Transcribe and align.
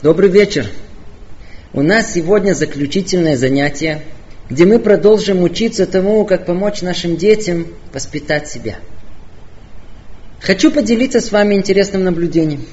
Добрый 0.00 0.30
вечер. 0.30 0.68
У 1.72 1.82
нас 1.82 2.12
сегодня 2.12 2.54
заключительное 2.54 3.36
занятие, 3.36 4.02
где 4.48 4.64
мы 4.64 4.78
продолжим 4.78 5.42
учиться 5.42 5.86
тому, 5.86 6.24
как 6.24 6.46
помочь 6.46 6.82
нашим 6.82 7.16
детям 7.16 7.66
воспитать 7.92 8.46
себя. 8.46 8.76
Хочу 10.40 10.70
поделиться 10.70 11.20
с 11.20 11.32
вами 11.32 11.56
интересным 11.56 12.04
наблюдением. 12.04 12.64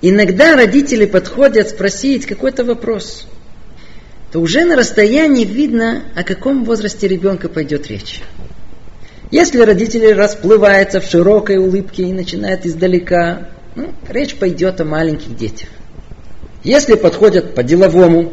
Иногда 0.00 0.54
родители 0.54 1.06
подходят 1.06 1.70
спросить 1.70 2.24
какой-то 2.24 2.62
вопрос, 2.62 3.26
то 4.30 4.38
уже 4.38 4.64
на 4.64 4.76
расстоянии 4.76 5.44
видно, 5.44 6.04
о 6.14 6.22
каком 6.22 6.62
возрасте 6.62 7.08
ребенка 7.08 7.48
пойдет 7.48 7.88
речь. 7.88 8.22
Если 9.32 9.58
родители 9.58 10.12
расплываются 10.12 11.00
в 11.00 11.04
широкой 11.04 11.56
улыбке 11.56 12.04
и 12.04 12.12
начинают 12.12 12.64
издалека, 12.64 13.48
ну, 13.74 13.92
речь 14.08 14.36
пойдет 14.36 14.80
о 14.80 14.84
маленьких 14.84 15.36
детях. 15.36 15.68
Если 16.64 16.94
подходят 16.94 17.54
по-деловому, 17.54 18.32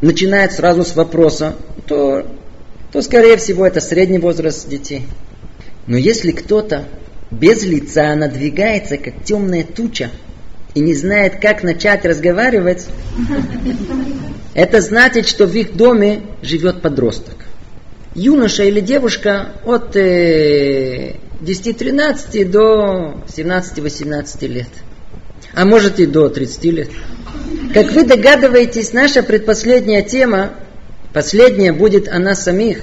начинают 0.00 0.52
сразу 0.52 0.84
с 0.84 0.96
вопроса, 0.96 1.54
то, 1.86 2.26
то, 2.92 3.02
скорее 3.02 3.36
всего, 3.36 3.66
это 3.66 3.80
средний 3.80 4.18
возраст 4.18 4.68
детей. 4.68 5.06
Но 5.86 5.96
если 5.96 6.32
кто-то 6.32 6.84
без 7.30 7.64
лица 7.64 8.14
надвигается, 8.14 8.96
как 8.96 9.24
темная 9.24 9.64
туча, 9.64 10.10
и 10.74 10.80
не 10.80 10.94
знает, 10.94 11.40
как 11.40 11.62
начать 11.62 12.04
разговаривать, 12.04 12.86
это 14.54 14.80
значит, 14.80 15.26
что 15.26 15.46
в 15.46 15.54
их 15.54 15.76
доме 15.76 16.22
живет 16.42 16.80
подросток. 16.80 17.36
Юноша 18.14 18.64
или 18.64 18.80
девушка 18.80 19.52
от 19.64 19.96
э, 19.96 21.16
10-13 21.40 22.44
до 22.50 23.22
17-18 23.28 24.46
лет. 24.48 24.68
А 25.54 25.64
может 25.64 26.00
и 26.00 26.06
до 26.06 26.28
30 26.28 26.64
лет. 26.64 26.90
Как 27.74 27.92
вы 27.92 28.04
догадываетесь, 28.04 28.92
наша 28.92 29.22
предпоследняя 29.22 30.02
тема, 30.02 30.50
последняя 31.12 31.72
будет 31.72 32.08
о 32.08 32.18
нас 32.18 32.44
самих, 32.44 32.82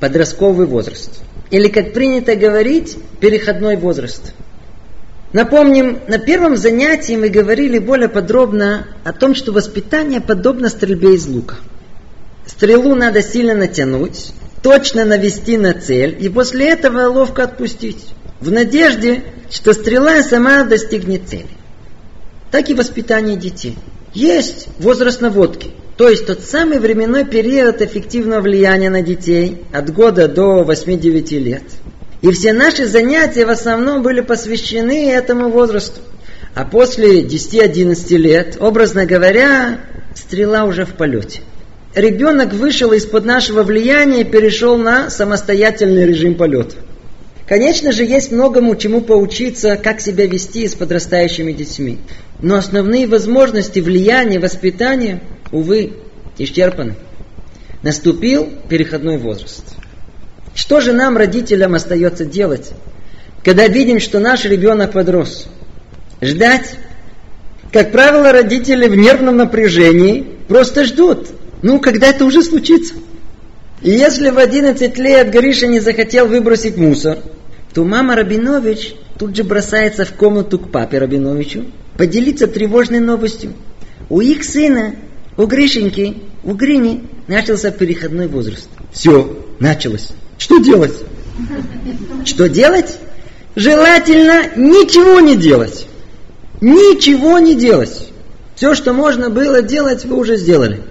подростковый 0.00 0.66
возраст. 0.66 1.10
Или, 1.50 1.68
как 1.68 1.92
принято 1.92 2.36
говорить, 2.36 2.96
переходной 3.20 3.76
возраст. 3.76 4.32
Напомним, 5.32 6.00
на 6.06 6.18
первом 6.18 6.56
занятии 6.56 7.16
мы 7.16 7.28
говорили 7.28 7.78
более 7.78 8.08
подробно 8.08 8.86
о 9.04 9.12
том, 9.12 9.34
что 9.34 9.52
воспитание 9.52 10.20
подобно 10.20 10.68
стрельбе 10.68 11.14
из 11.14 11.26
лука. 11.26 11.56
Стрелу 12.46 12.94
надо 12.94 13.22
сильно 13.22 13.54
натянуть, 13.54 14.32
точно 14.62 15.04
навести 15.04 15.56
на 15.56 15.74
цель 15.74 16.16
и 16.18 16.28
после 16.28 16.70
этого 16.70 17.08
ловко 17.08 17.42
отпустить, 17.42 18.06
в 18.40 18.50
надежде, 18.52 19.24
что 19.50 19.72
стрела 19.72 20.22
сама 20.22 20.64
достигнет 20.64 21.28
цели. 21.28 21.48
Так 22.50 22.70
и 22.70 22.74
воспитание 22.74 23.36
детей. 23.36 23.76
Есть 24.16 24.68
возраст 24.78 25.20
наводки, 25.20 25.72
то 25.98 26.08
есть 26.08 26.24
тот 26.24 26.40
самый 26.40 26.78
временной 26.78 27.26
период 27.26 27.82
эффективного 27.82 28.40
влияния 28.40 28.88
на 28.88 29.02
детей 29.02 29.58
от 29.74 29.92
года 29.92 30.26
до 30.26 30.62
8-9 30.62 31.38
лет. 31.38 31.62
И 32.22 32.30
все 32.30 32.54
наши 32.54 32.86
занятия 32.86 33.44
в 33.44 33.50
основном 33.50 34.02
были 34.02 34.22
посвящены 34.22 35.10
этому 35.10 35.50
возрасту. 35.50 36.00
А 36.54 36.64
после 36.64 37.24
10-11 37.24 38.16
лет, 38.16 38.56
образно 38.58 39.04
говоря, 39.04 39.80
стрела 40.14 40.64
уже 40.64 40.86
в 40.86 40.94
полете. 40.94 41.42
Ребенок 41.94 42.54
вышел 42.54 42.92
из-под 42.92 43.26
нашего 43.26 43.64
влияния 43.64 44.22
и 44.22 44.24
перешел 44.24 44.78
на 44.78 45.10
самостоятельный 45.10 46.06
режим 46.06 46.36
полета. 46.36 46.76
Конечно 47.46 47.92
же, 47.92 48.02
есть 48.02 48.32
многому 48.32 48.76
чему 48.76 49.02
поучиться, 49.02 49.76
как 49.76 50.00
себя 50.00 50.26
вести 50.26 50.66
с 50.66 50.74
подрастающими 50.74 51.52
детьми. 51.52 51.98
Но 52.40 52.56
основные 52.56 53.06
возможности 53.06 53.80
влияния, 53.80 54.38
воспитания, 54.38 55.22
увы, 55.52 55.94
исчерпаны. 56.38 56.94
Наступил 57.82 58.48
переходной 58.68 59.16
возраст. 59.16 59.64
Что 60.54 60.80
же 60.80 60.92
нам, 60.92 61.16
родителям, 61.16 61.74
остается 61.74 62.24
делать, 62.24 62.72
когда 63.44 63.68
видим, 63.68 64.00
что 64.00 64.18
наш 64.18 64.44
ребенок 64.44 64.92
подрос? 64.92 65.46
Ждать. 66.20 66.74
Как 67.72 67.92
правило, 67.92 68.32
родители 68.32 68.88
в 68.88 68.96
нервном 68.96 69.36
напряжении 69.36 70.26
просто 70.48 70.84
ждут. 70.84 71.28
Ну, 71.62 71.78
когда 71.78 72.08
это 72.08 72.24
уже 72.24 72.42
случится. 72.42 72.94
И 73.82 73.90
если 73.90 74.30
в 74.30 74.38
11 74.38 74.98
лет 74.98 75.30
Гриша 75.30 75.66
не 75.66 75.80
захотел 75.80 76.26
выбросить 76.26 76.76
мусор, 76.76 77.18
то 77.74 77.84
мама 77.84 78.16
Рабинович 78.16 78.94
тут 79.18 79.36
же 79.36 79.44
бросается 79.44 80.04
в 80.04 80.12
комнату 80.12 80.58
к 80.58 80.70
папе 80.70 80.98
Рабиновичу 80.98 81.66
поделиться 81.96 82.46
тревожной 82.46 83.00
новостью. 83.00 83.52
У 84.08 84.20
их 84.20 84.44
сына, 84.44 84.94
у 85.36 85.46
Гришеньки, 85.46 86.22
у 86.44 86.54
Грини 86.54 87.04
начался 87.28 87.70
переходной 87.70 88.28
возраст. 88.28 88.68
Все, 88.92 89.46
началось. 89.58 90.10
Что 90.38 90.58
делать? 90.58 90.94
Что 92.24 92.48
делать? 92.48 92.98
Желательно 93.54 94.50
ничего 94.56 95.20
не 95.20 95.36
делать. 95.36 95.86
Ничего 96.60 97.38
не 97.38 97.54
делать. 97.54 98.08
Все, 98.54 98.74
что 98.74 98.92
можно 98.92 99.28
было 99.28 99.62
делать, 99.62 100.04
вы 100.04 100.16
уже 100.16 100.36
сделали. 100.36 100.82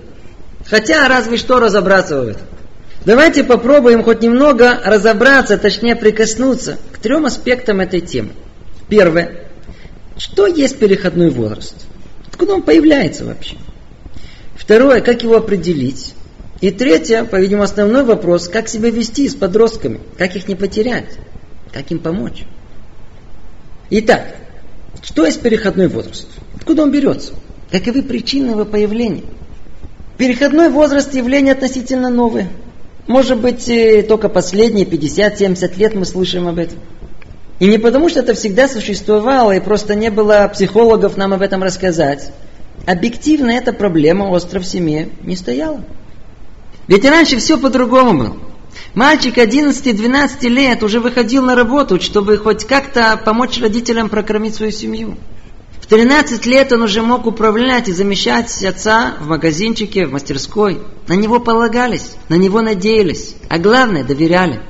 Хотя 0.65 1.07
разве 1.07 1.37
что 1.37 1.59
разобраться 1.59 2.21
в 2.21 2.27
этом. 2.27 2.41
Давайте 3.05 3.43
попробуем 3.43 4.03
хоть 4.03 4.21
немного 4.21 4.79
разобраться, 4.83 5.57
точнее 5.57 5.95
прикоснуться 5.95 6.77
к 6.91 6.97
трем 6.97 7.25
аспектам 7.25 7.79
этой 7.79 8.01
темы. 8.01 8.29
Первое. 8.89 9.44
Что 10.17 10.47
есть 10.47 10.79
переходной 10.79 11.29
возраст? 11.29 11.75
Откуда 12.27 12.55
он 12.55 12.61
появляется 12.61 13.25
вообще? 13.25 13.57
Второе. 14.55 15.01
Как 15.01 15.23
его 15.23 15.35
определить? 15.35 16.13
И 16.61 16.71
третье, 16.71 17.25
по-видимому, 17.25 17.63
основной 17.63 18.03
вопрос, 18.03 18.47
как 18.47 18.69
себя 18.69 18.89
вести 18.89 19.27
с 19.27 19.35
подростками, 19.35 19.99
как 20.17 20.35
их 20.35 20.47
не 20.47 20.55
потерять, 20.55 21.09
как 21.73 21.91
им 21.91 21.99
помочь. 21.99 22.45
Итак, 23.89 24.35
что 25.03 25.25
есть 25.25 25.41
переходной 25.41 25.87
возраст? 25.87 26.27
Откуда 26.55 26.83
он 26.83 26.91
берется? 26.91 27.33
Каковы 27.69 28.01
причины 28.03 28.51
его 28.51 28.65
появления? 28.65 29.23
Переходной 30.17 30.69
возраст 30.69 31.13
явление 31.13 31.53
относительно 31.53 32.09
новое. 32.09 32.49
Может 33.05 33.39
быть, 33.39 33.67
э, 33.67 34.01
только 34.01 34.29
последние 34.29 34.85
50-70 34.85 35.77
лет 35.77 35.93
мы 35.93 36.05
слышим 36.05 36.47
об 36.47 36.57
этом. 36.57 36.79
И 37.59 37.67
не 37.67 37.77
потому, 37.77 38.09
что 38.09 38.19
это 38.19 38.33
всегда 38.33 38.67
существовало, 38.67 39.53
и 39.53 39.61
просто 39.61 39.95
не 39.95 40.11
было 40.11 40.49
психологов 40.53 41.15
нам 41.15 41.33
об 41.33 41.41
этом 41.41 41.63
рассказать. 41.63 42.31
Объективно 42.85 43.51
эта 43.51 43.71
проблема 43.71 44.25
остро 44.25 44.59
в 44.59 44.65
семье 44.65 45.09
не 45.23 45.35
стояла. 45.35 45.83
Ведь 46.87 47.05
раньше 47.05 47.37
все 47.37 47.57
по-другому 47.57 48.17
было. 48.17 48.37
Мальчик 48.93 49.37
11-12 49.37 50.47
лет 50.49 50.83
уже 50.83 50.99
выходил 50.99 51.43
на 51.43 51.55
работу, 51.55 51.99
чтобы 52.01 52.37
хоть 52.37 52.65
как-то 52.65 53.19
помочь 53.23 53.59
родителям 53.59 54.09
прокормить 54.09 54.55
свою 54.55 54.71
семью. 54.71 55.17
В 55.81 55.87
13 55.87 56.45
лет 56.45 56.71
он 56.73 56.81
уже 56.81 57.01
мог 57.01 57.25
управлять 57.25 57.87
и 57.87 57.93
замещать 57.93 58.63
отца 58.63 59.13
в 59.19 59.27
магазинчике, 59.27 60.07
в 60.07 60.11
мастерской. 60.11 60.81
На 61.07 61.13
него 61.13 61.39
полагались, 61.39 62.13
на 62.27 62.35
него 62.35 62.61
надеялись, 62.61 63.35
а 63.49 63.59
главное 63.59 64.03
доверяли. 64.03 64.61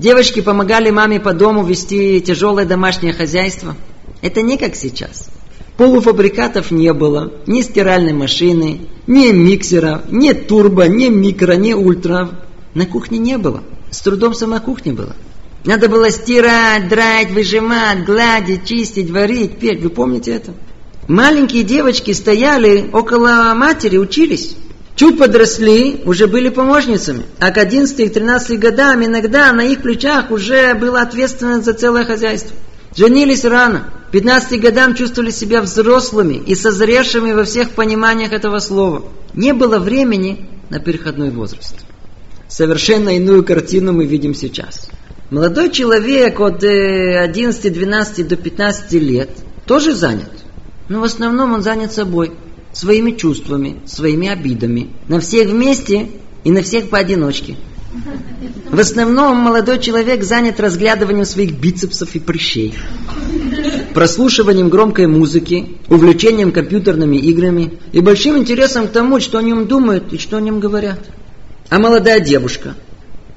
Девочки 0.00 0.40
помогали 0.40 0.88
маме 0.88 1.20
по 1.20 1.34
дому 1.34 1.62
вести 1.62 2.22
тяжелое 2.22 2.64
домашнее 2.64 3.12
хозяйство. 3.12 3.76
Это 4.22 4.40
не 4.40 4.56
как 4.56 4.74
сейчас. 4.74 5.28
Полуфабрикатов 5.76 6.70
не 6.70 6.94
было, 6.94 7.34
ни 7.46 7.60
стиральной 7.60 8.14
машины, 8.14 8.88
ни 9.06 9.30
миксера, 9.30 10.02
ни 10.10 10.32
турбо, 10.32 10.88
ни 10.88 11.08
микро, 11.08 11.52
ни 11.52 11.74
ультра. 11.74 12.30
На 12.72 12.86
кухне 12.86 13.18
не 13.18 13.36
было. 13.36 13.62
С 13.90 14.00
трудом 14.00 14.32
сама 14.32 14.60
кухня 14.60 14.94
была. 14.94 15.16
Надо 15.66 15.90
было 15.90 16.10
стирать, 16.10 16.88
драть, 16.88 17.30
выжимать, 17.32 18.02
гладить, 18.02 18.64
чистить, 18.64 19.10
варить, 19.10 19.58
петь. 19.58 19.82
Вы 19.82 19.90
помните 19.90 20.32
это? 20.32 20.54
Маленькие 21.08 21.62
девочки 21.62 22.12
стояли 22.12 22.88
около 22.90 23.52
матери, 23.54 23.98
учились. 23.98 24.56
Чуть 25.00 25.16
подросли, 25.16 26.02
уже 26.04 26.26
были 26.26 26.50
помощницами. 26.50 27.22
А 27.38 27.50
к 27.52 27.56
11-13 27.56 28.58
годам 28.58 29.02
иногда 29.02 29.50
на 29.50 29.62
их 29.62 29.80
плечах 29.80 30.30
уже 30.30 30.74
была 30.74 31.00
ответственность 31.00 31.64
за 31.64 31.72
целое 31.72 32.04
хозяйство. 32.04 32.54
Женились 32.94 33.46
рано. 33.46 33.88
К 34.08 34.10
15 34.10 34.60
годам 34.60 34.94
чувствовали 34.94 35.30
себя 35.30 35.62
взрослыми 35.62 36.34
и 36.34 36.54
созревшими 36.54 37.32
во 37.32 37.44
всех 37.44 37.70
пониманиях 37.70 38.34
этого 38.34 38.58
слова. 38.58 39.04
Не 39.32 39.54
было 39.54 39.78
времени 39.78 40.50
на 40.68 40.80
переходной 40.80 41.30
возраст. 41.30 41.76
Совершенно 42.46 43.16
иную 43.16 43.42
картину 43.42 43.94
мы 43.94 44.04
видим 44.04 44.34
сейчас. 44.34 44.90
Молодой 45.30 45.70
человек 45.70 46.38
от 46.40 46.62
11-12 46.62 48.20
э, 48.20 48.24
до 48.24 48.36
15 48.36 48.92
лет 48.92 49.30
тоже 49.64 49.94
занят. 49.94 50.30
Но 50.90 51.00
в 51.00 51.04
основном 51.04 51.54
он 51.54 51.62
занят 51.62 51.90
собой, 51.90 52.32
своими 52.72 53.12
чувствами, 53.12 53.76
своими 53.86 54.28
обидами. 54.28 54.90
На 55.08 55.20
всех 55.20 55.48
вместе 55.48 56.08
и 56.44 56.50
на 56.50 56.62
всех 56.62 56.88
поодиночке. 56.90 57.56
В 58.70 58.78
основном 58.78 59.36
молодой 59.38 59.80
человек 59.80 60.22
занят 60.22 60.60
разглядыванием 60.60 61.24
своих 61.24 61.58
бицепсов 61.58 62.14
и 62.14 62.20
прыщей. 62.20 62.74
прослушиванием 63.94 64.68
громкой 64.68 65.08
музыки, 65.08 65.76
увлечением 65.88 66.52
компьютерными 66.52 67.16
играми 67.16 67.78
и 67.92 68.00
большим 68.00 68.38
интересом 68.38 68.86
к 68.86 68.92
тому, 68.92 69.18
что 69.18 69.38
о 69.38 69.42
нем 69.42 69.66
думают 69.66 70.12
и 70.12 70.18
что 70.18 70.36
о 70.36 70.40
нем 70.40 70.60
говорят. 70.60 71.00
А 71.68 71.78
молодая 71.78 72.20
девушка? 72.20 72.74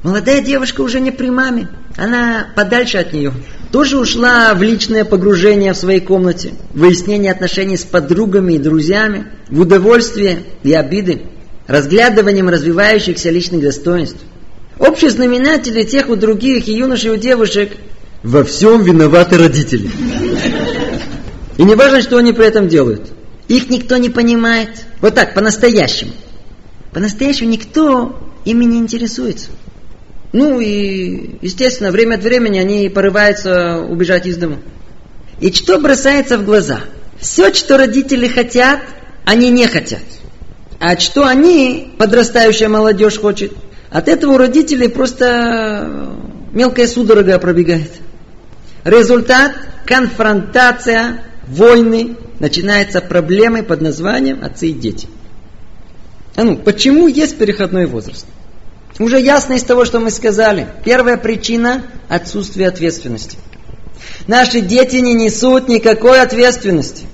Молодая 0.04 0.42
девушка 0.42 0.82
уже 0.82 1.00
не 1.00 1.12
при 1.12 1.30
маме, 1.30 1.70
она 1.98 2.48
подальше 2.56 2.98
от 2.98 3.14
нее. 3.14 3.34
Тоже 3.74 3.98
ушла 3.98 4.54
в 4.54 4.62
личное 4.62 5.04
погружение 5.04 5.74
в 5.74 5.78
своей 5.78 6.00
комнате, 6.00 6.54
выяснение 6.76 7.32
отношений 7.32 7.76
с 7.76 7.82
подругами 7.82 8.54
и 8.54 8.60
друзьями, 8.60 9.26
в 9.50 9.62
удовольствие 9.62 10.44
и 10.62 10.72
обиды, 10.74 11.24
разглядыванием 11.66 12.50
развивающихся 12.50 13.32
личных 13.32 13.62
достоинств. 13.62 14.20
Общий 14.78 15.10
знаменатель 15.10 15.84
тех 15.88 16.10
у 16.10 16.16
других 16.16 16.68
и 16.68 16.74
юношей, 16.74 17.10
и 17.10 17.14
у 17.14 17.18
девушек 17.18 17.72
во 18.22 18.44
всем 18.44 18.84
виноваты 18.84 19.40
родители. 19.40 19.90
И 21.58 21.64
не 21.64 21.74
важно, 21.74 22.02
что 22.04 22.18
они 22.18 22.32
при 22.32 22.46
этом 22.46 22.68
делают. 22.68 23.12
Их 23.48 23.70
никто 23.70 23.98
не 23.98 24.10
понимает. 24.10 24.70
Вот 25.02 25.16
так, 25.16 25.34
по-настоящему. 25.34 26.12
По-настоящему 26.92 27.50
никто 27.50 28.20
ими 28.46 28.66
не 28.66 28.78
интересуется. 28.78 29.50
Ну 30.34 30.60
и, 30.60 31.38
естественно, 31.42 31.92
время 31.92 32.16
от 32.16 32.24
времени 32.24 32.58
они 32.58 32.90
порываются 32.90 33.78
убежать 33.80 34.26
из 34.26 34.38
дома. 34.38 34.58
И 35.40 35.52
что 35.52 35.80
бросается 35.80 36.40
в 36.40 36.46
глаза? 36.46 36.82
Все, 37.20 37.54
что 37.54 37.78
родители 37.78 38.28
хотят, 38.28 38.80
они 39.26 39.52
не 39.52 39.68
хотят. 39.68 40.02
А 40.80 40.98
что 40.98 41.26
они, 41.26 41.94
подрастающая 41.98 42.68
молодежь, 42.68 43.20
хочет, 43.20 43.54
от 43.92 44.08
этого 44.08 44.34
у 44.34 44.38
родителей 44.38 44.90
просто 44.90 46.16
мелкая 46.52 46.88
судорога 46.88 47.38
пробегает. 47.38 47.92
Результат– 48.84 49.54
конфронтация, 49.86 51.22
войны, 51.48 52.18
начинаются 52.40 53.02
проблемы 53.02 53.62
под 53.62 53.82
названием 53.82 54.44
«отцы 54.44 54.70
и 54.70 54.74
дети». 54.74 55.08
А 56.36 56.44
ну, 56.44 56.58
почему 56.58 57.08
есть 57.08 57.38
переходной 57.38 57.86
возраст? 57.86 58.26
Уже 59.00 59.20
ясно 59.20 59.54
из 59.54 59.64
того, 59.64 59.86
что 59.86 60.00
мы 60.00 60.12
сказали. 60.12 60.68
Первая 60.86 61.18
причина– 61.18 61.84
отсутствие 62.10 62.68
ответственности. 62.68 63.38
Наши 64.28 64.62
дети 64.62 64.98
не 64.98 65.14
несут 65.14 65.68
никакой 65.68 66.22
ответственности. 66.22 67.06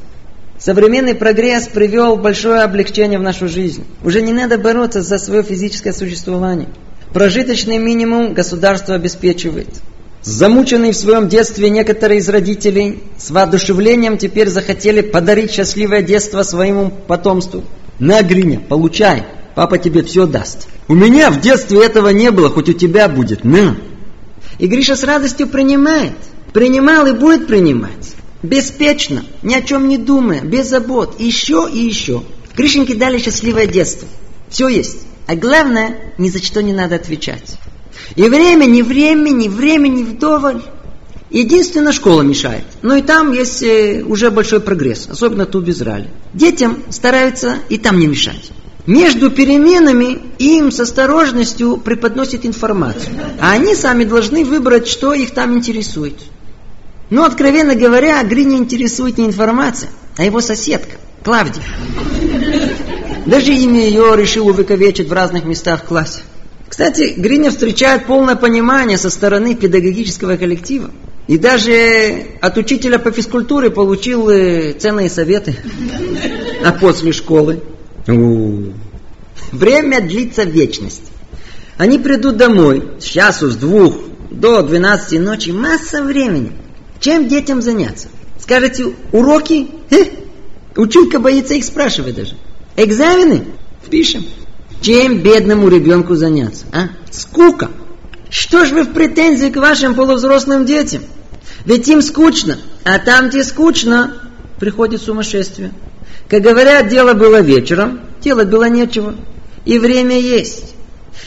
Современный 0.57 1.15
прогресс 1.15 1.67
привел 1.67 2.17
большое 2.17 2.61
облегчение 2.61 3.17
в 3.17 3.23
нашу 3.23 3.47
жизнь. 3.47 3.85
Уже 4.03 4.21
не 4.21 4.33
надо 4.33 4.57
бороться 4.57 5.01
за 5.01 5.17
свое 5.17 5.41
физическое 5.41 5.93
существование. 5.93 6.67
Прожиточный 7.13 7.77
минимум 7.77 8.33
государство 8.33 8.95
обеспечивает. 8.95 9.69
Замученные 10.21 10.91
в 10.91 10.97
своем 10.97 11.29
детстве 11.29 11.69
некоторые 11.69 12.19
из 12.19 12.27
родителей 12.27 13.01
с 13.17 13.31
воодушевлением 13.31 14.17
теперь 14.17 14.49
захотели 14.49 14.99
подарить 14.99 15.51
счастливое 15.51 16.01
детство 16.01 16.43
своему 16.43 16.91
потомству. 17.07 17.63
На, 17.99 18.21
Гриня, 18.21 18.59
получай, 18.59 19.23
папа 19.59 19.77
тебе 19.77 20.03
все 20.03 20.25
даст. 20.25 20.69
У 20.87 20.95
меня 20.95 21.29
в 21.29 21.41
детстве 21.41 21.83
этого 21.83 22.07
не 22.07 22.31
было, 22.31 22.49
хоть 22.49 22.69
у 22.69 22.71
тебя 22.71 23.09
будет, 23.09 23.43
на. 23.43 23.75
И 24.57 24.67
Гриша 24.67 24.95
с 24.95 25.03
радостью 25.03 25.47
принимает. 25.47 26.13
Принимал 26.53 27.07
и 27.07 27.11
будет 27.11 27.45
принимать. 27.45 28.15
Беспечно, 28.41 29.25
ни 29.43 29.53
о 29.53 29.61
чем 29.61 29.89
не 29.89 29.97
думая, 29.97 30.39
без 30.39 30.69
забот, 30.69 31.19
еще 31.19 31.69
и 31.69 31.77
еще. 31.77 32.23
Гришеньке 32.55 32.95
дали 32.95 33.19
счастливое 33.19 33.67
детство. 33.67 34.07
Все 34.47 34.69
есть. 34.69 34.99
А 35.27 35.35
главное, 35.35 36.13
ни 36.17 36.29
за 36.29 36.41
что 36.41 36.63
не 36.63 36.71
надо 36.71 36.95
отвечать. 36.95 37.57
И 38.15 38.23
времени, 38.29 38.81
времени, 38.81 39.49
времени 39.49 40.03
вдоволь. 40.03 40.61
Единственная 41.31 41.91
школа 41.91 42.21
мешает. 42.21 42.63
Но 42.81 42.95
и 42.95 43.01
там 43.01 43.33
есть 43.33 43.61
э, 43.61 44.05
уже 44.07 44.31
большой 44.31 44.61
прогресс, 44.61 45.09
особенно 45.09 45.45
тут 45.45 45.65
в 45.65 45.69
Израиле. 45.69 46.11
Детям 46.33 46.81
стараются 46.91 47.57
и 47.67 47.77
там 47.77 47.99
не 47.99 48.07
мешать. 48.07 48.51
Между 48.85 49.29
переменами 49.29 50.19
им 50.39 50.71
с 50.71 50.79
осторожностью 50.79 51.77
преподносят 51.77 52.45
информацию. 52.45 53.13
А 53.39 53.51
они 53.51 53.75
сами 53.75 54.03
должны 54.03 54.43
выбрать, 54.45 54.87
что 54.87 55.13
их 55.13 55.31
там 55.31 55.57
интересует. 55.57 56.15
Но, 57.09 57.25
откровенно 57.25 57.75
говоря, 57.75 58.23
Гриня 58.23 58.57
интересует 58.57 59.17
не 59.17 59.25
информация, 59.25 59.89
а 60.17 60.23
его 60.23 60.41
соседка, 60.41 60.95
Клавдия. 61.23 61.63
Даже 63.25 63.53
имя 63.53 63.85
ее 63.85 64.13
решил 64.15 64.47
увековечить 64.47 65.09
в 65.09 65.13
разных 65.13 65.43
местах 65.43 65.83
в 65.83 65.87
классе. 65.87 66.21
Кстати, 66.67 67.13
Гриня 67.17 67.49
встречает 67.49 68.05
полное 68.05 68.35
понимание 68.35 68.97
со 68.97 69.09
стороны 69.09 69.55
педагогического 69.55 70.37
коллектива. 70.37 70.91
И 71.27 71.37
даже 71.37 72.25
от 72.41 72.57
учителя 72.57 72.97
по 72.97 73.11
физкультуре 73.11 73.69
получил 73.69 74.29
э, 74.29 74.73
ценные 74.73 75.09
советы. 75.09 75.57
А 76.63 76.71
после 76.71 77.11
школы? 77.11 77.61
Время 79.51 80.01
длится 80.01 80.43
вечность. 80.43 81.03
Они 81.77 81.97
придут 81.97 82.37
домой 82.37 82.91
с 82.99 83.03
часу, 83.03 83.49
с 83.49 83.55
двух 83.55 83.95
до 84.31 84.61
12 84.61 85.19
ночи, 85.19 85.51
масса 85.51 86.03
времени. 86.03 86.51
Чем 86.99 87.27
детям 87.27 87.61
заняться? 87.61 88.09
Скажете, 88.39 88.93
уроки? 89.11 89.67
Э? 89.89 90.05
Училка 90.75 91.19
боится 91.19 91.53
их 91.53 91.63
спрашивать 91.63 92.15
даже. 92.15 92.35
Экзамены? 92.75 93.45
Пишем. 93.89 94.25
Чем 94.81 95.19
бедному 95.19 95.67
ребенку 95.67 96.15
заняться? 96.15 96.65
А? 96.71 96.89
Скука. 97.11 97.71
Что 98.29 98.65
ж 98.65 98.71
вы 98.71 98.83
в 98.83 98.93
претензии 98.93 99.47
к 99.47 99.57
вашим 99.57 99.95
полувзрослым 99.95 100.65
детям? 100.65 101.03
Ведь 101.65 101.87
им 101.87 102.01
скучно, 102.01 102.57
а 102.83 102.99
там, 102.99 103.29
где 103.29 103.43
скучно, 103.43 104.13
приходит 104.59 105.01
сумасшествие. 105.01 105.71
Как 106.29 106.43
говорят, 106.43 106.87
дело 106.89 107.13
было 107.13 107.41
вечером, 107.41 108.01
делать 108.21 108.49
было 108.49 108.69
нечего. 108.69 109.15
И 109.65 109.79
время 109.79 110.19
есть. 110.19 110.75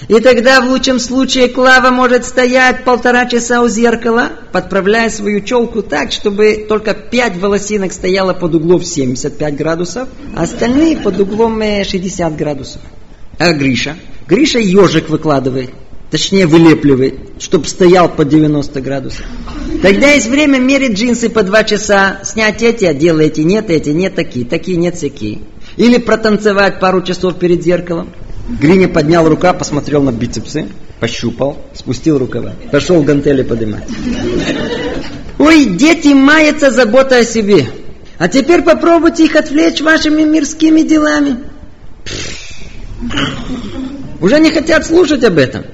И 0.09 0.21
тогда 0.21 0.61
в 0.61 0.69
лучшем 0.69 0.99
случае 0.99 1.49
Клава 1.49 1.91
может 1.91 2.25
стоять 2.25 2.85
полтора 2.85 3.27
часа 3.27 3.63
у 3.63 3.69
зеркала, 3.69 4.31
подправляя 4.53 5.11
свою 5.11 5.41
челку 5.41 5.83
так, 5.83 6.13
чтобы 6.13 6.67
только 6.69 6.95
пять 6.95 7.37
волосинок 7.37 7.93
стояло 7.93 8.33
под 8.33 8.55
углом 8.55 8.83
75 8.83 9.57
градусов, 9.57 10.09
а 10.37 10.43
остальные 10.43 10.99
под 10.99 11.21
углом 11.21 11.61
60 11.61 12.37
градусов. 12.37 12.81
А 13.39 13.53
Гриша? 13.53 13.97
Гриша 14.27 14.59
ежик 14.59 15.09
выкладывает, 15.09 15.71
точнее 16.13 16.47
вылепливает, 16.47 17.15
чтобы 17.39 17.67
стоял 17.67 18.07
под 18.09 18.29
90 18.29 18.81
градусов. 18.83 19.25
Тогда 19.81 20.11
есть 20.11 20.29
время 20.29 20.59
мерить 20.59 20.93
джинсы 20.93 21.31
по 21.31 21.43
два 21.43 21.65
часа, 21.65 22.21
снять 22.23 22.63
эти, 22.63 22.85
отдел 22.85 23.19
эти, 23.19 23.41
нет 23.41 23.71
эти, 23.71 23.89
нет 23.89 24.15
такие, 24.15 24.45
такие, 24.45 24.77
нет 24.77 24.95
всякие. 24.95 25.41
Или 25.79 25.97
протанцевать 25.97 26.81
пару 26.81 27.03
часов 27.03 27.39
перед 27.39 27.65
зеркалом. 27.65 28.11
Гриня 28.61 28.89
поднял 28.89 29.27
рука, 29.27 29.55
посмотрел 29.55 30.03
на 30.03 30.13
бицепсы, 30.13 30.69
пощупал, 31.01 31.57
спустил 31.73 32.19
рукава, 32.19 32.53
пошел 32.71 33.03
гантели 33.03 33.43
поднимать. 33.43 33.85
Ой, 35.39 35.65
дети 35.65 36.09
маятся 36.09 36.71
забота 36.71 37.17
о 37.17 37.25
себе. 37.25 37.67
А 38.19 38.29
теперь 38.29 38.61
попробуйте 38.61 39.25
их 39.25 39.35
отвлечь 39.35 39.81
вашими 39.81 40.25
мирскими 40.25 40.83
делами. 40.83 41.37
Уже 44.21 44.39
не 44.41 44.51
хотят 44.51 44.87
слушать 44.87 45.25
об 45.25 45.39
этом. 45.39 45.65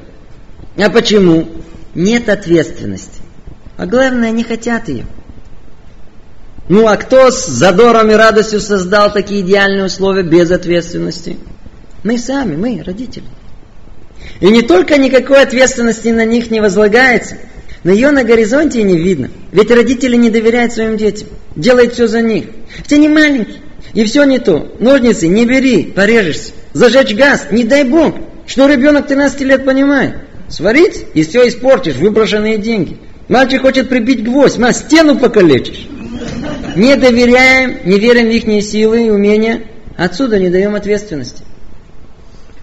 А 0.78 0.90
почему? 0.90 1.48
Нет 1.94 2.28
ответственности. 2.28 3.20
А 3.76 3.86
главное, 3.86 4.30
не 4.30 4.44
хотят 4.44 4.88
ее. 4.88 5.06
Ну 6.68 6.86
а 6.86 6.96
кто 6.96 7.30
с 7.30 7.46
задором 7.46 8.10
и 8.10 8.14
радостью 8.14 8.60
создал 8.60 9.12
такие 9.12 9.40
идеальные 9.40 9.86
условия 9.86 10.22
без 10.22 10.50
ответственности? 10.50 11.36
Мы 12.04 12.18
сами, 12.18 12.56
мы, 12.56 12.82
родители. 12.84 13.24
И 14.40 14.46
не 14.48 14.62
только 14.62 14.98
никакой 14.98 15.42
ответственности 15.42 16.08
на 16.08 16.24
них 16.24 16.50
не 16.50 16.60
возлагается, 16.60 17.38
но 17.82 17.90
ее 17.90 18.10
на 18.10 18.22
горизонте 18.22 18.80
и 18.80 18.84
не 18.84 18.98
видно. 18.98 19.30
Ведь 19.50 19.70
родители 19.70 20.16
не 20.16 20.30
доверяют 20.30 20.72
своим 20.72 20.96
детям, 20.96 21.28
делают 21.56 21.94
все 21.94 22.06
за 22.06 22.20
них. 22.20 22.46
Хотя 22.76 22.98
не 22.98 23.08
маленькие, 23.08 23.62
и 23.94 24.04
все 24.04 24.24
не 24.24 24.38
то. 24.38 24.76
Ножницы 24.78 25.26
не 25.26 25.46
бери, 25.46 25.84
порежешься. 25.84 26.52
Зажечь 26.72 27.14
газ, 27.14 27.46
не 27.50 27.64
дай 27.64 27.84
бог. 27.84 28.14
Что 28.46 28.66
ребенок 28.66 29.06
13 29.06 29.40
лет 29.40 29.64
понимает? 29.64 30.27
Сварить 30.48 31.06
и 31.14 31.22
все 31.22 31.46
испортишь, 31.48 31.96
выброшенные 31.96 32.58
деньги. 32.58 32.96
Мальчик 33.28 33.60
хочет 33.60 33.88
прибить 33.88 34.24
гвоздь, 34.24 34.58
на 34.58 34.72
стену 34.72 35.18
покалечишь. 35.18 35.86
Не 36.76 36.96
доверяем, 36.96 37.78
не 37.84 37.98
верим 37.98 38.28
в 38.28 38.30
их 38.30 38.64
силы 38.64 39.06
и 39.06 39.10
умения, 39.10 39.64
отсюда 39.96 40.38
не 40.38 40.48
даем 40.48 40.74
ответственности. 40.74 41.44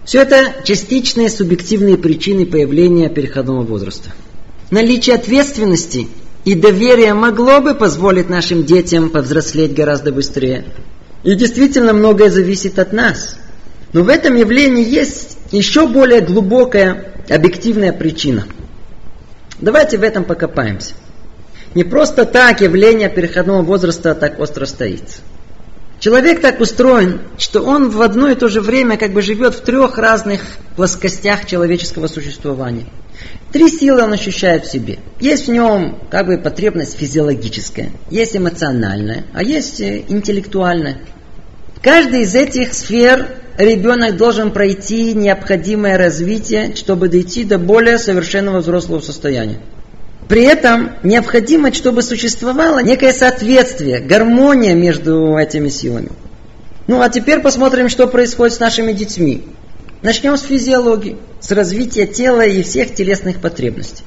Все 0.03 0.21
это 0.21 0.63
частичные 0.63 1.29
субъективные 1.29 1.97
причины 1.97 2.45
появления 2.45 3.09
переходного 3.09 3.63
возраста. 3.63 4.11
Наличие 4.71 5.15
ответственности 5.15 6.07
и 6.43 6.55
доверия 6.55 7.13
могло 7.13 7.59
бы 7.59 7.75
позволить 7.75 8.29
нашим 8.29 8.63
детям 8.65 9.09
повзрослеть 9.09 9.73
гораздо 9.73 10.11
быстрее. 10.11 10.65
И 11.23 11.33
действительно 11.35 11.93
многое 11.93 12.29
зависит 12.29 12.77
от 12.77 12.93
нас. 12.93 13.35
Но 13.93 14.03
в 14.03 14.09
этом 14.09 14.35
явлении 14.35 14.87
есть 14.87 15.37
еще 15.51 15.87
более 15.87 16.21
глубокая 16.21 17.14
объективная 17.29 17.93
причина. 17.93 18.45
Давайте 19.59 19.97
в 19.97 20.03
этом 20.03 20.23
покопаемся. 20.23 20.93
Не 21.73 21.83
просто 21.83 22.25
так 22.25 22.61
явление 22.61 23.09
переходного 23.09 23.61
возраста 23.61 24.15
так 24.15 24.39
остро 24.39 24.65
стоит. 24.65 25.03
Человек 25.99 26.41
так 26.41 26.59
устроен, 26.59 27.21
что 27.37 27.61
он 27.61 27.89
в 27.89 28.01
одно 28.01 28.29
и 28.29 28.35
то 28.35 28.47
же 28.47 28.61
время 28.61 28.97
как 28.97 29.11
бы 29.11 29.21
живет 29.21 29.55
в 29.55 29.61
трех 29.61 29.97
разных 29.97 30.41
плоскостях 30.75 31.45
человеческого 31.45 32.07
существования. 32.07 32.85
Три 33.51 33.69
силы 33.69 34.03
он 34.03 34.13
ощущает 34.13 34.65
в 34.65 34.71
себе. 34.71 34.99
Есть 35.19 35.47
в 35.47 35.51
нем 35.51 35.99
как 36.11 36.27
бы 36.27 36.37
потребность 36.37 36.97
физиологическая, 36.97 37.91
есть 38.09 38.35
эмоциональная, 38.35 39.23
а 39.33 39.41
есть 39.41 39.79
э, 39.79 40.03
интеллектуальная. 40.09 40.99
Каждый 41.81 42.21
из 42.21 42.35
этих 42.35 42.73
сфер 42.73 43.27
ребенок 43.57 44.17
должен 44.17 44.51
пройти 44.51 45.13
необходимое 45.13 45.97
развитие, 45.97 46.75
чтобы 46.75 47.09
дойти 47.09 47.43
до 47.43 47.57
более 47.57 47.97
совершенного 47.97 48.59
взрослого 48.59 48.99
состояния. 48.99 49.59
При 50.27 50.43
этом 50.43 50.91
необходимо, 51.03 51.71
чтобы 51.71 52.01
существовало 52.01 52.79
некое 52.79 53.13
соответствие, 53.13 53.99
гармония 53.99 54.73
между 54.73 55.37
этими 55.37 55.69
силами. 55.69 56.09
Ну 56.87 57.01
а 57.01 57.09
теперь 57.09 57.41
посмотрим, 57.41 57.89
что 57.89 58.07
происходит 58.07 58.55
с 58.55 58.59
нашими 58.59 58.91
детьми. 58.91 59.43
Начнем 60.01 60.37
с 60.37 60.43
физиологии, 60.43 61.17
с 61.39 61.51
развития 61.51 62.05
тела 62.05 62.45
и 62.45 62.63
всех 62.63 62.93
телесных 62.93 63.39
потребностей. 63.39 64.03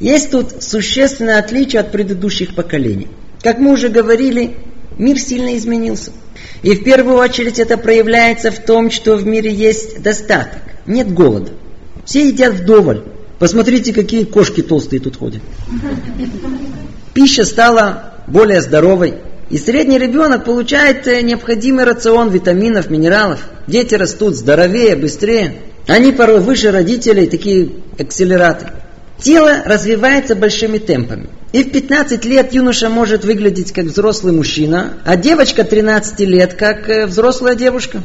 Есть 0.00 0.30
тут 0.30 0.62
существенное 0.62 1.38
отличие 1.38 1.80
от 1.80 1.92
предыдущих 1.92 2.54
поколений. 2.54 3.08
Как 3.40 3.58
мы 3.58 3.72
уже 3.72 3.88
говорили, 3.88 4.56
мир 4.98 5.18
сильно 5.18 5.56
изменился. 5.56 6.12
И 6.62 6.74
в 6.74 6.84
первую 6.84 7.16
очередь 7.16 7.58
это 7.58 7.76
проявляется 7.76 8.50
в 8.50 8.58
том, 8.58 8.90
что 8.90 9.16
в 9.16 9.26
мире 9.26 9.52
есть 9.52 10.02
достаток, 10.02 10.60
нет 10.86 11.12
голода. 11.12 11.50
Все 12.04 12.26
едят 12.28 12.54
вдоволь, 12.54 13.04
Посмотрите, 13.42 13.92
какие 13.92 14.22
кошки 14.22 14.62
толстые 14.62 15.00
тут 15.00 15.16
ходят. 15.16 15.42
Пища 17.12 17.44
стала 17.44 18.14
более 18.28 18.60
здоровой. 18.62 19.14
И 19.50 19.58
средний 19.58 19.98
ребенок 19.98 20.44
получает 20.44 21.08
э, 21.08 21.22
необходимый 21.22 21.84
рацион 21.84 22.30
витаминов, 22.30 22.88
минералов. 22.88 23.40
Дети 23.66 23.96
растут 23.96 24.36
здоровее, 24.36 24.94
быстрее. 24.94 25.56
Они 25.88 26.12
порой 26.12 26.38
выше 26.38 26.70
родителей, 26.70 27.26
такие 27.26 27.70
акселераты. 27.98 28.66
Тело 29.18 29.64
развивается 29.64 30.36
большими 30.36 30.78
темпами. 30.78 31.28
И 31.52 31.62
в 31.62 31.70
15 31.70 32.24
лет 32.24 32.54
юноша 32.54 32.88
может 32.88 33.24
выглядеть 33.24 33.72
как 33.72 33.84
взрослый 33.84 34.32
мужчина, 34.32 34.94
а 35.04 35.16
девочка 35.16 35.64
13 35.64 36.20
лет 36.20 36.54
как 36.54 36.88
э, 36.88 37.06
взрослая 37.06 37.54
девушка. 37.54 38.02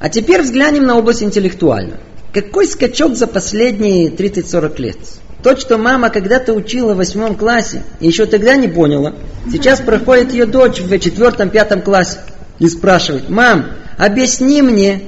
А 0.00 0.08
теперь 0.08 0.42
взглянем 0.42 0.84
на 0.84 0.98
область 0.98 1.22
интеллектуальную. 1.22 1.98
Какой 2.32 2.66
скачок 2.66 3.14
за 3.14 3.28
последние 3.28 4.08
30-40 4.08 4.80
лет? 4.80 4.96
То, 5.44 5.56
что 5.56 5.78
мама 5.78 6.10
когда-то 6.10 6.52
учила 6.52 6.94
в 6.94 6.96
восьмом 6.96 7.36
классе, 7.36 7.84
и 8.00 8.08
еще 8.08 8.26
тогда 8.26 8.56
не 8.56 8.66
поняла, 8.66 9.14
сейчас 9.52 9.80
проходит 9.80 10.32
ее 10.32 10.46
дочь 10.46 10.80
в 10.80 10.98
четвертом-пятом 10.98 11.82
классе 11.82 12.18
и 12.58 12.68
спрашивает, 12.68 13.28
мам, 13.28 13.66
объясни 13.96 14.62
мне. 14.62 15.00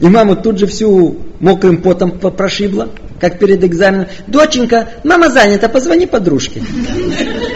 И 0.00 0.06
маму 0.06 0.36
тут 0.36 0.58
же 0.58 0.66
всю 0.66 1.16
мокрым 1.40 1.80
потом 1.80 2.18
прошибла, 2.18 2.90
как 3.20 3.38
перед 3.38 3.62
экзаменом. 3.64 4.06
Доченька, 4.26 4.88
мама 5.04 5.30
занята, 5.30 5.68
позвони 5.68 6.06
подружке. 6.06 6.62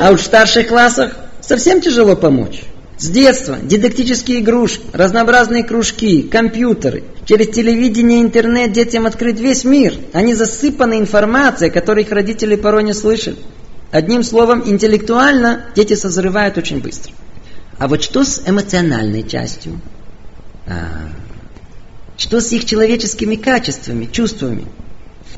А 0.00 0.10
уж 0.10 0.20
в 0.20 0.24
старших 0.24 0.68
классах 0.68 1.16
совсем 1.40 1.80
тяжело 1.80 2.16
помочь. 2.16 2.62
С 2.98 3.08
детства 3.10 3.56
дидактические 3.62 4.40
игрушки, 4.40 4.82
разнообразные 4.92 5.62
кружки, 5.62 6.22
компьютеры. 6.22 7.04
Через 7.26 7.54
телевидение 7.54 8.18
и 8.18 8.22
интернет 8.22 8.72
детям 8.72 9.06
открыт 9.06 9.38
весь 9.38 9.64
мир. 9.64 9.94
Они 10.12 10.34
засыпаны 10.34 10.98
информацией, 10.98 11.70
которой 11.70 12.04
их 12.04 12.10
родители 12.10 12.56
порой 12.56 12.82
не 12.82 12.94
слышали. 12.94 13.36
Одним 13.92 14.22
словом, 14.22 14.62
интеллектуально 14.66 15.66
дети 15.76 15.94
созревают 15.94 16.58
очень 16.58 16.80
быстро. 16.80 17.12
А 17.78 17.86
вот 17.86 18.02
что 18.02 18.24
с 18.24 18.42
эмоциональной 18.44 19.22
частью? 19.22 19.80
А, 20.66 21.08
что 22.16 22.40
с 22.40 22.50
их 22.52 22.64
человеческими 22.64 23.36
качествами, 23.36 24.06
чувствами? 24.10 24.66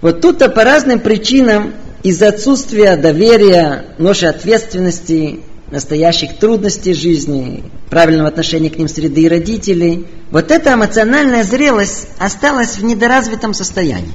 Вот 0.01 0.21
тут-то 0.21 0.49
по 0.49 0.65
разным 0.65 1.01
причинам 1.01 1.75
из-за 2.03 2.29
отсутствия 2.29 2.97
доверия, 2.97 3.85
ноши 3.99 4.27
ответственности, 4.27 5.41
настоящих 5.71 6.39
трудностей 6.39 6.95
жизни, 6.95 7.65
правильного 7.91 8.29
отношения 8.29 8.71
к 8.71 8.79
ним 8.79 8.89
среды 8.89 9.23
и 9.23 9.29
родителей, 9.29 10.07
вот 10.31 10.51
эта 10.51 10.75
эмоциональная 10.75 11.45
зрелость 11.45 12.09
осталась 12.19 12.79
в 12.79 12.85
недоразвитом 12.85 13.53
состоянии. 13.53 14.13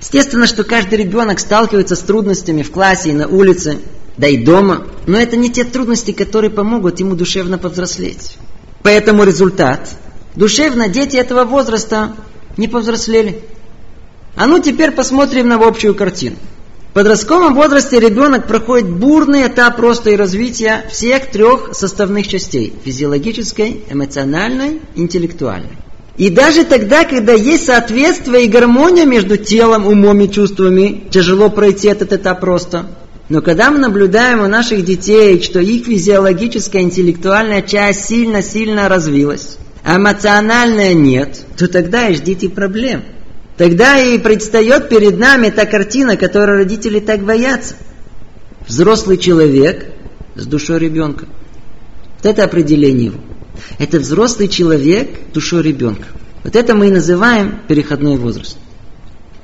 Естественно, 0.00 0.46
что 0.46 0.64
каждый 0.64 0.98
ребенок 0.98 1.38
сталкивается 1.38 1.94
с 1.94 2.00
трудностями 2.00 2.62
в 2.62 2.72
классе 2.72 3.10
и 3.10 3.14
на 3.14 3.28
улице, 3.28 3.78
да 4.16 4.26
и 4.26 4.38
дома, 4.38 4.86
но 5.06 5.18
это 5.18 5.36
не 5.36 5.50
те 5.50 5.64
трудности, 5.64 6.12
которые 6.12 6.50
помогут 6.50 7.00
ему 7.00 7.14
душевно 7.14 7.58
повзрослеть. 7.58 8.36
Поэтому 8.82 9.24
результат. 9.24 9.90
Душевно 10.34 10.88
дети 10.88 11.16
этого 11.16 11.44
возраста 11.44 12.14
не 12.56 12.66
повзрослели. 12.66 13.42
А 14.36 14.46
ну 14.46 14.60
теперь 14.60 14.92
посмотрим 14.92 15.48
на 15.48 15.56
общую 15.56 15.94
картину. 15.94 16.36
В 16.90 16.92
подростковом 16.92 17.54
возрасте 17.54 18.00
ребенок 18.00 18.48
проходит 18.48 18.88
бурный 18.88 19.46
этап 19.46 19.78
роста 19.78 20.10
и 20.10 20.16
развития 20.16 20.84
всех 20.90 21.30
трех 21.30 21.70
составных 21.72 22.26
частей– 22.26 22.72
физиологической, 22.84 23.84
эмоциональной, 23.88 24.80
интеллектуальной. 24.96 25.70
И 26.16 26.30
даже 26.30 26.64
тогда, 26.64 27.04
когда 27.04 27.32
есть 27.32 27.66
соответствие 27.66 28.44
и 28.44 28.48
гармония 28.48 29.06
между 29.06 29.36
телом, 29.36 29.86
умом 29.86 30.20
и 30.20 30.30
чувствами, 30.30 31.04
тяжело 31.10 31.48
пройти 31.48 31.86
этот 31.86 32.12
этап 32.12 32.42
роста. 32.42 32.86
Но 33.28 33.40
когда 33.40 33.70
мы 33.70 33.78
наблюдаем 33.78 34.40
у 34.42 34.48
наших 34.48 34.84
детей, 34.84 35.40
что 35.40 35.60
их 35.60 35.86
физиологическая, 35.86 36.82
интеллектуальная 36.82 37.62
часть 37.62 38.06
сильно-сильно 38.06 38.88
развилась, 38.88 39.58
а 39.84 39.96
эмоциональная 39.96 40.94
нет, 40.94 41.40
то 41.56 41.68
тогда 41.68 42.08
и 42.08 42.14
ждите 42.14 42.48
проблем– 42.48 43.04
Тогда 43.60 43.98
и 43.98 44.16
предстает 44.16 44.88
перед 44.88 45.18
нами 45.18 45.50
та 45.50 45.66
картина, 45.66 46.16
которой 46.16 46.56
родители 46.56 46.98
так 46.98 47.20
боятся. 47.20 47.74
Взрослый 48.66 49.18
человек 49.18 49.84
с 50.34 50.46
душой 50.46 50.78
ребенка. 50.78 51.26
Вот 52.16 52.24
это 52.24 52.44
определение 52.44 53.08
его. 53.08 53.20
Это 53.78 53.98
взрослый 53.98 54.48
человек 54.48 55.10
душой 55.34 55.62
ребенка. 55.62 56.06
Вот 56.42 56.56
это 56.56 56.74
мы 56.74 56.88
и 56.88 56.90
называем 56.90 57.60
переходной 57.68 58.16
возраст. 58.16 58.56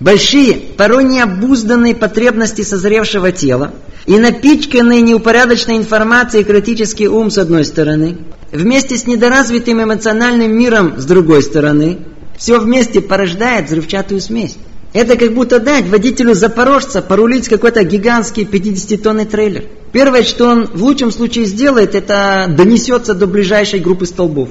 Большие, 0.00 0.54
порой 0.54 1.04
необузданные 1.04 1.94
потребности 1.94 2.62
созревшего 2.62 3.32
тела 3.32 3.74
и 4.06 4.16
напичканные 4.16 5.02
неупорядоченной 5.02 5.76
информацией 5.76 6.44
критический 6.44 7.06
ум 7.06 7.30
с 7.30 7.36
одной 7.36 7.66
стороны, 7.66 8.16
вместе 8.50 8.96
с 8.96 9.06
недоразвитым 9.06 9.82
эмоциональным 9.82 10.56
миром 10.56 10.94
с 10.96 11.04
другой 11.04 11.42
стороны– 11.42 11.98
все 12.36 12.58
вместе 12.58 13.00
порождает 13.00 13.66
взрывчатую 13.66 14.20
смесь. 14.20 14.56
Это 14.92 15.16
как 15.16 15.34
будто 15.34 15.60
дать 15.60 15.86
водителю 15.88 16.34
запорожца 16.34 17.02
порулить 17.02 17.48
какой-то 17.48 17.84
гигантский 17.84 18.44
50-тонный 18.44 19.26
трейлер. 19.26 19.64
Первое, 19.92 20.22
что 20.22 20.48
он 20.48 20.66
в 20.66 20.82
лучшем 20.82 21.10
случае 21.10 21.44
сделает, 21.44 21.94
это 21.94 22.46
донесется 22.48 23.14
до 23.14 23.26
ближайшей 23.26 23.80
группы 23.80 24.06
столбов. 24.06 24.48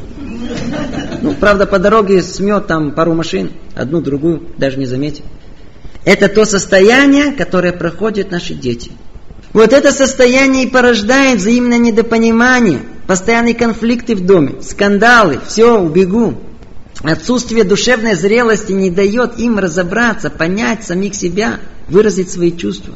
Ну, 1.22 1.34
правда, 1.34 1.66
по 1.66 1.80
дороге 1.80 2.22
смет 2.22 2.68
там 2.68 2.92
пару 2.92 3.14
машин, 3.14 3.52
одну, 3.74 4.02
другую, 4.02 4.44
даже 4.58 4.78
не 4.78 4.86
заметит. 4.86 5.24
Это 6.04 6.30
то 6.30 6.46
состояние, 6.46 7.32
которое 7.32 7.74
проходят 7.74 8.30
наши 8.30 8.54
дети. 8.54 8.92
Вот 9.54 9.74
это 9.74 9.92
состояние 9.92 10.66
и 10.66 10.70
порождает 10.70 11.40
взаимное 11.40 11.80
недопонимание, 11.80 12.82
постоянные 13.08 13.56
конфликты 13.56 14.14
в 14.16 14.24
доме, 14.24 14.62
скандалы, 14.62 15.40
все, 15.48 15.80
убегу. 15.80 16.36
Отсутствие 17.08 17.64
душевной 17.64 18.16
зрелости 18.16 18.72
не 18.72 18.90
дает 18.90 19.38
им 19.38 19.60
разобраться, 19.60 20.32
понять 20.32 20.84
самих 20.84 21.14
себя, 21.14 21.60
выразить 21.88 22.32
свои 22.32 22.52
чувства. 22.52 22.96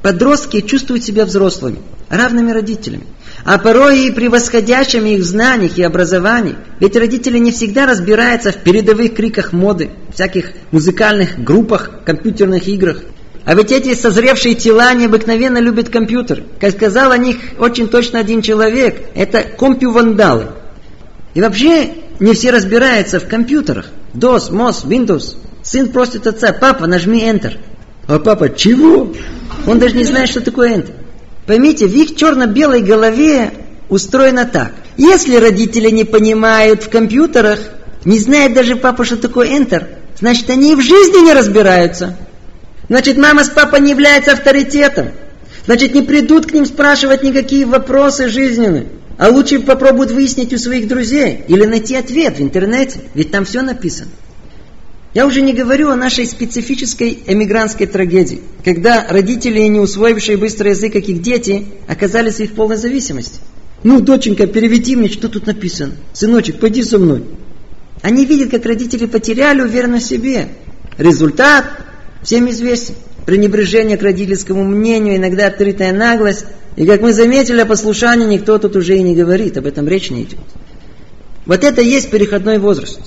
Подростки 0.00 0.62
чувствуют 0.62 1.04
себя 1.04 1.26
взрослыми, 1.26 1.78
равными 2.08 2.52
родителями, 2.52 3.04
а 3.44 3.58
порой 3.58 4.06
и 4.06 4.10
превосходящими 4.10 5.10
их 5.10 5.20
в 5.20 5.24
знаниях 5.24 5.76
и 5.76 5.82
образовании. 5.82 6.56
Ведь 6.80 6.96
родители 6.96 7.38
не 7.38 7.52
всегда 7.52 7.86
разбираются 7.86 8.50
в 8.50 8.62
передовых 8.62 9.14
криках 9.14 9.52
моды, 9.52 9.90
всяких 10.14 10.52
музыкальных 10.70 11.42
группах, 11.42 11.90
компьютерных 12.06 12.66
играх. 12.66 13.02
А 13.44 13.54
ведь 13.54 13.72
эти 13.72 13.94
созревшие 13.94 14.54
тела 14.54 14.94
необыкновенно 14.94 15.58
любят 15.58 15.90
компьютер. 15.90 16.44
Как 16.60 16.72
сказал 16.72 17.12
о 17.12 17.18
них 17.18 17.36
очень 17.58 17.88
точно 17.88 18.20
один 18.20 18.40
человек, 18.40 19.02
это 19.14 19.42
компью-вандалы. 19.42 20.46
И 21.34 21.40
вообще 21.42 22.03
не 22.20 22.34
все 22.34 22.50
разбираются 22.50 23.20
в 23.20 23.26
компьютерах. 23.26 23.86
DOS, 24.14 24.50
MOS, 24.50 24.86
Windows. 24.86 25.36
Сын 25.62 25.90
просит 25.90 26.26
отца, 26.26 26.52
папа, 26.52 26.86
нажми 26.86 27.22
Enter. 27.22 27.58
А 28.06 28.18
папа, 28.18 28.50
чего? 28.50 29.12
Он 29.66 29.78
даже 29.78 29.96
не 29.96 30.04
знает, 30.04 30.28
что 30.28 30.40
такое 30.40 30.76
Enter. 30.76 30.92
Поймите, 31.46 31.86
в 31.86 31.94
их 31.94 32.16
черно-белой 32.16 32.82
голове 32.82 33.52
устроено 33.88 34.44
так. 34.44 34.72
Если 34.96 35.36
родители 35.36 35.90
не 35.90 36.04
понимают 36.04 36.84
в 36.84 36.90
компьютерах, 36.90 37.60
не 38.04 38.18
знает 38.18 38.54
даже 38.54 38.76
папа, 38.76 39.04
что 39.04 39.16
такое 39.16 39.48
Enter, 39.48 39.86
значит, 40.18 40.48
они 40.50 40.72
и 40.72 40.76
в 40.76 40.80
жизни 40.80 41.24
не 41.24 41.32
разбираются. 41.32 42.16
Значит, 42.88 43.16
мама 43.16 43.44
с 43.44 43.48
папой 43.48 43.80
не 43.80 43.90
являются 43.90 44.32
авторитетом. 44.32 45.08
Значит, 45.66 45.94
не 45.94 46.02
придут 46.02 46.46
к 46.46 46.52
ним 46.52 46.66
спрашивать 46.66 47.22
никакие 47.22 47.64
вопросы 47.64 48.28
жизненные. 48.28 48.88
А 49.16 49.28
лучше 49.28 49.60
попробуют 49.60 50.10
выяснить 50.10 50.52
у 50.52 50.58
своих 50.58 50.88
друзей 50.88 51.44
или 51.46 51.64
найти 51.64 51.94
ответ 51.94 52.38
в 52.38 52.42
интернете, 52.42 53.00
ведь 53.14 53.30
там 53.30 53.44
все 53.44 53.62
написано. 53.62 54.10
Я 55.14 55.26
уже 55.26 55.42
не 55.42 55.52
говорю 55.52 55.90
о 55.90 55.96
нашей 55.96 56.26
специфической 56.26 57.22
эмигрантской 57.26 57.86
трагедии, 57.86 58.40
когда 58.64 59.06
родители, 59.08 59.60
не 59.60 59.78
усвоившие 59.78 60.36
быстрый 60.36 60.70
язык, 60.70 60.92
как 60.92 61.04
их 61.04 61.22
дети, 61.22 61.66
оказались 61.86 62.36
в 62.36 62.40
их 62.40 62.54
полной 62.54 62.76
зависимости. 62.76 63.38
Ну, 63.84 64.00
доченька, 64.00 64.48
переведи 64.48 64.96
мне, 64.96 65.08
что 65.08 65.28
тут 65.28 65.46
написано. 65.46 65.92
Сыночек, 66.12 66.58
пойди 66.58 66.82
со 66.82 66.98
мной. 66.98 67.24
Они 68.02 68.24
видят, 68.24 68.50
как 68.50 68.66
родители 68.66 69.06
потеряли 69.06 69.60
уверенность 69.60 70.06
в 70.06 70.08
себе. 70.08 70.48
Результат 70.98 71.64
всем 72.22 72.50
известен. 72.50 72.94
Пренебрежение 73.26 73.96
к 73.96 74.02
родительскому 74.02 74.64
мнению, 74.64 75.16
иногда 75.16 75.46
открытая 75.46 75.92
наглость. 75.92 76.46
И 76.76 76.84
как 76.86 77.00
мы 77.00 77.12
заметили, 77.12 77.60
о 77.60 77.66
послушании 77.66 78.26
никто 78.26 78.58
тут 78.58 78.76
уже 78.76 78.96
и 78.96 79.02
не 79.02 79.14
говорит, 79.14 79.56
об 79.56 79.66
этом 79.66 79.88
речь 79.88 80.10
не 80.10 80.24
идет. 80.24 80.40
Вот 81.46 81.64
это 81.64 81.80
и 81.80 81.88
есть 81.88 82.10
переходной 82.10 82.58
возраст. 82.58 83.00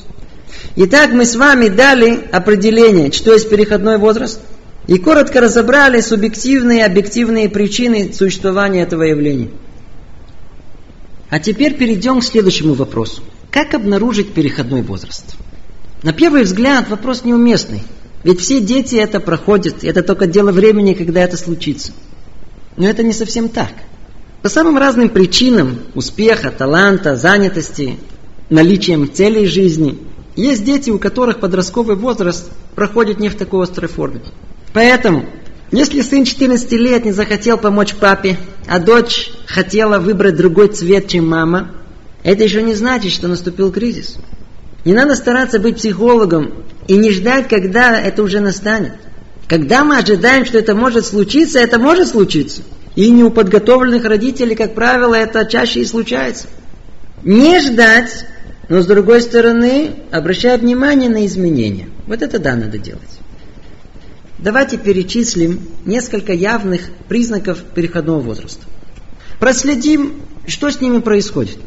Итак, 0.75 1.11
мы 1.11 1.25
с 1.25 1.35
вами 1.35 1.69
дали 1.69 2.19
определение, 2.31 3.11
что 3.11 3.33
есть 3.33 3.49
переходной 3.49 3.97
возраст, 3.97 4.39
и 4.87 4.97
коротко 4.97 5.41
разобрали 5.41 6.01
субъективные 6.01 6.79
и 6.79 6.83
объективные 6.83 7.49
причины 7.49 8.13
существования 8.13 8.83
этого 8.83 9.03
явления. 9.03 9.49
А 11.29 11.39
теперь 11.39 11.75
перейдем 11.75 12.21
к 12.21 12.23
следующему 12.23 12.73
вопросу. 12.73 13.21
Как 13.51 13.73
обнаружить 13.73 14.33
переходной 14.33 14.81
возраст? 14.81 15.35
На 16.03 16.13
первый 16.13 16.43
взгляд 16.43 16.89
вопрос 16.89 17.25
неуместный. 17.25 17.83
Ведь 18.27 18.41
все 18.41 18.59
дети 18.59 18.97
это 18.97 19.21
проходят, 19.21 19.85
это 19.85 20.03
только 20.03 20.27
дело 20.27 20.51
времени, 20.51 20.93
когда 20.93 21.21
это 21.21 21.37
случится. 21.37 21.93
Но 22.75 22.85
это 22.85 23.01
не 23.01 23.13
совсем 23.13 23.47
так. 23.47 23.71
По 24.41 24.49
самым 24.49 24.77
разным 24.77 25.07
причинам 25.07 25.79
успеха, 25.95 26.51
таланта, 26.51 27.15
занятости, 27.15 27.97
наличием 28.49 29.11
целей 29.11 29.47
жизни– 29.47 29.97
есть 30.35 30.63
дети, 30.65 30.89
у 30.91 30.99
которых 30.99 31.39
подростковый 31.39 31.95
возраст 31.95 32.51
проходит 32.75 33.19
не 33.19 33.29
в 33.29 33.35
такой 33.35 33.63
острой 33.63 33.89
форме. 33.89 34.21
Поэтому, 34.71 35.25
если 35.71 36.01
сын 36.01 36.25
14 36.25 36.71
лет 36.73 37.05
не 37.05 37.11
захотел 37.11 37.57
помочь 37.57 37.95
папе, 37.95 38.37
а 38.67 38.79
дочь 38.79 39.31
хотела 39.47 39.99
выбрать 39.99 40.35
другой 40.35 40.67
цвет, 40.67 41.07
чем 41.07 41.27
мама, 41.27 41.71
это 42.23 42.43
еще 42.43 42.61
не 42.61 42.75
значит, 42.75 43.13
что 43.13 43.27
наступил 43.27 43.71
кризис. 43.71 44.17
Не 44.87 44.93
надо 44.93 45.15
стараться 45.15 45.59
быть 45.59 45.75
психологом 45.75 46.63
и 46.87 46.95
не 46.95 47.11
ждать, 47.11 47.49
когда 47.49 47.99
это 47.99 48.23
уже 48.23 48.39
настанет. 48.39 48.93
Когда 49.45 49.83
мы 49.83 49.97
ожидаем, 49.97 50.45
что 50.45 50.57
это 50.59 50.75
может 50.75 51.05
случиться, 51.05 51.59
это 51.59 51.77
может 51.77 52.07
случиться. 52.07 52.61
И 52.95 53.09
не 53.09 53.21
у 53.21 53.29
подготовленных 53.29 54.05
родителей, 54.05 54.55
как 54.55 54.75
правило, 54.75 55.13
это 55.13 55.45
чаще 55.45 55.81
и 55.81 55.85
случается. 55.85 56.47
Не 57.21 57.59
ждать 57.59 58.27
но 58.69 58.81
с 58.81 58.85
другой 58.85 59.19
стороны, 59.19 59.95
обращая 60.09 60.57
внимание 60.57 61.09
на 61.09 61.25
изменения. 61.25 61.89
Вот 62.05 62.21
это 62.21 62.39
да, 62.39 62.55
надо 62.55 62.77
делать. 62.77 63.19
Давайте 64.39 64.77
перечислим 64.77 65.67
несколько 65.83 66.31
явных 66.31 66.91
признаков 67.09 67.61
переходного 67.75 68.21
возраста. 68.21 68.63
Проследим, 69.39 70.21
что 70.47 70.71
с 70.71 70.79
ними 70.79 70.99
происходит. 70.99 71.57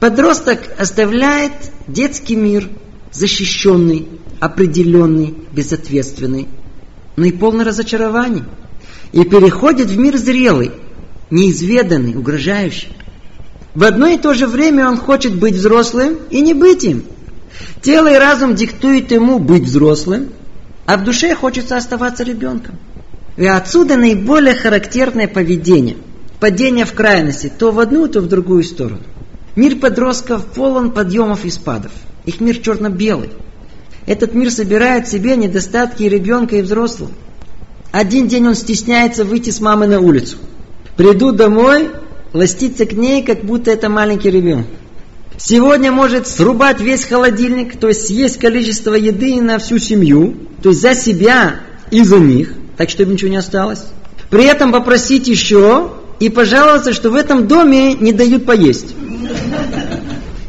Подросток 0.00 0.60
оставляет 0.78 1.52
детский 1.86 2.36
мир 2.36 2.68
защищенный, 3.12 4.08
определенный, 4.40 5.34
безответственный, 5.52 6.48
но 7.16 7.24
и 7.24 7.32
полный 7.32 7.64
разочарований. 7.64 8.44
И 9.12 9.24
переходит 9.24 9.88
в 9.88 9.98
мир 9.98 10.16
зрелый, 10.16 10.72
неизведанный, 11.30 12.16
угрожающий. 12.16 12.88
В 13.74 13.84
одно 13.84 14.06
и 14.06 14.18
то 14.18 14.34
же 14.34 14.46
время 14.46 14.88
он 14.88 14.98
хочет 14.98 15.34
быть 15.34 15.54
взрослым 15.54 16.18
и 16.30 16.40
не 16.40 16.54
быть 16.54 16.84
им. 16.84 17.04
Тело 17.82 18.12
и 18.12 18.18
разум 18.18 18.54
диктуют 18.54 19.10
ему 19.12 19.38
быть 19.38 19.62
взрослым, 19.62 20.30
а 20.86 20.96
в 20.96 21.04
душе 21.04 21.34
хочется 21.34 21.76
оставаться 21.76 22.24
ребенком. 22.24 22.78
И 23.36 23.46
отсюда 23.46 23.96
наиболее 23.96 24.54
характерное 24.54 25.28
поведение. 25.28 25.96
Падение 26.40 26.84
в 26.84 26.92
крайности, 26.92 27.50
то 27.56 27.72
в 27.72 27.80
одну, 27.80 28.06
то 28.08 28.20
в 28.20 28.28
другую 28.28 28.64
сторону. 28.64 29.02
Мир 29.56 29.76
подростков 29.76 30.46
полон 30.46 30.90
подъемов 30.90 31.44
и 31.44 31.50
спадов. 31.50 31.92
Их 32.24 32.40
мир 32.40 32.58
черно-белый. 32.58 33.30
Этот 34.06 34.34
мир 34.34 34.50
собирает 34.50 35.06
в 35.06 35.10
себе 35.10 35.36
недостатки 35.36 36.02
и 36.02 36.08
ребенка, 36.08 36.56
и 36.56 36.62
взрослого. 36.62 37.10
Один 37.92 38.26
день 38.26 38.48
он 38.48 38.54
стесняется 38.54 39.24
выйти 39.24 39.50
с 39.50 39.60
мамой 39.60 39.88
на 39.88 40.00
улицу. 40.00 40.36
Приду 40.96 41.32
домой, 41.32 41.90
ластиться 42.32 42.86
к 42.86 42.92
ней, 42.92 43.22
как 43.22 43.44
будто 43.44 43.70
это 43.70 43.88
маленький 43.88 44.30
ребенок. 44.30 44.66
Сегодня 45.36 45.90
может 45.90 46.26
срубать 46.26 46.80
весь 46.80 47.04
холодильник, 47.04 47.78
то 47.78 47.88
есть 47.88 48.06
съесть 48.06 48.38
количество 48.38 48.94
еды 48.94 49.40
на 49.40 49.58
всю 49.58 49.78
семью, 49.78 50.34
то 50.62 50.70
есть 50.70 50.80
за 50.80 50.94
себя 50.94 51.56
и 51.90 52.02
за 52.02 52.18
них, 52.18 52.52
так 52.76 52.90
чтобы 52.90 53.12
ничего 53.12 53.30
не 53.30 53.36
осталось. 53.36 53.84
При 54.30 54.44
этом 54.44 54.72
попросить 54.72 55.28
еще 55.28 55.92
и 56.20 56.28
пожаловаться, 56.28 56.92
что 56.92 57.10
в 57.10 57.14
этом 57.14 57.46
доме 57.46 57.94
не 57.94 58.12
дают 58.12 58.46
поесть. 58.46 58.94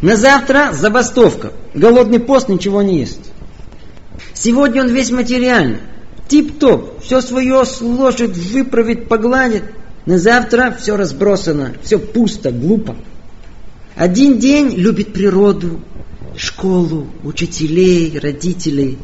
На 0.01 0.15
завтра 0.15 0.71
забастовка. 0.73 1.53
Голодный 1.73 2.19
пост 2.19 2.49
ничего 2.49 2.81
не 2.81 2.99
ест. 2.99 3.19
Сегодня 4.33 4.83
он 4.83 4.89
весь 4.89 5.11
материальный. 5.11 5.79
Тип-топ. 6.27 7.03
Все 7.03 7.21
свое 7.21 7.65
сложит, 7.65 8.35
выправит, 8.35 9.07
погладит. 9.07 9.63
На 10.05 10.19
завтра 10.19 10.75
все 10.79 10.95
разбросано, 10.95 11.73
все 11.81 11.97
пусто, 11.97 12.51
глупо. 12.51 12.95
Один 13.95 14.37
день 14.37 14.75
любит 14.75 15.13
природу, 15.13 15.81
школу, 16.37 17.07
учителей, 17.23 18.19
родителей. 18.19 18.99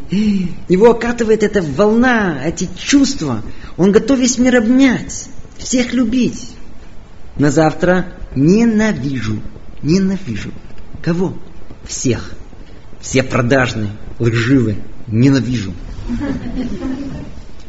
Его 0.70 0.92
окатывает 0.92 1.44
эта 1.44 1.62
волна, 1.62 2.38
эти 2.46 2.70
чувства. 2.78 3.42
Он 3.78 3.92
готов 3.92 4.20
весь 4.20 4.38
мир 4.38 4.58
обнять, 4.58 5.30
всех 5.58 5.94
любить. 5.94 6.50
На 7.38 7.50
завтра 7.50 8.14
ненавижу, 8.36 9.42
ненавижу. 9.84 10.52
Кого? 11.04 11.34
Всех. 11.86 12.32
Все 13.00 13.24
продажные, 13.24 13.92
лживые. 14.20 14.78
Ненавижу. 15.08 15.74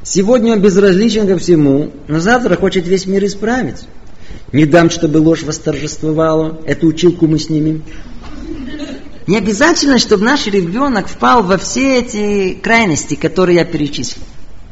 Сегодня 0.03 0.53
он 0.53 0.61
безразличен 0.61 1.27
ко 1.27 1.39
всему, 1.39 1.93
но 2.09 2.21
завтра 2.21 2.57
хочет 2.57 2.87
весь 2.87 3.07
мир 3.07 3.25
исправить. 3.25 3.87
Не 4.53 4.67
дам, 4.67 4.91
чтобы 4.91 5.19
ложь 5.19 5.43
восторжествовала. 5.43 6.61
Эту 6.67 6.89
училку 6.89 7.27
мы 7.27 7.39
снимем. 7.39 7.83
Не 9.27 9.39
обязательно, 9.39 9.99
чтобы 9.99 10.25
наш 10.25 10.47
ребенок 10.47 11.07
впал 11.07 11.43
во 11.43 11.57
все 11.57 12.01
эти 12.01 12.55
крайности, 12.55 13.15
которые 13.15 13.59
я 13.59 13.65
перечислил. 13.65 14.23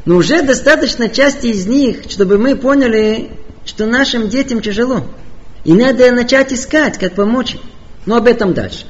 Но 0.05 0.16
уже 0.16 0.42
достаточно 0.42 1.09
части 1.09 1.46
из 1.46 1.66
них, 1.66 2.03
чтобы 2.09 2.37
мы 2.37 2.57
поняли, 2.57 3.31
что 3.64 3.87
нашим 3.87 4.29
детям 4.29 4.61
тяжело. 4.61 5.07
И 5.64 5.73
надо 5.73 6.11
начать 6.12 6.53
искать, 6.53 6.99
как 6.99 7.14
помочь 7.14 7.57
Но 8.07 8.16
об 8.16 8.27
этом 8.27 8.55
дальше. 8.55 8.87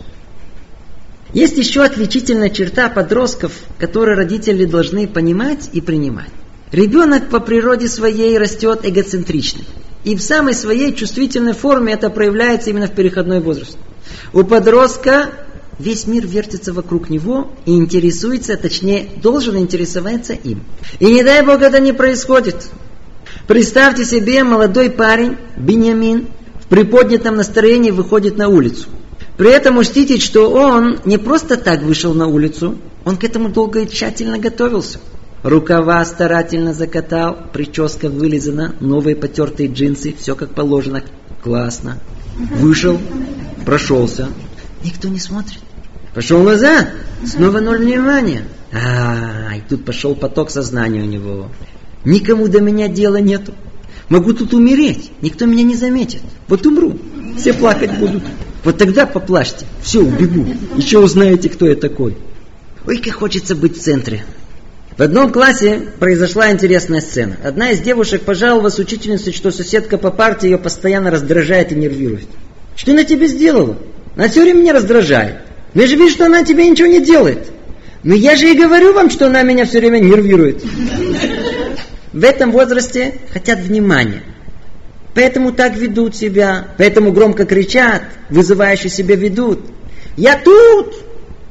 Есть 1.32 1.58
еще 1.58 1.82
отличительная 1.82 2.48
черта 2.48 2.88
подростков, 2.88 3.52
которую 3.78 4.16
родители 4.16 4.64
должны 4.64 5.06
понимать 5.06 5.70
и 5.72 5.80
принимать. 5.80 6.30
Ребенок 6.72 7.28
по 7.28 7.40
природе 7.40 7.88
своей 7.88 8.36
растет 8.38 8.80
эгоцентричным. 8.84 9.64
И 10.04 10.16
в 10.16 10.22
самой 10.22 10.54
своей 10.54 10.94
чувствительной 10.94 11.52
форме 11.52 11.92
это 11.92 12.10
проявляется 12.10 12.70
именно 12.70 12.86
в 12.86 12.94
переходной 12.94 13.40
возраст. 13.40 13.76
У 14.32 14.44
подростка 14.44 15.30
весь 15.78 16.06
мир 16.06 16.26
вертится 16.26 16.72
вокруг 16.72 17.10
него 17.10 17.50
и 17.66 17.76
интересуется, 17.76 18.56
точнее, 18.56 19.08
должен 19.22 19.56
интересоваться 19.58 20.32
им. 20.32 20.62
И 21.00 21.06
не 21.06 21.22
дай 21.22 21.44
Бог 21.44 21.60
это 21.62 21.80
не 21.80 21.92
происходит. 21.92 22.70
Представьте 23.46 24.04
себе, 24.04 24.42
молодой 24.42 24.90
парень, 24.90 25.36
Беньямин, 25.56 26.28
в 26.70 26.72
приподнятом 26.72 27.34
настроении 27.34 27.90
выходит 27.90 28.38
на 28.38 28.46
улицу. 28.46 28.88
При 29.36 29.50
этом 29.50 29.76
учтите, 29.78 30.20
что 30.20 30.48
он 30.52 31.00
не 31.04 31.18
просто 31.18 31.56
так 31.56 31.82
вышел 31.82 32.14
на 32.14 32.28
улицу, 32.28 32.78
он 33.04 33.16
к 33.16 33.24
этому 33.24 33.48
долго 33.48 33.80
и 33.80 33.88
тщательно 33.88 34.38
готовился. 34.38 35.00
Рукава 35.42 36.04
старательно 36.04 36.72
закатал, 36.72 37.36
прическа 37.52 38.08
вылизана, 38.08 38.76
новые 38.78 39.16
потертые 39.16 39.68
джинсы, 39.68 40.14
все 40.16 40.36
как 40.36 40.54
положено. 40.54 41.02
Классно. 41.42 41.98
Вышел, 42.36 43.00
прошелся. 43.66 44.28
Никто 44.84 45.08
не 45.08 45.18
смотрит. 45.18 45.58
Пошел 46.14 46.40
назад, 46.40 46.90
снова 47.26 47.58
ноль 47.58 47.84
внимания. 47.84 48.44
А, 48.72 49.56
и 49.56 49.60
тут 49.68 49.84
пошел 49.84 50.14
поток 50.14 50.50
сознания 50.50 51.02
у 51.02 51.06
него. 51.06 51.48
Никому 52.04 52.46
до 52.46 52.60
меня 52.60 52.86
дела 52.86 53.16
нету. 53.16 53.54
Могу 54.10 54.32
тут 54.32 54.52
умереть, 54.54 55.12
никто 55.22 55.46
меня 55.46 55.62
не 55.62 55.76
заметит. 55.76 56.20
Вот 56.48 56.66
умру, 56.66 56.98
все 57.38 57.54
плакать 57.54 57.96
будут. 57.96 58.24
Вот 58.64 58.76
тогда 58.76 59.06
поплачьте. 59.06 59.64
Все, 59.82 60.00
убегу. 60.00 60.44
Еще 60.76 60.98
узнаете, 60.98 61.48
кто 61.48 61.66
я 61.66 61.76
такой. 61.76 62.16
Ой, 62.86 62.98
как 62.98 63.14
хочется 63.14 63.54
быть 63.54 63.78
в 63.78 63.80
центре. 63.80 64.24
В 64.98 65.02
одном 65.02 65.32
классе 65.32 65.80
произошла 66.00 66.50
интересная 66.50 67.00
сцена. 67.00 67.36
Одна 67.44 67.70
из 67.70 67.80
девушек 67.80 68.22
пожаловалась 68.22 68.80
учительнице, 68.80 69.32
что 69.32 69.52
соседка 69.52 69.96
по 69.96 70.10
партии 70.10 70.46
ее 70.46 70.58
постоянно 70.58 71.12
раздражает 71.12 71.70
и 71.70 71.76
нервирует. 71.76 72.28
Что 72.74 72.90
она 72.90 73.04
тебе 73.04 73.28
сделала? 73.28 73.78
Она 74.16 74.28
все 74.28 74.42
время 74.42 74.60
меня 74.60 74.72
раздражает. 74.72 75.36
Я 75.72 75.86
же 75.86 75.94
вижу, 75.94 76.14
что 76.14 76.26
она 76.26 76.42
тебе 76.42 76.68
ничего 76.68 76.88
не 76.88 77.00
делает. 77.00 77.46
Но 78.02 78.14
я 78.14 78.34
же 78.34 78.50
и 78.50 78.58
говорю 78.58 78.92
вам, 78.92 79.08
что 79.08 79.26
она 79.26 79.42
меня 79.42 79.66
все 79.66 79.78
время 79.78 80.00
нервирует. 80.00 80.64
В 82.12 82.24
этом 82.24 82.50
возрасте 82.50 83.14
хотят 83.32 83.60
внимания. 83.60 84.22
Поэтому 85.14 85.52
так 85.52 85.76
ведут 85.76 86.16
себя, 86.16 86.68
поэтому 86.78 87.12
громко 87.12 87.44
кричат, 87.44 88.02
вызывающе 88.30 88.88
себя 88.88 89.16
ведут. 89.16 89.60
Я 90.16 90.38
тут! 90.38 90.94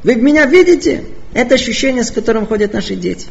Вы 0.03 0.15
меня 0.15 0.45
видите? 0.45 1.03
Это 1.33 1.55
ощущение, 1.55 2.03
с 2.03 2.11
которым 2.11 2.45
ходят 2.45 2.73
наши 2.73 2.95
дети. 2.95 3.27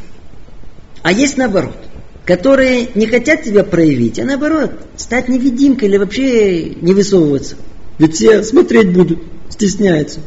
А 1.03 1.13
есть 1.13 1.37
наоборот, 1.37 1.77
которые 2.25 2.89
не 2.95 3.07
хотят 3.07 3.43
тебя 3.43 3.65
проявить, 3.65 4.19
а 4.19 4.25
наоборот, 4.25 4.73
стать 4.97 5.29
невидимкой 5.29 5.89
или 5.89 5.97
вообще 5.97 6.65
не 6.67 6.93
высовываться. 6.93 7.57
Ведь 7.99 8.15
все 8.15 8.43
смотреть 8.43 8.93
будут, 8.93 9.23
стесняются. 9.49 10.21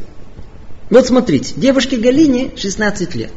Вот 0.89 1.07
смотрите, 1.07 1.53
девушке 1.55 1.97
Галине 1.97 2.51
16 2.57 3.15
лет. 3.15 3.31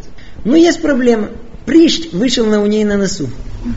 Но 0.45 0.57
есть 0.57 0.83
проблема. 0.83 1.31
Прищ 1.67 2.11
вышел 2.13 2.47
на 2.47 2.63
у 2.63 2.67
ней 2.67 2.85
на 2.85 2.97
носу. 2.97 3.29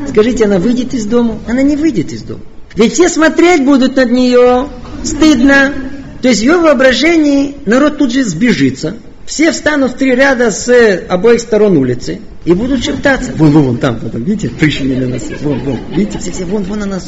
Скажите, 0.09 0.45
она 0.45 0.59
выйдет 0.59 0.93
из 0.93 1.05
дома? 1.05 1.39
Она 1.47 1.61
не 1.61 1.75
выйдет 1.75 2.11
из 2.11 2.23
дома. 2.23 2.41
Ведь 2.75 2.93
все 2.93 3.09
смотреть 3.09 3.63
будут 3.63 3.95
над 3.95 4.11
нее. 4.11 4.67
Стыдно. 5.03 5.73
То 6.21 6.29
есть 6.29 6.41
в 6.41 6.43
ее 6.43 6.57
воображении 6.57 7.55
народ 7.65 7.97
тут 7.97 8.11
же 8.11 8.23
сбежится. 8.23 8.95
Все 9.25 9.51
встанут 9.51 9.91
в 9.91 9.95
три 9.95 10.15
ряда 10.15 10.51
с 10.51 10.69
обоих 11.09 11.41
сторон 11.41 11.77
улицы 11.77 12.21
и 12.45 12.53
будут 12.53 12.83
шептаться. 12.83 13.33
Вон, 13.35 13.51
вон, 13.51 13.63
вон, 13.63 13.77
там, 13.77 13.99
там, 13.99 14.23
видите, 14.23 14.49
пришли 14.49 14.95
на 14.95 15.07
нас. 15.07 15.23
Вон, 15.41 15.59
вон, 15.59 15.79
видите, 15.93 16.17
все, 16.19 16.31
все, 16.31 16.45
вон, 16.45 16.63
вон 16.63 16.79
на 16.79 16.85
нас. 16.85 17.07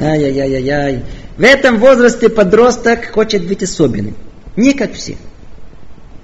Ай-яй-яй-яй. 0.00 1.04
В 1.36 1.42
этом 1.42 1.78
возрасте 1.78 2.28
подросток 2.28 3.12
хочет 3.12 3.46
быть 3.46 3.62
особенным. 3.62 4.16
Не 4.56 4.72
как 4.72 4.94
все. 4.94 5.16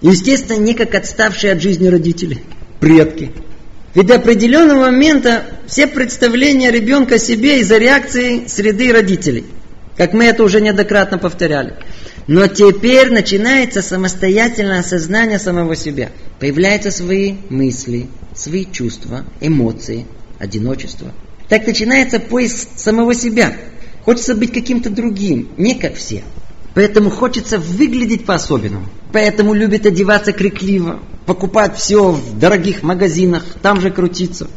Естественно, 0.00 0.58
не 0.58 0.74
как 0.74 0.94
отставшие 0.96 1.52
от 1.52 1.62
жизни 1.62 1.86
родители, 1.86 2.42
предки. 2.80 3.30
Ведь 3.94 4.06
до 4.06 4.16
определенного 4.16 4.86
момента 4.86 5.44
все 5.66 5.86
представления 5.86 6.70
ребенка 6.70 7.14
о 7.14 7.18
себе 7.18 7.60
из-за 7.60 7.78
реакции 7.78 8.46
среды 8.48 8.92
родителей. 8.92 9.44
Как 9.96 10.12
мы 10.12 10.24
это 10.24 10.42
уже 10.42 10.60
неоднократно 10.60 11.18
повторяли. 11.18 11.76
Но 12.26 12.48
теперь 12.48 13.12
начинается 13.12 13.82
самостоятельное 13.82 14.80
осознание 14.80 15.38
самого 15.38 15.76
себя. 15.76 16.10
Появляются 16.40 16.90
свои 16.90 17.34
мысли, 17.50 18.08
свои 18.34 18.64
чувства, 18.64 19.24
эмоции, 19.40 20.06
одиночество. 20.40 21.12
Так 21.48 21.66
начинается 21.66 22.18
поиск 22.18 22.68
самого 22.76 23.14
себя. 23.14 23.54
Хочется 24.04 24.34
быть 24.34 24.52
каким-то 24.52 24.90
другим, 24.90 25.50
не 25.56 25.74
как 25.74 25.94
все. 25.94 26.24
Поэтому 26.74 27.10
хочется 27.10 27.58
выглядеть 27.58 28.24
по-особенному. 28.24 28.88
Поэтому 29.12 29.54
любит 29.54 29.86
одеваться 29.86 30.32
крикливо, 30.32 31.00
покупать 31.26 31.76
все 31.76 32.10
в 32.10 32.38
дорогих 32.38 32.82
магазинах, 32.82 33.42
там 33.62 33.80
же 33.80 33.90
крутиться. 33.90 34.48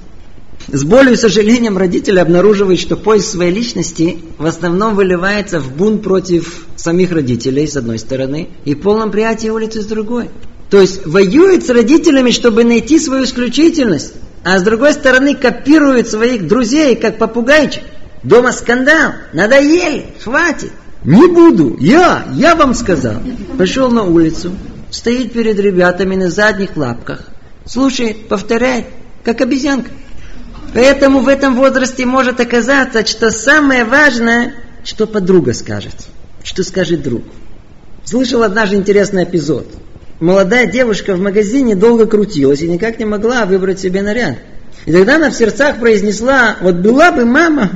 С 0.67 0.83
болью 0.83 1.13
и 1.13 1.17
сожалением 1.17 1.77
родители 1.77 2.19
обнаруживают, 2.19 2.79
что 2.79 2.97
поиск 2.97 3.29
своей 3.29 3.53
личности 3.53 4.17
в 4.37 4.45
основном 4.45 4.95
выливается 4.95 5.59
в 5.59 5.73
бунт 5.73 6.03
против 6.03 6.65
самих 6.75 7.11
родителей, 7.11 7.67
с 7.67 7.77
одной 7.77 7.99
стороны, 7.99 8.49
и 8.65 8.75
полном 8.75 9.11
приятии 9.11 9.47
улицы 9.47 9.81
с 9.81 9.85
другой. 9.85 10.29
То 10.69 10.81
есть 10.81 11.05
воюют 11.05 11.65
с 11.65 11.69
родителями, 11.69 12.31
чтобы 12.31 12.65
найти 12.65 12.99
свою 12.99 13.23
исключительность, 13.23 14.13
а 14.43 14.59
с 14.59 14.63
другой 14.63 14.91
стороны 14.93 15.35
копируют 15.35 16.09
своих 16.09 16.47
друзей, 16.47 16.95
как 16.95 17.17
попугайчик. 17.17 17.83
Дома 18.23 18.51
скандал, 18.51 19.13
надоели, 19.31 20.07
хватит. 20.21 20.71
Не 21.05 21.27
буду, 21.27 21.77
я, 21.79 22.25
я 22.33 22.55
вам 22.55 22.73
сказал. 22.73 23.21
Пошел 23.57 23.89
на 23.89 24.03
улицу, 24.03 24.51
стоит 24.97 25.31
перед 25.31 25.59
ребятами 25.59 26.15
на 26.15 26.31
задних 26.31 26.75
лапках, 26.75 27.21
слушает, 27.65 28.27
повторяет, 28.27 28.85
как 29.23 29.41
обезьянка. 29.41 29.91
Поэтому 30.73 31.19
в 31.19 31.27
этом 31.27 31.55
возрасте 31.55 32.03
может 32.07 32.39
оказаться, 32.39 33.05
что 33.05 33.29
самое 33.29 33.85
важное, 33.85 34.55
что 34.83 35.05
подруга 35.05 35.53
скажет, 35.53 35.93
что 36.43 36.63
скажет 36.63 37.03
друг. 37.03 37.21
Слышал 38.05 38.41
однажды 38.41 38.77
интересный 38.77 39.25
эпизод. 39.25 39.67
Молодая 40.19 40.65
девушка 40.65 41.13
в 41.13 41.19
магазине 41.19 41.75
долго 41.75 42.07
крутилась 42.07 42.61
и 42.61 42.67
никак 42.67 42.97
не 42.97 43.05
могла 43.05 43.45
выбрать 43.45 43.79
себе 43.79 44.01
наряд. 44.01 44.37
И 44.87 44.91
тогда 44.91 45.17
она 45.17 45.29
в 45.29 45.35
сердцах 45.35 45.79
произнесла, 45.79 46.57
вот 46.59 46.77
была 46.77 47.11
бы 47.11 47.23
мама, 47.23 47.69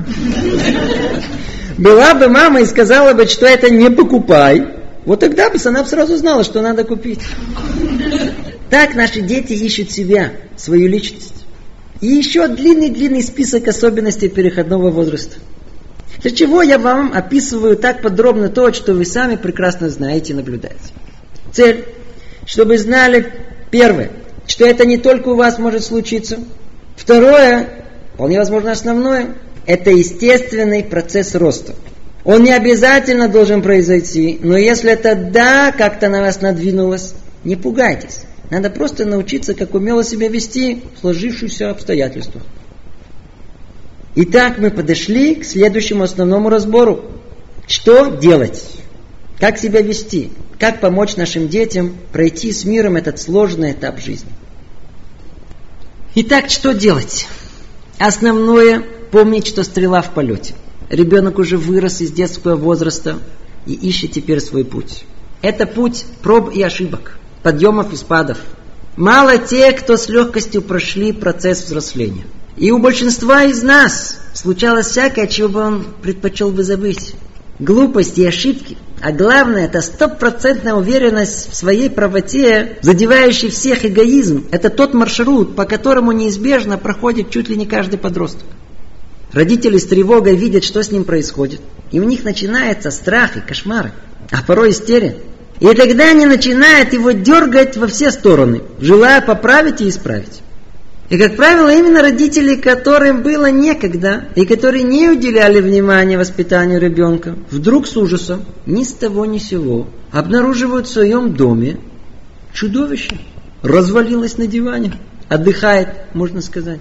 была 1.78 2.16
бы 2.16 2.30
мама 2.30 2.62
и 2.62 2.66
сказала 2.66 3.14
бы, 3.14 3.28
что 3.28 3.46
это 3.46 3.70
не 3.70 3.92
покупай, 3.92 4.81
вот 5.06 5.20
тогда 5.20 5.50
бы 5.50 5.58
она 5.66 5.86
сразу 5.86 6.16
знала, 6.18 6.44
что 6.44 6.62
надо 6.62 6.84
купить. 6.84 7.22
Так 8.70 8.96
наши 8.96 9.22
дети 9.22 9.54
ищут 9.54 9.92
себя, 9.92 10.32
свою 10.56 10.88
личность. 10.88 11.34
И 12.02 12.08
еще 12.08 12.48
длинный-длинный 12.48 13.22
список 13.22 13.68
особенностей 13.68 14.30
переходного 14.30 14.90
возраста. 14.90 15.38
Для 16.22 16.32
чего 16.32 16.62
я 16.62 16.78
вам 16.78 17.14
описываю 17.14 17.76
так 17.78 18.02
подробно 18.02 18.50
то, 18.50 18.72
что 18.74 18.94
вы 18.94 19.06
сами 19.06 19.36
прекрасно 19.36 19.90
знаете 19.90 20.34
и 20.34 20.36
наблюдаете. 20.36 20.80
Цель, 21.52 21.86
чтобы 22.46 22.78
знали, 22.78 23.32
первое, 23.72 24.12
что 24.48 24.66
это 24.66 24.86
не 24.86 24.98
только 24.98 25.30
у 25.30 25.36
вас 25.36 25.58
может 25.58 25.84
случиться. 25.84 26.40
Второе, 26.96 27.86
вполне 28.14 28.38
возможно 28.38 28.72
основное, 28.72 29.36
это 29.66 29.90
естественный 29.90 30.84
процесс 30.84 31.34
роста. 31.36 31.74
Он 32.24 32.44
не 32.44 32.54
обязательно 32.54 33.28
должен 33.28 33.62
произойти, 33.62 34.40
но 34.42 34.56
если 34.56 34.92
это 34.92 35.16
да, 35.16 35.72
как-то 35.72 36.08
на 36.08 36.22
вас 36.22 36.42
надвинулось, 36.42 37.14
не 37.44 37.56
пугайтесь. 37.56 38.22
Надо 38.52 38.70
просто 38.70 39.06
научиться, 39.06 39.54
как 39.54 39.74
умело 39.74 40.04
себя 40.04 40.28
вести 40.28 40.84
в 40.96 41.00
сложившихся 41.00 41.72
обстоятельствах. 41.72 42.44
Итак, 44.14 44.60
мы 44.60 44.72
подошли 44.72 45.36
к 45.36 45.46
следующему 45.46 46.04
основному 46.04 46.50
разбору. 46.50 47.06
Что 47.66 48.08
делать? 48.08 48.62
Как 49.40 49.58
себя 49.58 49.82
вести? 49.82 50.32
Как 50.60 50.82
помочь 50.82 51.16
нашим 51.16 51.48
детям 51.48 51.96
пройти 52.12 52.52
с 52.52 52.66
миром 52.66 52.98
этот 52.98 53.20
сложный 53.20 53.72
этап 53.72 54.00
жизни? 54.00 54.30
Итак, 56.14 56.50
что 56.50 56.74
делать? 56.74 57.26
Основное– 57.98 58.84
помнить, 59.12 59.48
что 59.48 59.64
стрела 59.64 60.02
в 60.02 60.14
полете. 60.14 60.54
Ребенок 60.92 61.40
уже 61.40 61.58
вырос 61.58 62.02
из 62.02 62.12
детского 62.12 62.58
возраста 62.58 63.18
и 63.66 63.74
ищет 63.74 64.12
теперь 64.12 64.42
свой 64.42 64.66
путь. 64.66 65.06
Это 65.42 65.66
путь 65.66 66.06
проб 66.22 66.54
и 66.54 66.62
ошибок 66.62 67.18
подъемов 67.44 67.94
и 67.94 67.96
спадов. 67.96 68.38
Мало 68.98 69.38
тех, 69.38 69.78
кто 69.78 69.96
с 69.96 70.10
легкостью 70.10 70.62
прошли 70.62 71.14
процесс 71.14 71.64
взросления. 71.64 72.26
И 72.58 72.72
у 72.72 72.78
большинства 72.78 73.44
из 73.44 73.64
нас 73.64 74.20
случалось 74.34 74.88
всякое, 74.88 75.28
чего 75.28 75.48
бы 75.48 75.60
он 75.62 75.86
предпочел 76.02 76.52
бы 76.52 76.62
забыть. 76.62 77.16
Глупости 77.60 78.20
и 78.20 78.26
ошибки. 78.26 78.78
А 79.02 79.14
главное, 79.14 79.68
это 79.68 79.80
стопроцентная 79.80 80.74
уверенность 80.74 81.50
в 81.50 81.56
своей 81.56 81.90
правоте, 81.90 82.80
задевающий 82.82 83.50
всех 83.50 83.86
эгоизм. 83.86 84.46
Это 84.52 84.70
тот 84.70 84.94
маршрут, 84.94 85.56
по 85.56 85.64
которому 85.64 86.12
неизбежно 86.12 86.78
проходит 86.78 87.30
чуть 87.30 87.48
ли 87.48 87.56
не 87.56 87.66
каждый 87.66 87.98
подросток. 87.98 88.46
Родители 89.34 89.78
с 89.78 89.86
тревогой 89.86 90.36
видят, 90.36 90.64
что 90.64 90.84
с 90.84 90.92
ним 90.92 91.06
происходит. 91.06 91.62
И 91.92 92.00
у 92.00 92.04
них 92.04 92.24
начинается 92.24 92.92
страх 92.92 93.38
и 93.38 93.42
кошмары, 93.42 93.92
а 94.30 94.44
порой 94.44 94.72
истерия. 94.72 95.16
И 95.60 95.68
тогда 95.74 96.10
они 96.10 96.26
начинают 96.26 96.92
его 96.94 97.12
дергать 97.12 97.78
во 97.78 97.88
все 97.88 98.12
стороны, 98.12 98.62
желая 98.80 99.22
поправить 99.22 99.82
и 99.82 99.90
исправить. 99.90 100.42
И, 101.10 101.18
как 101.18 101.36
правило, 101.36 101.70
именно 101.70 102.02
родители, 102.02 102.56
которым 102.56 103.22
было 103.22 103.52
некогда, 103.52 104.30
и 104.36 104.46
которые 104.46 104.84
не 104.84 105.10
уделяли 105.10 105.60
внимания 105.60 106.18
воспитанию 106.18 106.80
ребенка, 106.80 107.36
вдруг 107.52 107.86
с 107.86 107.98
ужасом, 107.98 108.46
ни 108.66 108.84
с 108.84 108.94
того 108.94 109.26
ни 109.26 109.38
сего, 109.38 109.88
обнаруживают 110.12 110.88
в 110.88 110.94
своем 110.94 111.34
доме 111.34 111.78
чудовище. 112.54 113.20
Развалилось 113.62 114.38
на 114.38 114.48
диване, 114.48 114.94
отдыхает, 115.30 115.90
можно 116.14 116.42
сказать. 116.42 116.80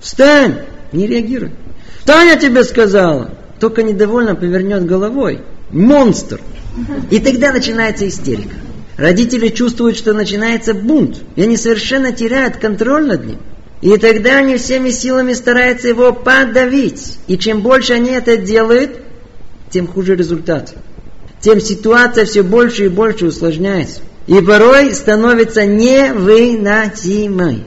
Встань! 0.00 0.54
Не 0.94 1.06
реагируй. 1.08 1.50
Таня 2.04 2.36
тебе 2.36 2.62
сказала! 2.62 3.32
Только 3.58 3.82
недовольно 3.82 4.36
повернет 4.36 4.86
головой. 4.86 5.40
Монстр! 5.70 6.40
И 7.10 7.18
тогда 7.18 7.50
начинается 7.52 8.06
истерика. 8.06 8.54
Родители 8.96 9.48
чувствуют, 9.48 9.96
что 9.96 10.12
начинается 10.12 10.72
бунт, 10.72 11.16
и 11.34 11.42
они 11.42 11.56
совершенно 11.56 12.12
теряют 12.12 12.58
контроль 12.58 13.06
над 13.06 13.26
ним. 13.26 13.38
И 13.80 13.96
тогда 13.96 14.36
они 14.38 14.56
всеми 14.56 14.90
силами 14.90 15.32
стараются 15.32 15.88
его 15.88 16.12
подавить. 16.12 17.18
И 17.26 17.36
чем 17.38 17.60
больше 17.60 17.94
они 17.94 18.12
это 18.12 18.36
делают, 18.36 18.92
тем 19.70 19.88
хуже 19.88 20.14
результат. 20.14 20.74
Тем 21.40 21.60
ситуация 21.60 22.24
все 22.24 22.42
больше 22.42 22.84
и 22.84 22.88
больше 22.88 23.26
усложняется. 23.26 24.00
И 24.28 24.40
порой 24.40 24.94
становится 24.94 25.66
невыносимой. 25.66 27.64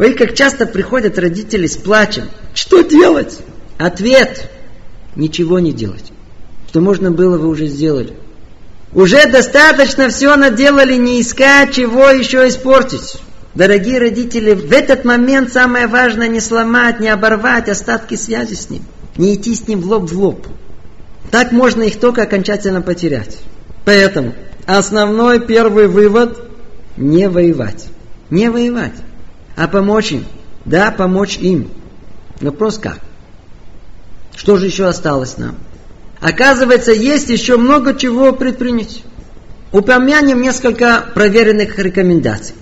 Ой, 0.00 0.14
как 0.14 0.34
часто 0.34 0.64
приходят 0.64 1.18
родители 1.18 1.66
с 1.66 1.76
плачем. 1.76 2.30
Что 2.54 2.80
делать? 2.80 3.38
Ответ. 3.76 4.50
Ничего 5.14 5.58
не 5.58 5.74
делать. 5.74 6.10
Что 6.68 6.80
можно 6.80 7.10
было, 7.10 7.36
вы 7.36 7.48
уже 7.48 7.66
сделали. 7.66 8.14
Уже 8.94 9.30
достаточно 9.30 10.08
все 10.08 10.34
наделали, 10.36 10.94
не 10.94 11.20
искать, 11.20 11.74
чего 11.74 12.08
еще 12.08 12.48
испортить. 12.48 13.18
Дорогие 13.54 13.98
родители, 13.98 14.54
в 14.54 14.72
этот 14.72 15.04
момент 15.04 15.52
самое 15.52 15.86
важное 15.86 16.28
не 16.28 16.40
сломать, 16.40 16.98
не 16.98 17.10
оборвать 17.10 17.68
остатки 17.68 18.14
связи 18.14 18.54
с 18.54 18.70
ним. 18.70 18.82
Не 19.18 19.34
идти 19.34 19.54
с 19.54 19.68
ним 19.68 19.82
в 19.82 19.86
лоб 19.86 20.10
в 20.10 20.18
лоб. 20.18 20.46
Так 21.30 21.52
можно 21.52 21.82
их 21.82 22.00
только 22.00 22.22
окончательно 22.22 22.80
потерять. 22.80 23.36
Поэтому 23.84 24.32
основной 24.64 25.40
первый 25.40 25.88
вывод– 25.88 26.38
не 26.96 27.28
воевать. 27.28 27.88
Не 28.30 28.48
воевать, 28.48 28.94
а 29.60 29.68
помочь 29.68 30.10
им. 30.10 30.24
Да, 30.64 30.90
помочь 30.90 31.36
им. 31.36 31.70
Но 32.40 32.50
просто 32.50 32.80
как? 32.80 33.00
Что 34.34 34.56
же 34.56 34.64
еще 34.64 34.86
осталось 34.86 35.36
нам? 35.36 35.56
Оказывается, 36.18 36.92
есть 36.92 37.28
еще 37.28 37.58
много 37.58 37.94
чего 37.94 38.32
предпринять. 38.32 39.02
Упомянем 39.70 40.40
несколько 40.40 41.04
проверенных 41.14 41.78
рекомендаций. 41.78 42.54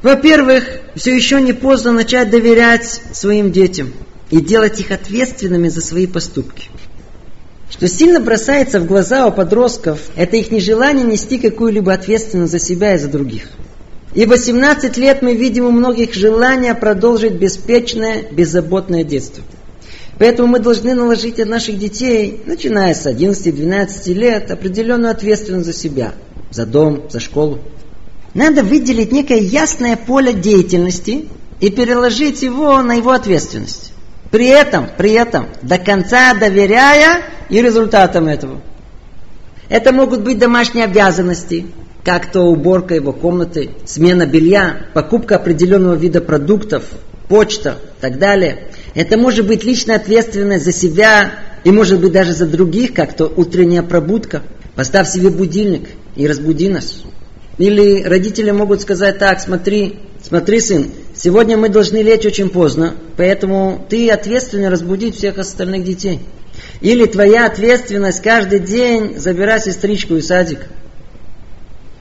Во-первых, 0.00 0.64
все 0.94 1.14
еще 1.14 1.38
не 1.42 1.52
поздно 1.52 1.92
начать 1.92 2.30
доверять 2.30 3.02
своим 3.12 3.52
детям 3.52 3.92
и 4.30 4.40
делать 4.40 4.80
их 4.80 4.90
ответственными 4.90 5.68
за 5.68 5.82
свои 5.82 6.06
поступки. 6.06 6.70
Что 7.70 7.88
сильно 7.88 8.20
бросается 8.20 8.80
в 8.80 8.86
глаза 8.86 9.26
у 9.26 9.32
подростков, 9.32 10.00
это 10.16 10.38
их 10.38 10.50
нежелание 10.50 11.04
нести 11.04 11.38
какую-либо 11.38 11.92
ответственность 11.92 12.52
за 12.52 12.58
себя 12.58 12.94
и 12.94 12.98
за 12.98 13.08
других. 13.08 13.48
И 14.14 14.26
в 14.26 14.28
18 14.28 14.96
лет 14.98 15.22
мы 15.22 15.34
видим 15.34 15.64
у 15.64 15.70
многих 15.70 16.14
желание 16.14 16.74
продолжить 16.74 17.34
беспечное, 17.34 18.22
беззаботное 18.30 19.04
детство. 19.04 19.42
Поэтому 20.18 20.48
мы 20.48 20.58
должны 20.58 20.94
наложить 20.94 21.40
от 21.40 21.48
наших 21.48 21.78
детей, 21.78 22.42
начиная 22.44 22.94
с 22.94 23.06
11-12 23.06 24.12
лет, 24.12 24.50
определенную 24.50 25.10
ответственность 25.10 25.66
за 25.66 25.72
себя, 25.72 26.12
за 26.50 26.66
дом, 26.66 27.08
за 27.10 27.20
школу. 27.20 27.60
Надо 28.34 28.62
выделить 28.62 29.12
некое 29.12 29.40
ясное 29.40 29.96
поле 29.96 30.32
деятельности 30.32 31.28
и 31.60 31.70
переложить 31.70 32.42
его 32.42 32.80
на 32.82 32.94
его 32.94 33.12
ответственность. 33.12 33.92
При 34.30 34.46
этом, 34.46 34.88
при 34.96 35.12
этом, 35.12 35.48
до 35.62 35.78
конца 35.78 36.34
доверяя 36.34 37.22
и 37.48 37.60
результатам 37.60 38.28
этого. 38.28 38.60
Это 39.68 39.92
могут 39.92 40.20
быть 40.20 40.38
домашние 40.38 40.84
обязанности, 40.84 41.66
как 42.04 42.32
то 42.32 42.42
уборка 42.42 42.94
его 42.94 43.12
комнаты, 43.12 43.70
смена 43.84 44.26
белья, 44.26 44.86
покупка 44.92 45.36
определенного 45.36 45.94
вида 45.94 46.20
продуктов, 46.20 46.84
почта 47.28 47.78
и 47.98 48.00
так 48.00 48.18
далее. 48.18 48.68
Это 48.94 49.16
может 49.16 49.46
быть 49.46 49.64
личная 49.64 49.96
ответственность 49.96 50.64
за 50.64 50.72
себя 50.72 51.32
и 51.64 51.70
может 51.70 52.00
быть 52.00 52.12
даже 52.12 52.32
за 52.32 52.46
других, 52.46 52.92
как 52.92 53.14
то 53.14 53.26
утренняя 53.26 53.82
пробудка. 53.82 54.42
Поставь 54.74 55.08
себе 55.08 55.30
будильник 55.30 55.88
и 56.16 56.26
разбуди 56.26 56.68
нас. 56.68 57.02
Или 57.58 58.02
родители 58.02 58.50
могут 58.50 58.80
сказать 58.80 59.18
так, 59.18 59.40
смотри, 59.40 60.00
смотри, 60.22 60.60
сын, 60.60 60.90
сегодня 61.14 61.56
мы 61.56 61.68
должны 61.68 61.98
лечь 61.98 62.24
очень 62.24 62.48
поздно, 62.48 62.94
поэтому 63.16 63.86
ты 63.88 64.10
ответственный 64.10 64.70
разбудить 64.70 65.16
всех 65.16 65.38
остальных 65.38 65.84
детей. 65.84 66.20
Или 66.80 67.06
твоя 67.06 67.46
ответственность 67.46 68.22
каждый 68.22 68.58
день 68.58 69.18
забирать 69.18 69.64
сестричку 69.64 70.16
из 70.16 70.26
садика. 70.26 70.66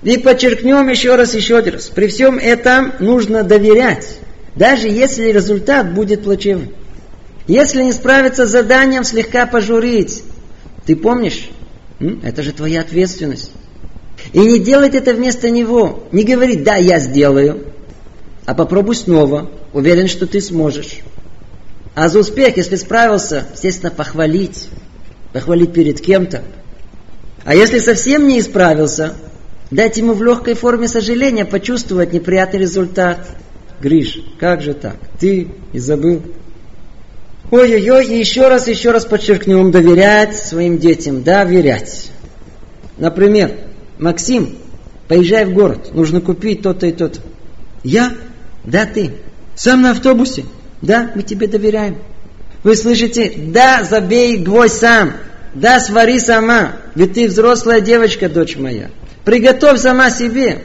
И 0.03 0.17
подчеркнем 0.17 0.89
еще 0.89 1.15
раз, 1.15 1.35
еще 1.35 1.59
раз. 1.59 1.89
При 1.89 2.07
всем 2.07 2.37
этом 2.37 2.93
нужно 2.99 3.43
доверять, 3.43 4.17
даже 4.55 4.87
если 4.87 5.31
результат 5.31 5.93
будет 5.93 6.23
плачевным. 6.23 6.73
Если 7.47 7.83
не 7.83 7.91
справиться 7.91 8.45
с 8.45 8.51
заданием, 8.51 9.03
слегка 9.03 9.45
пожурить. 9.45 10.23
Ты 10.85 10.95
помнишь? 10.95 11.49
Это 12.23 12.41
же 12.41 12.51
твоя 12.51 12.81
ответственность. 12.81 13.51
И 14.33 14.39
не 14.39 14.59
делать 14.59 14.95
это 14.95 15.13
вместо 15.13 15.49
него. 15.49 16.07
Не 16.11 16.23
говорить, 16.23 16.63
да, 16.63 16.75
я 16.75 16.99
сделаю. 16.99 17.65
А 18.45 18.53
попробуй 18.53 18.95
снова. 18.95 19.51
Уверен, 19.73 20.07
что 20.07 20.27
ты 20.27 20.41
сможешь. 20.41 20.99
А 21.93 22.07
за 22.07 22.19
успех, 22.19 22.57
если 22.57 22.75
справился, 22.75 23.45
естественно, 23.53 23.91
похвалить. 23.91 24.67
Похвалить 25.33 25.73
перед 25.73 25.99
кем-то. 26.01 26.43
А 27.43 27.55
если 27.55 27.79
совсем 27.79 28.27
не 28.27 28.39
исправился, 28.39 29.15
дать 29.71 29.97
ему 29.97 30.13
в 30.13 30.21
легкой 30.21 30.53
форме 30.53 30.87
сожаления 30.87 31.45
почувствовать 31.45 32.13
неприятный 32.13 32.59
результат. 32.59 33.27
Гриш, 33.81 34.19
как 34.39 34.61
же 34.61 34.73
так? 34.73 34.97
Ты 35.19 35.47
и 35.73 35.79
забыл. 35.79 36.21
Ой-ой-ой, 37.49 38.05
и 38.07 38.19
еще 38.19 38.47
раз, 38.47 38.67
еще 38.67 38.91
раз 38.91 39.05
подчеркнем, 39.05 39.71
доверять 39.71 40.37
своим 40.37 40.77
детям, 40.77 41.23
доверять. 41.23 42.11
Например, 42.97 43.51
Максим, 43.97 44.57
поезжай 45.07 45.45
в 45.45 45.53
город, 45.53 45.93
нужно 45.93 46.21
купить 46.21 46.61
то-то 46.61 46.87
и 46.87 46.91
то-то. 46.91 47.19
Я? 47.83 48.13
Да, 48.63 48.85
ты. 48.85 49.11
Сам 49.55 49.81
на 49.81 49.91
автобусе? 49.91 50.45
Да, 50.81 51.11
мы 51.15 51.23
тебе 51.23 51.47
доверяем. 51.47 51.97
Вы 52.63 52.75
слышите? 52.75 53.33
Да, 53.35 53.83
забей 53.83 54.37
гвоздь 54.37 54.75
сам. 54.75 55.13
Да, 55.53 55.79
свари 55.79 56.19
сама. 56.19 56.73
Ведь 56.95 57.13
ты 57.13 57.27
взрослая 57.27 57.81
девочка, 57.81 58.29
дочь 58.29 58.55
моя. 58.55 58.89
Приготовь 59.25 59.79
сама 59.79 60.09
себе. 60.09 60.63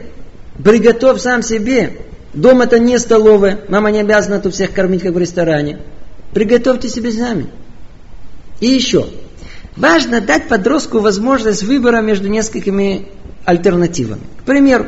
Приготовь 0.63 1.21
сам 1.21 1.43
себе. 1.43 1.97
Дом 2.33 2.61
это 2.61 2.79
не 2.79 2.97
столовая. 2.97 3.61
Мама 3.69 3.91
не 3.91 3.99
обязана 3.99 4.39
тут 4.39 4.53
всех 4.53 4.73
кормить, 4.73 5.03
как 5.03 5.13
в 5.13 5.17
ресторане. 5.17 5.79
Приготовьте 6.33 6.89
себе 6.89 7.11
сами. 7.11 7.47
И 8.59 8.67
еще. 8.67 9.07
Важно 9.75 10.21
дать 10.21 10.47
подростку 10.47 10.99
возможность 10.99 11.63
выбора 11.63 12.01
между 12.01 12.27
несколькими 12.27 13.07
альтернативами. 13.45 14.21
К 14.41 14.43
примеру, 14.43 14.87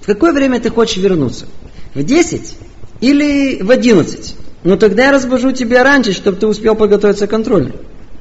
в 0.00 0.06
какое 0.06 0.32
время 0.32 0.60
ты 0.60 0.70
хочешь 0.70 0.98
вернуться? 0.98 1.46
В 1.94 2.02
10 2.02 2.54
или 3.00 3.62
в 3.62 3.70
11? 3.70 4.34
Ну 4.64 4.76
тогда 4.76 5.06
я 5.06 5.12
разбужу 5.12 5.52
тебя 5.52 5.82
раньше, 5.82 6.12
чтобы 6.12 6.36
ты 6.38 6.46
успел 6.46 6.74
подготовиться 6.74 7.26
к 7.26 7.30
контролю. 7.30 7.72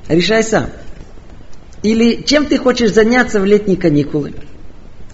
Решай 0.07 0.43
сам. 0.43 0.67
Или 1.83 2.23
чем 2.25 2.45
ты 2.45 2.57
хочешь 2.57 2.93
заняться 2.93 3.39
в 3.39 3.45
летние 3.45 3.77
каникулы? 3.77 4.33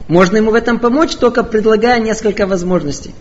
Можно 0.07 0.37
ему 0.37 0.51
в 0.51 0.55
этом 0.55 0.79
помочь, 0.79 1.15
только 1.15 1.43
предлагая 1.43 1.99
несколько 1.99 2.45
возможностей. 2.45 3.13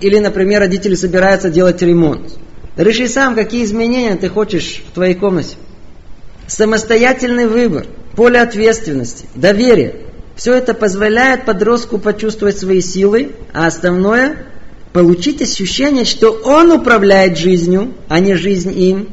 Или, 0.00 0.18
например, 0.18 0.60
родители 0.60 0.94
собираются 0.94 1.50
делать 1.50 1.82
ремонт. 1.82 2.32
Реши 2.76 3.08
сам, 3.08 3.34
какие 3.34 3.64
изменения 3.64 4.16
ты 4.16 4.28
хочешь 4.28 4.82
в 4.88 4.94
твоей 4.94 5.14
комнате. 5.14 5.56
Самостоятельный 6.46 7.46
выбор, 7.46 7.86
поле 8.16 8.40
ответственности, 8.40 9.26
доверие– 9.34 9.96
все 10.40 10.54
это 10.54 10.72
позволяет 10.72 11.44
подростку 11.44 11.98
почувствовать 11.98 12.58
свои 12.58 12.80
силы, 12.80 13.32
а 13.52 13.66
основное– 13.66 14.46
получить 14.94 15.42
ощущение, 15.42 16.06
что 16.06 16.30
он 16.30 16.72
управляет 16.72 17.36
жизнью, 17.36 17.92
а 18.08 18.20
не 18.20 18.34
жизнь 18.36 18.72
им. 18.72 19.10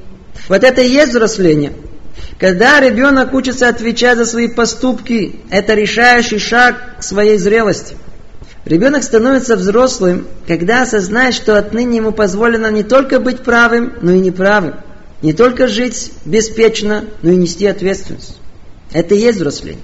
Вот 0.48 0.64
это 0.64 0.82
и 0.82 0.90
есть 0.90 1.10
взросление. 1.10 1.74
Когда 2.40 2.80
ребенок 2.80 3.34
учится 3.34 3.68
отвечать 3.68 4.18
за 4.18 4.26
свои 4.26 4.48
поступки, 4.48 5.40
это 5.50 5.74
решающий 5.74 6.38
шаг 6.38 7.00
к 7.00 7.04
своей 7.04 7.38
зрелости. 7.38 7.98
Ребенок 8.64 9.04
становится 9.04 9.56
взрослым, 9.56 10.28
когда 10.46 10.84
осознает, 10.84 11.34
что 11.34 11.58
отныне 11.58 11.98
ему 11.98 12.12
позволено 12.12 12.70
не 12.70 12.84
только 12.84 13.20
быть 13.20 13.42
правым, 13.42 13.94
но 14.02 14.12
и 14.12 14.20
неправым. 14.20 14.76
Не 15.22 15.34
только 15.34 15.68
жить 15.68 16.12
беспечно, 16.26 17.06
но 17.24 17.32
и 17.32 17.36
нести 17.36 17.66
ответственность. 17.66 18.38
Это 18.92 19.16
и 19.16 19.20
есть 19.20 19.38
взросление. 19.38 19.82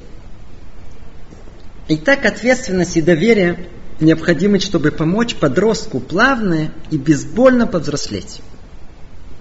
Итак, 1.88 2.26
ответственность 2.26 2.98
и 2.98 3.02
доверие 3.02 3.68
необходимы, 4.00 4.60
чтобы 4.60 4.92
помочь 4.92 5.36
подростку 5.36 6.00
плавно 6.00 6.72
и 6.92 6.98
безбольно 6.98 7.66
повзрослеть. 7.66 8.42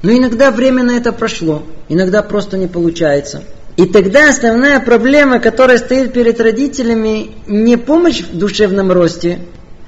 Но 0.02 0.10
иногда 0.10 0.50
время 0.50 0.82
на 0.82 0.96
это 0.96 1.12
прошло, 1.12 1.62
иногда 1.88 2.22
просто 2.22 2.58
не 2.58 2.66
получается. 2.66 3.44
И 3.76 3.86
тогда 3.86 4.28
основная 4.28 4.80
проблема, 4.80 5.38
которая 5.38 5.78
стоит 5.78 6.12
перед 6.12 6.40
родителями, 6.40 7.30
не 7.46 7.76
помощь 7.76 8.20
в 8.20 8.36
душевном 8.36 8.92
росте, 8.92 9.38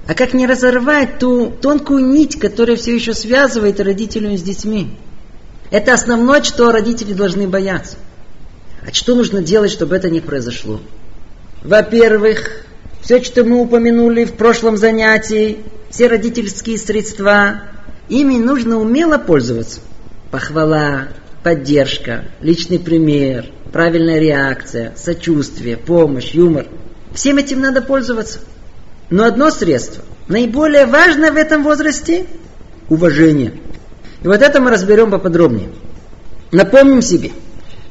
а 0.07 0.14
как 0.14 0.33
не 0.33 0.46
разорвать 0.46 1.18
ту 1.18 1.50
тонкую 1.50 2.07
нить, 2.07 2.38
которая 2.38 2.77
все 2.77 2.94
еще 2.94 3.12
связывает 3.12 3.81
родителей 3.81 4.38
с 4.38 4.42
детьми. 4.42 4.96
Это 5.70 5.92
основное, 5.92 6.42
что 6.42 6.70
родители 6.70 7.12
должны 7.12 7.48
бояться. 7.48 7.96
А 8.87 8.92
что 8.92 9.14
нужно 9.14 9.42
делать, 9.42 9.72
чтобы 9.72 9.96
это 9.96 10.11
не 10.11 10.20
произошло? 10.20 10.81
Во-первых, 11.62 12.64
все, 13.00 13.22
что 13.22 13.44
мы 13.44 13.61
упомянули 13.61 14.24
в 14.24 14.35
прошлом 14.35 14.77
занятии, 14.77 15.59
все 15.90 16.07
родительские 16.07 16.79
средства, 16.79 17.62
ими 18.09 18.37
нужно 18.37 18.79
умело 18.79 19.18
пользоваться. 19.18 19.81
Похвала, 20.35 21.11
поддержка, 21.44 22.25
личный 22.40 22.81
пример, 22.81 23.53
правильная 23.73 24.18
реакция, 24.18 24.92
сочувствие, 24.97 25.77
помощь, 25.77 26.33
юмор. 26.33 26.66
Всем 27.14 27.37
этим 27.37 27.61
надо 27.61 27.81
пользоваться. 27.81 28.40
Но 29.11 29.27
одно 29.27 29.53
средство, 29.53 30.03
наиболее 30.27 30.87
важное 30.87 31.31
в 31.31 31.37
этом 31.37 31.62
возрасте, 31.62 32.27
уважения. 32.88 33.53
И 34.25 34.27
вот 34.27 34.42
это 34.42 34.61
мы 34.61 34.73
разберем 34.73 35.12
поподробнее. 35.12 35.68
Напомним 36.51 37.01
себе, 37.01 37.31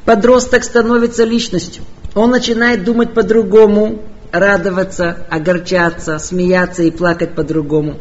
подросток 0.04 0.64
становится 0.64 1.24
личностью. 1.24 1.82
Он 2.14 2.28
начинает 2.28 2.84
думать 2.84 3.14
по-другому, 3.14 4.02
радоваться, 4.32 5.16
огорчаться, 5.30 6.18
смеяться 6.18 6.82
и 6.82 6.90
плакать 6.90 7.34
по-другому. 7.34 8.00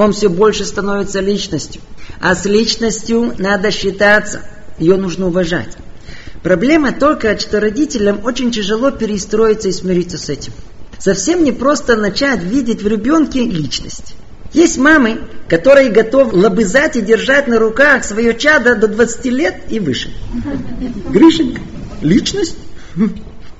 Он 0.00 0.14
все 0.14 0.30
больше 0.30 0.64
становится 0.64 1.20
личностью. 1.20 1.82
А 2.22 2.34
с 2.34 2.46
личностью 2.46 3.34
надо 3.36 3.70
считаться, 3.70 4.40
ее 4.78 4.96
нужно 4.96 5.26
уважать. 5.26 5.76
Проблема 6.42 6.92
только, 6.92 7.38
что 7.38 7.60
родителям 7.60 8.24
очень 8.24 8.50
тяжело 8.50 8.92
перестроиться 8.92 9.68
и 9.68 9.72
смириться 9.72 10.16
с 10.16 10.30
этим. 10.30 10.54
Совсем 10.98 11.44
не 11.44 11.52
просто 11.52 11.96
начать 11.96 12.42
видеть 12.42 12.82
в 12.82 12.88
ребенке 12.88 13.40
личность. 13.40 14.14
Есть 14.54 14.78
мамы, 14.78 15.20
которые 15.48 15.90
готовы 15.90 16.34
лобызать 16.34 16.96
и 16.96 17.02
держать 17.02 17.46
на 17.46 17.58
руках 17.58 18.02
свое 18.02 18.34
чадо 18.34 18.76
до 18.76 18.88
20 18.88 19.24
лет 19.26 19.56
и 19.68 19.80
выше. 19.80 20.10
Гришенька, 21.10 21.60
личность? 22.00 22.56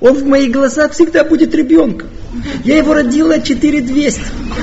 Он 0.01 0.15
в 0.15 0.25
моих 0.25 0.51
глазах 0.51 0.93
всегда 0.93 1.23
будет 1.23 1.53
ребенком. 1.53 2.09
Я 2.65 2.77
его 2.77 2.93
родила 2.93 3.39
4200. 3.39 4.21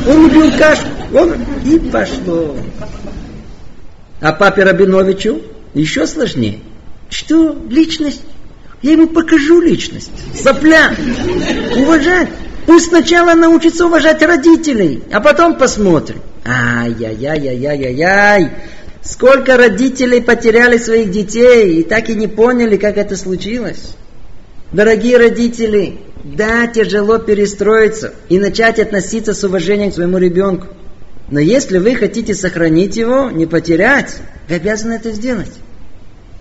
Он 0.08 0.24
любил 0.24 0.50
кашу. 0.58 0.82
Он... 1.14 1.34
И 1.64 1.78
пошло. 1.78 2.56
А 4.20 4.32
папе 4.32 4.64
Рабиновичу 4.64 5.40
еще 5.74 6.08
сложнее. 6.08 6.58
Что? 7.08 7.56
Личность? 7.70 8.22
Я 8.82 8.92
ему 8.92 9.06
покажу 9.06 9.60
личность. 9.60 10.10
Сопля. 10.34 10.94
Уважать. 11.76 12.28
Пусть 12.66 12.88
сначала 12.88 13.34
научится 13.34 13.86
уважать 13.86 14.20
родителей, 14.22 15.04
а 15.12 15.20
потом 15.20 15.56
посмотрим. 15.56 16.20
Ай-яй-яй-яй-яй-яй. 16.44 18.50
Сколько 19.02 19.56
родителей 19.56 20.20
потеряли 20.20 20.78
своих 20.78 21.10
детей 21.10 21.80
и 21.80 21.82
так 21.82 22.10
и 22.10 22.14
не 22.14 22.26
поняли, 22.26 22.76
как 22.76 22.98
это 22.98 23.16
случилось. 23.16 23.94
Дорогие 24.72 25.16
родители, 25.16 25.98
да, 26.24 26.66
тяжело 26.66 27.18
перестроиться 27.18 28.14
и 28.28 28.38
начать 28.38 28.78
относиться 28.78 29.34
с 29.34 29.42
уважением 29.44 29.90
к 29.90 29.94
своему 29.94 30.18
ребенку. 30.18 30.68
Но 31.30 31.40
если 31.40 31.78
вы 31.78 31.94
хотите 31.94 32.34
сохранить 32.34 32.96
его, 32.96 33.30
не 33.30 33.46
потерять, 33.46 34.16
вы 34.48 34.56
обязаны 34.56 34.94
это 34.94 35.12
сделать. 35.12 35.52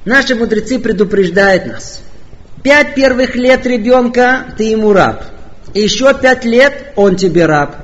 Наши 0.06 0.36
мудрецы 0.36 0.80
предупреждают 0.80 1.66
нас. 1.68 2.02
Пять 2.64 2.96
первых 2.96 3.36
лет 3.36 3.66
ребенка 3.66 4.54
ты 4.58 4.66
ему 4.66 4.94
раб– 4.94 5.24
и 5.74 5.82
еще 5.82 6.14
пять 6.20 6.46
лет 6.46 6.94
он 6.96 7.16
тебе 7.16 7.46
раб. 7.46 7.76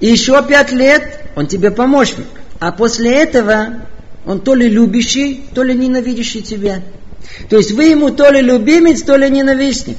И 0.00 0.06
еще 0.06 0.44
пять 0.46 0.72
лет 0.72 1.20
он 1.36 1.46
тебе 1.46 1.70
помощник. 1.70 2.26
А 2.58 2.72
после 2.72 3.14
этого 3.14 3.80
он 4.26 4.40
то 4.40 4.54
ли 4.54 4.68
любящий, 4.68 5.44
то 5.54 5.62
ли 5.62 5.74
ненавидящий 5.74 6.42
тебя. 6.42 6.82
То 7.48 7.56
есть 7.56 7.72
вы 7.72 7.84
ему 7.84 8.10
то 8.10 8.30
ли 8.30 8.40
любимец, 8.40 9.02
то 9.02 9.16
ли 9.16 9.30
ненавистник. 9.30 9.98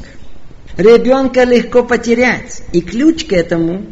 Ребенка 0.78 1.44
легко 1.44 1.84
потерять. 1.84 2.62
И 2.72 2.82
ключ 2.82 3.26
к 3.26 3.34
этому, 3.34 3.86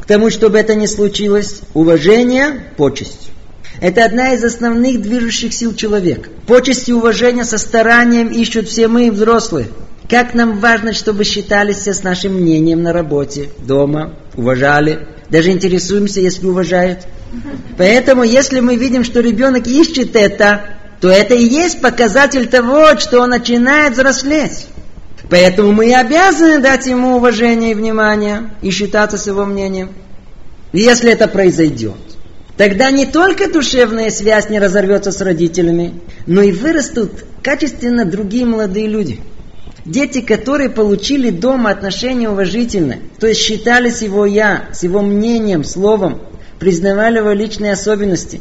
к 0.00 0.06
тому, 0.06 0.30
чтобы 0.30 0.58
это 0.58 0.74
не 0.74 0.86
случилось, 0.86 1.60
уважение, 1.74 2.72
почесть. 2.76 3.30
Это 3.80 4.04
одна 4.04 4.32
из 4.34 4.44
основных 4.44 5.02
движущих 5.02 5.52
сил 5.52 5.74
человека. 5.74 6.30
Почесть 6.46 6.88
и 6.88 6.92
уважение 6.92 7.44
со 7.44 7.58
старанием 7.58 8.28
ищут 8.28 8.68
все 8.68 8.88
мы, 8.88 9.10
взрослые. 9.10 9.68
Как 10.08 10.34
нам 10.34 10.58
важно, 10.58 10.92
чтобы 10.92 11.24
считались 11.24 11.78
все 11.78 11.94
с 11.94 12.02
нашим 12.02 12.34
мнением 12.34 12.82
на 12.82 12.92
работе, 12.92 13.48
дома, 13.58 14.14
уважали. 14.36 15.08
Даже 15.30 15.50
интересуемся, 15.50 16.20
если 16.20 16.46
уважают. 16.46 17.00
Поэтому, 17.78 18.22
если 18.22 18.60
мы 18.60 18.76
видим, 18.76 19.04
что 19.04 19.20
ребенок 19.20 19.66
ищет 19.66 20.14
это, 20.14 20.64
то 21.02 21.10
это 21.10 21.34
и 21.34 21.44
есть 21.44 21.82
показатель 21.82 22.46
того, 22.46 22.96
что 22.96 23.20
он 23.20 23.30
начинает 23.30 23.92
взрослеть. 23.92 24.68
Поэтому 25.28 25.72
мы 25.72 25.92
обязаны 25.94 26.60
дать 26.60 26.86
ему 26.86 27.16
уважение 27.16 27.72
и 27.72 27.74
внимание 27.74 28.50
и 28.62 28.70
считаться 28.70 29.18
с 29.18 29.26
его 29.26 29.44
мнением. 29.44 29.90
И 30.72 30.78
если 30.78 31.10
это 31.10 31.28
произойдет, 31.28 31.96
тогда 32.56 32.90
не 32.90 33.04
только 33.04 33.52
душевная 33.52 34.10
связь 34.10 34.48
не 34.48 34.58
разорвется 34.58 35.12
с 35.12 35.20
родителями, 35.20 36.00
но 36.26 36.40
и 36.40 36.52
вырастут 36.52 37.10
качественно 37.42 38.06
другие 38.06 38.46
молодые 38.46 38.86
люди– 38.86 39.20
Дети, 39.84 40.20
которые 40.20 40.70
получили 40.70 41.30
дома 41.30 41.70
отношения 41.70 42.28
уважительные, 42.28 43.00
то 43.18 43.26
есть 43.26 43.40
считались 43.40 44.00
его 44.00 44.26
я, 44.26 44.66
с 44.72 44.84
его 44.84 45.02
мнением, 45.02 45.64
словом, 45.64 46.20
признавали 46.60 47.18
его 47.18 47.32
личные 47.32 47.72
особенности. 47.72 48.40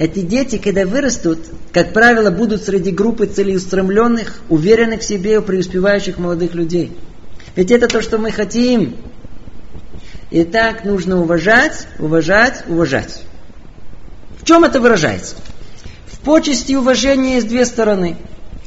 Эти 0.00 0.20
дети, 0.20 0.56
когда 0.56 0.86
вырастут, 0.86 1.40
как 1.72 1.92
правило, 1.92 2.30
будут 2.30 2.64
среди 2.64 2.90
группы 2.90 3.26
целеустремленных, 3.26 4.40
уверенных 4.48 5.02
в 5.02 5.04
себе 5.04 5.36
и 5.36 5.40
преуспевающих 5.40 6.16
молодых 6.16 6.54
людей. 6.54 6.96
Ведь 7.54 7.70
это 7.70 7.86
то, 7.86 8.00
что 8.00 8.16
мы 8.16 8.30
хотим. 8.30 8.96
И 10.30 10.44
так 10.44 10.86
нужно 10.86 11.20
уважать, 11.20 11.86
уважать, 11.98 12.64
уважать. 12.66 13.22
В 14.40 14.46
чем 14.46 14.64
это 14.64 14.80
выражается? 14.80 15.36
В 16.06 16.20
почести 16.20 16.72
и 16.72 16.76
уважении 16.76 17.34
есть 17.34 17.48
две 17.48 17.66
стороны. 17.66 18.16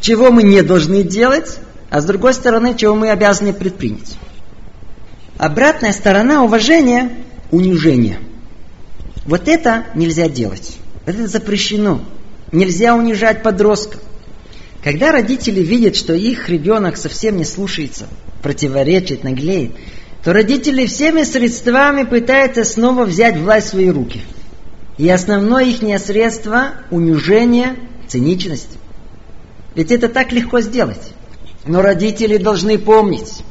Чего 0.02 0.30
мы 0.32 0.44
не 0.44 0.62
должны 0.62 1.02
делать 1.02 1.58
а 1.90 2.02
с 2.02 2.06
другой 2.06 2.36
стороны, 2.36 2.76
чего 2.76 2.94
мы 2.94 3.10
обязаны 3.10 3.54
предпринять. 3.54 4.18
Обратная 5.40 5.94
сторона 5.94 6.44
уважения– 6.44 7.12
унижение. 7.52 8.20
Вот 9.26 9.48
это 9.48 9.86
нельзя 9.94 10.28
делать. 10.28 10.78
Это 11.06 11.28
запрещено. 11.28 12.04
Нельзя 12.52 12.96
унижать 12.96 13.44
подростка. 13.44 13.98
Когда 14.84 15.12
родители 15.12 15.62
видят, 15.62 15.96
что 15.96 16.14
их 16.14 16.50
ребенок 16.50 16.98
совсем 16.98 17.38
не 17.38 17.46
слушается, 17.46 18.08
противоречит, 18.42 19.24
наглеет, 19.24 19.72
то 20.24 20.34
родители 20.34 20.86
всеми 20.86 21.24
средствами 21.24 22.04
пытаются 22.04 22.64
снова 22.64 23.06
взять 23.06 23.38
власть 23.38 23.68
в 23.68 23.70
свои 23.72 23.90
руки. 23.90 24.22
И 24.98 25.10
основное 25.10 25.66
их 25.66 26.00
средство– 26.00 26.74
унижение, 26.92 27.76
циничность. 28.08 28.78
Ведь 29.76 29.92
это 29.92 30.08
так 30.08 30.32
легко 30.32 30.62
сделать. 30.62 31.14
Но 31.66 31.82
родители 31.82 32.38
должны 32.38 32.78
помнить, 32.78 33.44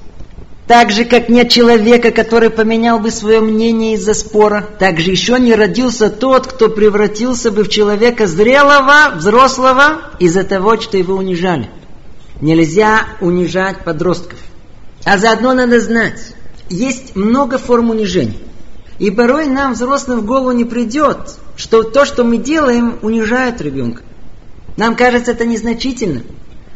так 0.66 0.90
же, 0.90 1.05
как 1.05 1.29
нет 1.29 1.51
человека, 1.51 2.12
который 2.12 2.51
поменял 2.51 2.98
бы 2.98 3.11
свое 3.11 3.40
мнение 3.40 3.94
из-за 3.94 4.14
спора, 4.14 4.66
так 4.79 5.01
же 5.01 5.11
еще 5.11 5.38
не 5.40 5.55
родился 5.55 6.09
тот, 6.09 6.46
кто 6.46 6.68
превратился 6.68 7.51
бы 7.51 7.64
в 7.64 7.68
человека 7.68 8.27
зрелого, 8.27 9.16
взрослого 9.16 10.12
из-за 10.18 10.44
того, 10.44 10.81
что 10.81 10.96
его 10.96 11.16
унижали. 11.16 11.68
Нельзя 12.40 13.07
унижать 13.20 13.85
подростков. 13.85 14.38
А 15.05 15.18
заодно 15.18 15.53
надо 15.53 15.81
знать, 15.81 16.35
есть 16.68 17.16
много 17.16 17.59
форм 17.59 17.90
унижения. 17.90 18.38
И 18.98 19.11
порой 19.11 19.46
нам, 19.46 19.72
взрослым, 19.72 20.20
в 20.20 20.25
голову 20.25 20.53
не 20.53 20.64
придет, 20.64 21.38
что 21.57 21.83
то, 21.83 22.05
что 22.05 22.22
мы 22.22 22.37
делаем, 22.37 22.98
унижает 23.03 23.61
ребенка. 23.61 24.03
Нам 24.77 24.94
кажется 24.94 25.33
это 25.33 25.44
незначительным. 25.44 26.25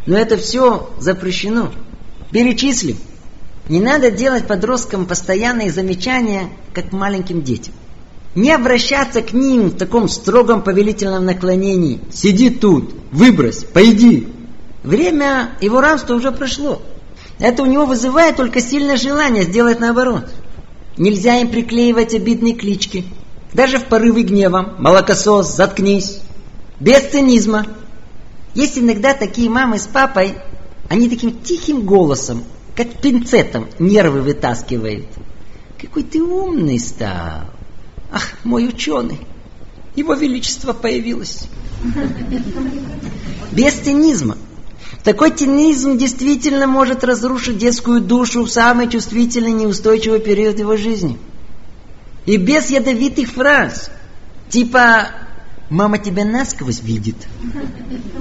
Но 0.06 0.18
это 0.18 0.36
все 0.36 0.90
запрещено. 0.98 1.72
Перечислим. 2.32 2.96
Не 3.68 3.80
надо 3.80 4.10
делать 4.10 4.46
подросткам 4.46 5.06
постоянные 5.06 5.72
замечания, 5.72 6.50
как 6.72 6.92
маленьким 6.92 7.42
детям. 7.42 7.74
Не 8.36 8.52
обращаться 8.52 9.22
к 9.22 9.32
ним 9.32 9.70
в 9.70 9.76
таком 9.76 10.08
строгом 10.08 10.62
повелительном 10.62 11.24
наклонении. 11.24 12.00
Сиди 12.12 12.50
тут, 12.50 12.94
выбрось, 13.10 13.64
пойди. 13.64 14.28
Время 14.84 15.50
его 15.60 15.80
рабства 15.80 16.14
уже 16.14 16.30
прошло. 16.30 16.80
Это 17.38 17.62
у 17.62 17.66
него 17.66 17.86
вызывает 17.86 18.36
только 18.36 18.60
сильное 18.60 18.96
желание 18.96 19.42
сделать 19.42 19.80
наоборот. 19.80 20.26
Нельзя 20.96 21.40
им 21.40 21.48
приклеивать 21.48 22.14
обидные 22.14 22.54
клички. 22.54 23.04
Даже 23.52 23.78
в 23.78 23.84
порыве 23.84 24.22
гнева. 24.22 24.74
Молокосос, 24.78 25.56
заткнись. 25.56 26.20
Без 26.78 27.00
цинизма. 27.00 27.66
Есть 28.54 28.78
иногда 28.78 29.12
такие 29.12 29.50
мамы 29.50 29.78
с 29.78 29.86
папой, 29.86 30.34
они 30.88 31.08
таким 31.08 31.40
тихим 31.42 31.82
голосом, 31.82 32.44
как 32.76 33.00
пинцетом, 33.00 33.68
нервы 33.78 34.20
вытаскивают. 34.20 35.06
Какой 35.80 36.02
ты 36.02 36.22
умный 36.22 36.78
стал. 36.78 37.44
Ах, 38.12 38.32
мой 38.44 38.68
ученый. 38.68 39.20
Его 39.94 40.14
величество 40.14 40.74
появилось. 40.74 41.48
Без 43.52 43.72
цинизма. 43.74 44.36
Такой 45.04 45.30
цинизм 45.30 45.96
действительно 45.96 46.66
может 46.66 47.02
разрушить 47.02 47.58
детскую 47.58 48.00
душу 48.00 48.42
в 48.42 48.50
самый 48.50 48.88
чувствительный 48.88 49.52
неустойчивый 49.52 50.20
период 50.20 50.58
его 50.58 50.76
жизни. 50.76 51.18
И 52.26 52.36
без 52.36 52.70
ядовитых 52.70 53.30
фраз, 53.30 53.90
типа 54.50 55.10
Мама 55.68 55.98
тебя 55.98 56.24
насквозь 56.24 56.80
видит. 56.82 57.16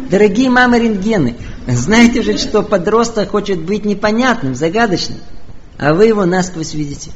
Дорогие 0.09 0.49
мамы 0.49 0.79
рентгены, 0.79 1.35
знаете 1.67 2.23
же, 2.23 2.37
что 2.37 2.63
подросток 2.63 3.31
хочет 3.31 3.61
быть 3.61 3.85
непонятным, 3.85 4.55
загадочным, 4.55 5.19
а 5.77 5.93
вы 5.93 6.07
его 6.07 6.25
насквозь 6.25 6.73
видите. 6.73 7.11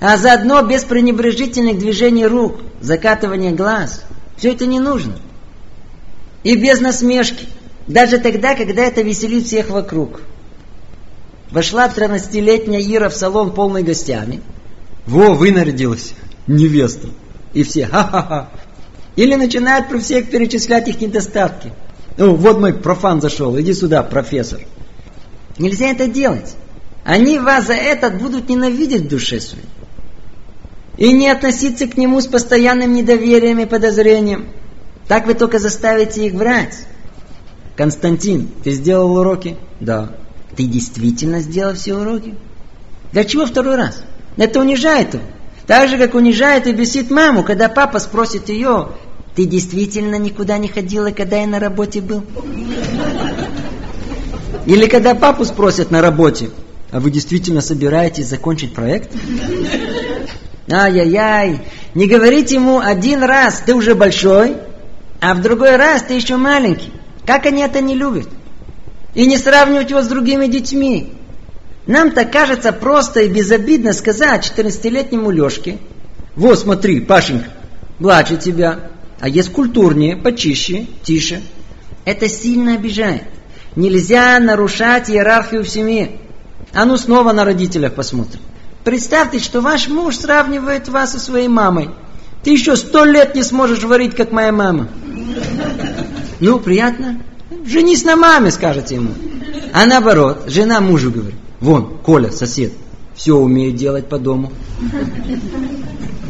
А 0.00 0.16
заодно 0.16 0.62
без 0.62 0.84
пренебрежительных 0.84 1.78
движений 1.78 2.26
рук, 2.26 2.60
закатывания 2.80 3.52
глаз, 3.52 4.04
Все 4.36 4.52
это 4.52 4.66
не 4.66 4.78
нужно. 4.78 5.16
И 6.44 6.54
без 6.54 6.80
насмешки. 6.80 7.48
Даже 7.88 8.18
тогда, 8.18 8.54
когда 8.54 8.84
это 8.84 9.02
веселит 9.02 9.46
всех 9.46 9.70
вокруг. 9.70 10.20
Вошла 11.50 11.88
13-летняя 11.88 12.80
Ира 12.80 13.08
в 13.08 13.14
салон 13.14 13.52
полный 13.52 13.82
гостями. 13.82 14.42
Во, 15.06 15.34
вынарядилась 15.34 16.12
невеста. 16.46 17.08
И 17.54 17.64
все 17.64 17.86
ха-ха-ха. 17.86 18.50
Или 19.18 19.34
начинают 19.34 19.88
про 19.88 19.98
всех 19.98 20.30
перечислять 20.30 20.86
их 20.86 21.00
недостатки. 21.00 21.72
Ну, 22.16 22.36
вот 22.36 22.60
мой 22.60 22.72
профан 22.72 23.20
зашел, 23.20 23.58
иди 23.60 23.74
сюда, 23.74 24.04
профессор. 24.04 24.60
Нельзя 25.58 25.88
это 25.88 26.06
делать. 26.06 26.54
Они 27.02 27.40
вас 27.40 27.66
за 27.66 27.72
это 27.72 28.10
будут 28.10 28.48
ненавидеть 28.48 29.02
в 29.02 29.08
душе 29.08 29.40
своей. 29.40 29.64
И 30.98 31.12
не 31.12 31.28
относиться 31.30 31.88
к 31.88 31.96
нему 31.96 32.20
с 32.20 32.28
постоянным 32.28 32.92
недоверием 32.92 33.58
и 33.58 33.66
подозрением. 33.66 34.50
Так 35.08 35.26
вы 35.26 35.34
только 35.34 35.58
заставите 35.58 36.24
их 36.24 36.34
врать. 36.34 36.86
Константин, 37.76 38.48
ты 38.62 38.70
сделал 38.70 39.16
уроки? 39.16 39.56
Да. 39.80 40.12
Ты 40.54 40.62
действительно 40.62 41.40
сделал 41.40 41.74
все 41.74 41.96
уроки? 41.96 42.36
Для 43.10 43.24
чего 43.24 43.46
второй 43.46 43.74
раз? 43.74 44.00
Это 44.36 44.60
унижает 44.60 45.14
его. 45.14 45.24
Так 45.66 45.88
же, 45.88 45.98
как 45.98 46.14
унижает 46.14 46.68
и 46.68 46.72
бесит 46.72 47.10
маму, 47.10 47.42
когда 47.42 47.68
папа 47.68 47.98
спросит 47.98 48.48
ее, 48.48 48.90
ты 49.38 49.44
действительно 49.44 50.16
никуда 50.16 50.58
не 50.58 50.66
ходила, 50.66 51.12
когда 51.12 51.36
я 51.36 51.46
на 51.46 51.60
работе 51.60 52.00
был? 52.00 52.24
Или 54.66 54.86
когда 54.86 55.14
папу 55.14 55.44
спросят 55.44 55.92
на 55.92 56.02
работе, 56.02 56.50
а 56.90 56.98
вы 56.98 57.12
действительно 57.12 57.60
собираетесь 57.60 58.26
закончить 58.26 58.74
проект? 58.74 59.12
Ай-яй-яй, 60.68 61.60
не 61.94 62.08
говорите 62.08 62.56
ему 62.56 62.80
один 62.80 63.22
раз, 63.22 63.62
ты 63.64 63.76
уже 63.76 63.94
большой, 63.94 64.56
а 65.20 65.34
в 65.34 65.40
другой 65.40 65.76
раз 65.76 66.02
ты 66.02 66.14
еще 66.14 66.36
маленький. 66.36 66.92
Как 67.24 67.46
они 67.46 67.62
это 67.62 67.80
не 67.80 67.94
любят? 67.94 68.28
И 69.14 69.24
не 69.24 69.38
сравнивать 69.38 69.90
его 69.90 70.02
с 70.02 70.08
другими 70.08 70.48
детьми. 70.48 71.12
Нам 71.86 72.10
так 72.10 72.32
кажется 72.32 72.72
просто 72.72 73.20
и 73.20 73.28
безобидно 73.28 73.92
сказать 73.92 74.52
14-летнему 74.52 75.30
Лешке, 75.30 75.78
вот 76.34 76.58
смотри, 76.58 76.98
Пашенька, 76.98 77.50
младше 78.00 78.36
тебя, 78.36 78.90
а 79.20 79.28
есть 79.28 79.52
культурнее, 79.52 80.16
почище, 80.16 80.86
тише. 81.02 81.42
Это 82.04 82.28
сильно 82.28 82.74
обижает. 82.74 83.24
Нельзя 83.76 84.38
нарушать 84.38 85.10
иерархию 85.10 85.64
в 85.64 85.68
семье. 85.68 86.12
А 86.72 86.84
ну 86.84 86.96
снова 86.96 87.32
на 87.32 87.44
родителях 87.44 87.94
посмотрим. 87.94 88.40
Представьте, 88.84 89.38
что 89.38 89.60
ваш 89.60 89.88
муж 89.88 90.16
сравнивает 90.16 90.88
вас 90.88 91.12
со 91.12 91.18
своей 91.18 91.48
мамой. 91.48 91.90
Ты 92.42 92.50
еще 92.50 92.76
сто 92.76 93.04
лет 93.04 93.34
не 93.34 93.42
сможешь 93.42 93.82
варить, 93.82 94.14
как 94.14 94.32
моя 94.32 94.52
мама. 94.52 94.88
Ну, 96.40 96.58
приятно? 96.60 97.20
Женись 97.66 98.04
на 98.04 98.16
маме, 98.16 98.50
скажете 98.50 98.94
ему. 98.94 99.10
А 99.72 99.84
наоборот, 99.86 100.44
жена 100.46 100.80
мужу 100.80 101.10
говорит. 101.10 101.34
Вон, 101.60 101.98
Коля, 101.98 102.30
сосед, 102.30 102.72
все 103.14 103.34
умеет 103.34 103.74
делать 103.74 104.08
по 104.08 104.18
дому. 104.18 104.52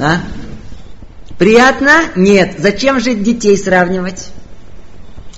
А? 0.01 0.23
Приятно? 1.39 1.93
Нет. 2.17 2.57
Зачем 2.59 3.01
же 3.01 3.15
детей 3.15 3.57
сравнивать? 3.57 4.29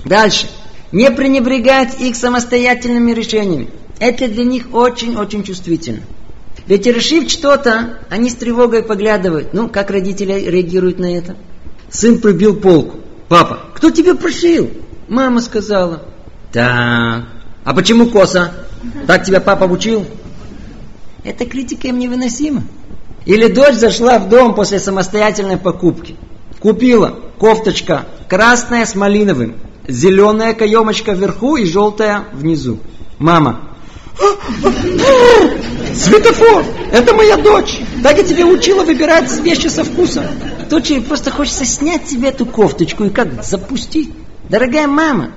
Дальше. 0.04 0.48
Не 0.92 1.10
пренебрегать 1.10 2.00
их 2.00 2.16
самостоятельными 2.16 3.12
решениями. 3.12 3.68
Это 3.98 4.26
для 4.28 4.44
них 4.44 4.72
очень-очень 4.72 5.44
чувствительно. 5.44 6.00
Ведь 6.66 6.86
решив 6.86 7.30
что-то, 7.30 7.98
они 8.08 8.30
с 8.30 8.34
тревогой 8.34 8.82
поглядывают. 8.82 9.52
Ну, 9.52 9.68
как 9.68 9.90
родители 9.90 10.32
реагируют 10.32 10.98
на 10.98 11.16
это? 11.16 11.36
Сын 11.90 12.18
пробил 12.18 12.56
полку. 12.56 13.00
Папа, 13.28 13.60
кто 13.74 13.90
тебе 13.90 14.14
прошил? 14.14 14.70
Мама 15.08 15.40
сказала. 15.40 16.04
Так. 16.52 17.26
А 17.64 17.74
почему 17.74 18.06
коса? 18.06 18.52
Так 19.06 19.24
тебя 19.24 19.40
папа 19.40 19.64
учил? 19.64 20.06
Эта 21.24 21.44
критика 21.44 21.88
им 21.88 21.98
невыносима. 21.98 22.64
Или 23.26 23.48
дочь 23.48 23.74
зашла 23.74 24.18
в 24.18 24.28
дом 24.28 24.54
после 24.54 24.78
самостоятельной 24.78 25.56
покупки. 25.56 26.16
Купила 26.58 27.18
кофточка 27.38 28.06
красная 28.28 28.86
с 28.86 28.94
малиновым, 28.94 29.56
зеленая 29.86 30.54
каемочка 30.54 31.12
вверху 31.12 31.56
и 31.56 31.64
желтая 31.64 32.24
внизу. 32.32 32.78
Мама. 33.18 33.70
Светофор! 35.94 36.64
Это 36.92 37.14
моя 37.14 37.36
дочь! 37.36 37.78
Так 38.02 38.16
я 38.18 38.24
тебе 38.24 38.44
учила 38.44 38.84
выбирать 38.84 39.30
вещи 39.40 39.68
со 39.68 39.84
вкусом. 39.84 40.24
Дочери 40.68 41.00
просто 41.00 41.30
хочется 41.30 41.64
снять 41.64 42.08
себе 42.08 42.28
эту 42.28 42.46
кофточку 42.46 43.04
и 43.04 43.10
как 43.10 43.42
запустить. 43.42 44.10
Дорогая 44.48 44.86
мама, 44.86 45.32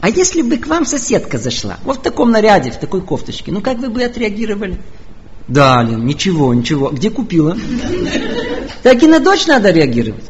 а 0.00 0.08
если 0.08 0.42
бы 0.42 0.56
к 0.56 0.66
вам 0.66 0.86
соседка 0.86 1.38
зашла, 1.38 1.78
вот 1.84 1.98
в 1.98 2.02
таком 2.02 2.30
наряде, 2.30 2.70
в 2.70 2.78
такой 2.78 3.02
кофточке, 3.02 3.52
ну 3.52 3.60
как 3.60 3.78
вы 3.78 3.90
бы 3.90 4.02
отреагировали? 4.02 4.78
Да, 5.50 5.82
Лен, 5.82 6.06
ничего, 6.06 6.54
ничего. 6.54 6.90
Где 6.90 7.10
купила? 7.10 7.56
Так 8.84 9.02
и 9.02 9.06
на 9.08 9.18
дочь 9.18 9.48
надо 9.48 9.72
реагировать. 9.72 10.24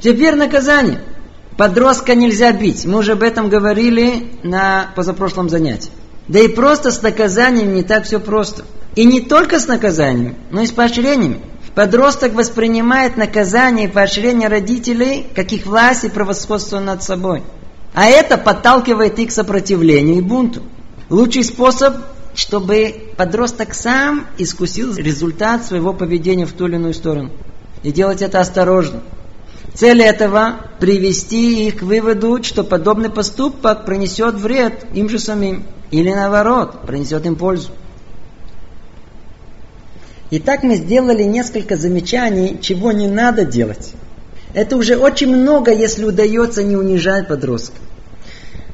Теперь 0.00 0.34
наказание. 0.34 1.00
Подростка 1.56 2.14
нельзя 2.14 2.52
бить. 2.52 2.84
Мы 2.84 2.98
уже 2.98 3.12
об 3.12 3.22
этом 3.22 3.48
говорили 3.48 4.30
на 4.42 4.90
позапрошлом 4.94 5.48
занятии. 5.48 5.90
Да 6.28 6.38
и 6.40 6.48
просто 6.48 6.90
с 6.90 7.00
наказанием 7.00 7.74
не 7.74 7.82
так 7.82 8.04
все 8.04 8.20
просто. 8.20 8.64
И 8.96 9.06
не 9.06 9.20
только 9.20 9.58
с 9.58 9.66
наказанием, 9.66 10.36
но 10.50 10.60
и 10.60 10.66
с 10.66 10.72
поощрениями. 10.72 11.40
Подросток 11.74 12.34
воспринимает 12.34 13.16
наказание 13.16 13.88
и 13.88 13.90
поощрение 13.90 14.48
родителей 14.48 15.26
как 15.34 15.52
их 15.52 15.64
власть 15.64 16.04
и 16.04 16.10
превосходство 16.10 16.80
над 16.80 17.02
собой. 17.02 17.42
А 17.94 18.04
это 18.06 18.36
подталкивает 18.36 19.18
их 19.18 19.30
к 19.30 19.32
сопротивлению 19.32 20.18
и 20.18 20.20
бунту. 20.20 20.62
Лучший 21.08 21.44
способ 21.44 21.96
чтобы 22.34 23.12
подросток 23.16 23.74
сам 23.74 24.26
искусил 24.38 24.94
результат 24.94 25.64
своего 25.64 25.92
поведения 25.92 26.46
в 26.46 26.52
ту 26.52 26.66
или 26.66 26.76
иную 26.76 26.94
сторону. 26.94 27.30
И 27.82 27.92
делать 27.92 28.22
это 28.22 28.40
осторожно. 28.40 29.02
Цель 29.74 30.02
этого– 30.02 30.56
привести 30.80 31.66
их 31.66 31.78
к 31.78 31.82
выводу, 31.82 32.42
что 32.42 32.62
подобный 32.62 33.10
поступок 33.10 33.84
принесет 33.84 34.34
вред 34.34 34.84
им 34.94 35.08
же 35.08 35.18
самим. 35.18 35.64
Или 35.90 36.12
наоборот, 36.12 36.86
принесет 36.86 37.24
им 37.26 37.36
пользу. 37.36 37.70
Итак, 40.30 40.62
мы 40.62 40.76
сделали 40.76 41.22
несколько 41.24 41.76
замечаний, 41.76 42.58
чего 42.60 42.92
не 42.92 43.06
надо 43.06 43.44
делать. 43.44 43.92
Это 44.54 44.76
уже 44.76 44.96
очень 44.96 45.34
много, 45.34 45.72
если 45.72 46.04
удается 46.04 46.62
не 46.62 46.76
унижать 46.76 47.28
подростка. 47.28 47.76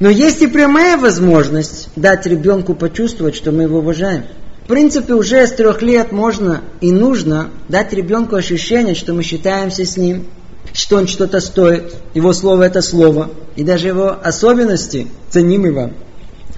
Но 0.00 0.08
есть 0.08 0.42
и 0.42 0.46
прямая 0.46 0.96
возможность 0.96 1.88
дать 1.96 2.26
ребенку 2.26 2.74
почувствовать, 2.74 3.34
что 3.34 3.50
мы 3.50 3.64
его 3.64 3.78
уважаем. 3.78 4.24
В 4.64 4.68
принципе, 4.68 5.14
уже 5.14 5.46
с 5.46 5.52
трех 5.52 5.82
лет 5.82 6.12
можно 6.12 6.60
и 6.80 6.92
нужно 6.92 7.48
дать 7.68 7.92
ребенку 7.92 8.36
ощущение, 8.36 8.94
что 8.94 9.14
мы 9.14 9.22
считаемся 9.22 9.84
с 9.84 9.96
ним, 9.96 10.26
что 10.72 10.96
он 10.96 11.06
что-то 11.06 11.40
стоит, 11.40 11.94
его 12.14 12.32
слово 12.32 12.64
это 12.64 12.82
слово, 12.82 13.30
и 13.56 13.64
даже 13.64 13.88
его 13.88 14.16
особенности 14.22 15.08
ценимы 15.30 15.72
вам. 15.72 15.94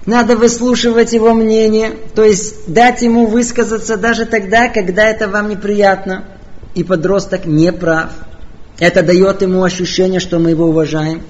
Надо 0.07 0.37
выслушивать 0.37 1.13
его 1.13 1.35
мнение, 1.35 1.93
то 2.15 2.25
есть 2.25 2.73
дать 2.73 3.03
ему 3.03 3.27
высказаться 3.27 3.97
даже 3.97 4.27
тогда, 4.27 4.69
когда 4.69 5.05
это 5.07 5.29
вам 5.29 5.49
неприятно, 5.49 6.25
и 6.75 6.83
подросток 6.83 7.47
не 7.47 7.73
прав. 7.73 8.11
Это 8.79 9.03
дает 9.03 9.43
ему 9.43 9.63
ощущение, 9.63 10.21
что 10.21 10.39
мы 10.39 10.51
его 10.51 10.67
уважаем. 10.67 11.23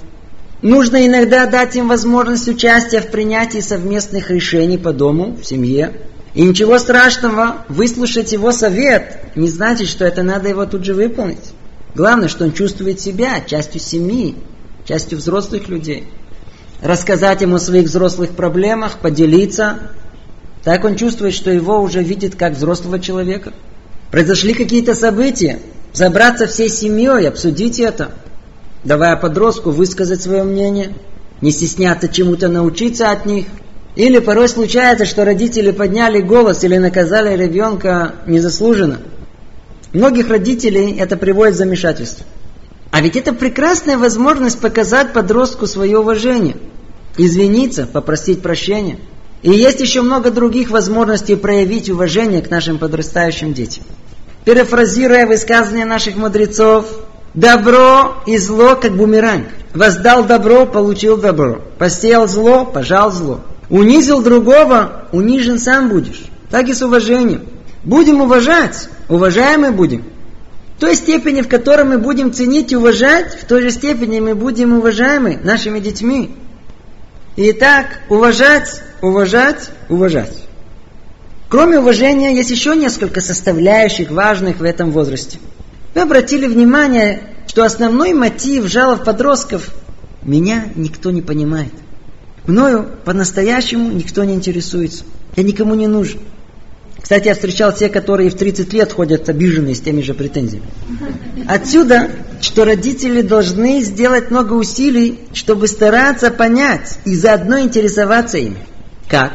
Нужно 0.63 1.07
иногда 1.07 1.47
дать 1.47 1.75
им 1.77 1.89
возможность 1.89 2.47
участия 2.47 3.01
в 3.01 3.11
принятии 3.11 3.61
совместных 3.61 4.31
решений 4.31 4.77
по 4.77 4.93
дому, 4.93 5.39
в 5.41 5.47
семье. 5.47 5.93
И 6.35 6.43
ничего 6.43 6.79
страшного, 6.79 7.65
выслушать 7.69 8.33
его 8.33 8.53
совет 8.53 9.37
не 9.37 9.49
значит, 9.49 9.89
что 9.89 10.05
это 10.05 10.23
надо 10.23 10.51
его 10.51 10.67
тут 10.67 10.85
же 10.85 10.93
выполнить. 10.93 11.55
Главное, 11.95 12.29
что 12.29 12.45
он 12.45 12.53
чувствует 12.53 13.01
себя 13.01 13.41
частью 13.41 13.81
семьи, 13.81 14.37
частью 14.87 15.19
взрослых 15.19 15.69
людей. 15.69 16.07
Рассказать 16.83 17.41
ему 17.41 17.57
о 17.57 17.61
своих 17.61 17.87
взрослых 17.87 18.31
проблемах, 18.31 18.99
поделиться. 18.99 19.79
Так 20.63 20.85
он 20.85 20.97
чувствует, 20.97 21.35
что 21.35 21.51
его 21.51 21.81
уже 21.81 22.03
видит 22.03 22.37
как 22.37 22.53
взрослого 22.53 23.01
человека. 23.01 23.55
Произошли 24.11 24.53
какие-то 24.53 24.95
события, 24.95 25.59
собраться 25.95 26.47
всей 26.47 26.69
семьей, 26.69 27.29
обсудить 27.29 27.81
это– 27.81 28.11
давая 28.85 29.17
подростку 29.17 29.71
высказать 29.71 30.23
свое 30.23 30.43
мнение, 30.43 30.93
не 31.41 31.51
стесняться 31.51 32.09
чему-то 32.09 32.49
научиться 32.49 33.11
от 33.11 33.27
них. 33.27 33.47
Или 33.97 34.19
порой 34.19 34.49
случается, 34.49 35.05
что 35.05 35.25
родители 35.25 35.73
подняли 35.73 36.21
голос 36.21 36.63
или 36.65 36.77
наказали 36.77 37.37
ребенка 37.37 38.15
незаслуженно. 38.27 39.01
Многих 39.93 40.29
родителей 40.29 40.97
это 40.97 41.17
приводит 41.17 41.55
в 41.55 41.59
замешательство. 41.59 42.25
А 42.93 43.01
ведь 43.01 43.17
это 43.17 43.33
прекрасная 43.33 43.99
возможность 43.99 44.61
показать 44.61 45.13
подростку 45.13 45.67
свое 45.67 45.99
уважение, 45.99 46.57
извиниться, 47.17 47.87
попросить 47.87 48.43
прощения. 48.43 48.99
И 49.43 49.51
есть 49.51 49.81
еще 49.81 50.03
много 50.03 50.31
других 50.31 50.71
возможностей 50.71 51.35
проявить 51.35 51.89
уважение 51.89 52.43
к 52.43 52.51
нашим 52.51 52.79
подрастающим 52.79 53.55
детям. 53.55 53.85
Перефразируя 54.45 55.27
высказывания 55.27 55.85
наших 55.85 56.17
мудрецов, 56.17 56.87
Добро 57.35 58.23
и 58.27 58.39
зло, 58.39 58.75
как 58.75 58.97
бумеранг. 58.97 59.47
Воздал 59.73 60.25
добро, 60.25 60.67
получил 60.67 61.17
добро. 61.17 61.63
Посеял 61.79 62.27
зло, 62.27 62.65
пожал 62.65 63.13
зло. 63.13 63.41
Унизил 63.69 64.21
другого, 64.21 65.07
унижен 65.13 65.59
сам 65.59 65.89
будешь. 65.89 66.23
Так 66.51 66.69
и 66.69 66.75
с 66.75 66.83
уважением. 66.83 67.43
Будем 67.85 68.21
уважать, 68.21 68.89
уважаемы 69.09 69.71
будем. 69.71 70.05
В 70.77 70.81
той 70.81 70.97
степени, 70.97 71.43
в 71.43 71.49
которой 71.49 71.85
мы 71.85 71.99
будем 71.99 72.33
ценить 72.33 72.73
и 72.73 72.77
уважать, 72.77 73.35
в 73.41 73.47
той 73.47 73.63
же 73.63 73.71
степени 73.71 74.19
мы 74.19 74.35
будем 74.35 74.77
уважаемы 74.77 75.39
нашими 75.43 75.79
детьми. 75.79 76.35
Итак, 77.37 77.87
уважать, 78.09 78.83
уважать, 79.03 79.71
уважать. 79.89 80.37
Кроме 81.49 81.79
уважения, 81.79 82.35
есть 82.35 82.51
еще 82.51 82.75
несколько 82.75 83.21
составляющих 83.21 84.11
важных 84.11 84.59
в 84.59 84.65
этом 84.65 84.91
возрасте. 84.91 85.39
Вы 85.95 86.01
обратили 86.03 86.47
внимание, 86.47 87.23
что 87.47 87.65
основной 87.65 88.13
мотив 88.13 88.67
жалоб 88.67 89.05
подростков– 89.05 89.75
меня 90.23 90.69
никто 90.75 91.11
не 91.11 91.23
понимает. 91.23 91.73
Мною 92.47 92.87
по-настоящему 93.05 93.91
никто 93.91 94.25
не 94.25 94.35
интересуется. 94.35 95.05
Я 95.37 95.43
никому 95.43 95.75
не 95.75 95.87
нужен. 95.87 96.21
Кстати, 97.01 97.29
я 97.29 97.35
встречал 97.35 97.73
те, 97.73 97.89
которые 97.89 98.29
в 98.31 98.35
30 98.35 98.73
лет 98.75 98.93
ходят 98.93 99.29
обиженные 99.29 99.75
с 99.75 99.81
теми 99.81 100.03
же 100.03 100.13
претензиями. 100.13 100.67
Отсюда, 101.49 102.11
что 102.41 102.65
родители 102.65 103.23
должны 103.23 103.81
сделать 103.81 104.31
много 104.31 104.53
усилий, 104.53 105.19
чтобы 105.33 105.67
стараться 105.67 106.31
понять 106.31 106.99
и 107.05 107.15
заодно 107.15 107.61
интересоваться 107.61 108.39
ими. 108.39 108.59
Как? 109.09 109.33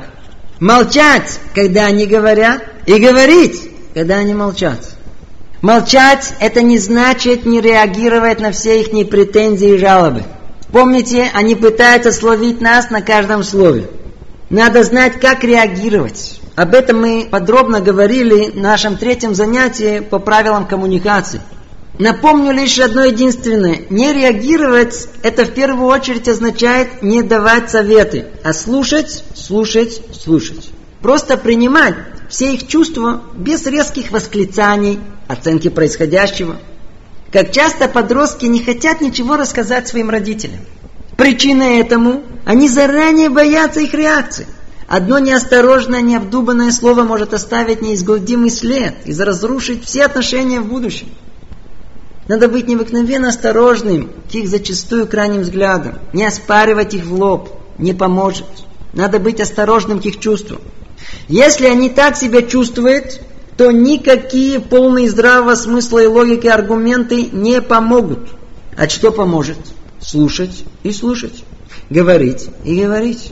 Молчать, 0.60 1.40
когда 1.56 1.88
они 1.88 2.06
говорят, 2.06 2.64
и 2.86 3.00
говорить, 3.00 3.70
когда 3.94 4.18
они 4.18 4.36
молчат. 4.36 4.95
Молчать– 5.66 6.36
это 6.40 6.62
не 6.62 6.78
значит 6.78 7.48
не 7.48 7.60
реагировать 7.60 8.40
на 8.40 8.52
все 8.52 8.82
их 8.82 9.10
претензии 9.10 9.74
и 9.74 9.78
жалобы. 9.80 10.22
Помните, 10.72 11.32
они 11.34 11.56
пытаются 11.56 12.12
словить 12.12 12.62
нас 12.62 12.92
на 12.92 13.02
каждом 13.02 13.42
слове. 13.42 13.90
Надо 14.52 14.84
знать, 14.84 15.20
как 15.20 15.44
реагировать. 15.44 16.40
Об 16.56 16.76
этом 16.76 17.02
мы 17.02 17.28
подробно 17.32 17.82
говорили 17.82 18.52
в 18.52 18.58
нашем 18.58 18.96
третьем 18.96 19.34
занятии 19.34 20.02
по 20.02 20.20
правилам 20.20 20.68
коммуникации. 20.68 21.42
Напомню 21.98 22.52
лишь 22.54 22.78
одно 22.78 23.04
единственное. 23.04 23.88
Не 23.90 24.14
реагировать– 24.14 25.08
это 25.24 25.46
в 25.46 25.52
первую 25.56 25.88
очередь 25.88 26.28
означает 26.28 27.02
не 27.02 27.24
давать 27.24 27.72
советы, 27.72 28.28
а 28.44 28.54
слушать, 28.54 29.24
слушать, 29.34 30.00
слушать. 30.14 30.70
Просто 31.02 31.38
принимать 31.38 31.96
все 32.30 32.54
их 32.54 32.68
чувства 32.68 33.22
без 33.36 33.66
резких 33.66 34.12
восклицаний, 34.12 35.00
оценки 35.28 35.70
происходящего. 35.70 36.58
Как 37.32 37.52
часто 37.52 37.88
подростки 37.88 38.46
не 38.46 38.64
хотят 38.64 39.02
ничего 39.02 39.36
рассказать 39.36 39.88
своим 39.88 40.10
родителям. 40.10 40.60
Причина 41.18 41.64
этому– 41.64 42.24
они 42.46 42.70
заранее 42.70 43.30
боятся 43.30 43.82
их 43.82 43.94
реакции. 43.94 44.46
Одно 44.88 45.18
неосторожное, 45.18 46.02
необдуманное 46.02 46.72
слово 46.72 47.02
может 47.02 47.34
оставить 47.34 47.82
неизгладимый 47.82 48.52
след 48.52 48.94
и 49.06 49.14
разрушить 49.14 49.84
все 49.84 50.06
отношения 50.06 50.62
в 50.62 50.68
будущем. 50.68 51.08
Надо 52.28 52.48
быть 52.48 52.68
необыкновенно 52.68 53.30
осторожным 53.30 54.12
к 54.32 54.36
их 54.36 54.48
зачастую 54.48 55.08
крайним 55.08 55.42
взглядам. 55.42 56.00
Не 56.14 56.26
оспаривать 56.26 56.94
их 56.94 57.06
в 57.06 57.14
лоб 57.14 57.50
не 57.80 57.94
поможет. 57.94 58.46
Надо 58.94 59.20
быть 59.20 59.42
осторожным 59.42 60.00
к 60.00 60.06
их 60.06 60.20
чувствам. 60.20 60.62
Если 61.28 61.66
они 61.68 61.90
так 61.90 62.18
себя 62.18 62.42
чувствуют, 62.42 63.22
то 63.58 63.72
никакие 63.72 64.60
полные 64.60 65.10
здравого 65.10 65.56
смысла 65.56 66.00
и 66.00 66.08
логики 66.08 66.48
аргументы 66.48 67.26
не 67.32 67.62
помогут. 67.62 68.30
А 68.78 68.90
что 68.90 69.12
поможет? 69.12 69.58
Слушать 70.02 70.66
и 70.84 70.92
слушать. 70.92 71.44
Говорить 71.90 72.50
и 72.64 72.82
говорить. 72.82 73.32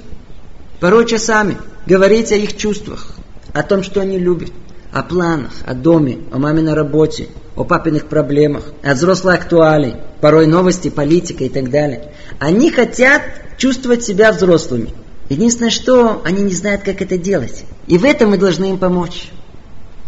Порой 0.80 1.05
часами 1.05 1.57
говорить 1.86 2.32
о 2.32 2.36
их 2.36 2.55
чувствах, 2.55 3.07
о 3.53 3.63
том, 3.63 3.84
что 3.84 4.01
они 4.01 4.17
любят, 4.17 4.51
о 4.91 5.03
планах, 5.03 5.51
о 5.65 5.74
доме, 5.74 6.19
о 6.32 6.39
маминой 6.39 6.74
работе, 6.74 7.28
о 7.55 7.63
папиных 7.63 8.07
проблемах, 8.07 8.65
о 8.84 8.93
взрослой 8.93 9.36
актуалии, 9.36 9.97
порой 10.21 10.47
новости, 10.47 10.89
политика 10.89 11.43
и 11.43 11.49
так 11.49 11.69
далее. 11.69 12.13
Они 12.39 12.69
хотят 12.69 13.21
чувствовать 13.57 14.03
себя 14.03 14.32
взрослыми. 14.32 14.93
Единственное, 15.30 15.71
что 15.71 16.21
они 16.26 16.43
не 16.43 16.53
знают, 16.53 16.84
как 16.84 17.01
это 17.01 17.17
делать. 17.17 17.65
И 17.88 17.97
в 17.97 18.05
этом 18.05 18.32
мы 18.32 18.38
должны 18.38 18.71
им 18.71 18.78
помочь. 18.78 19.30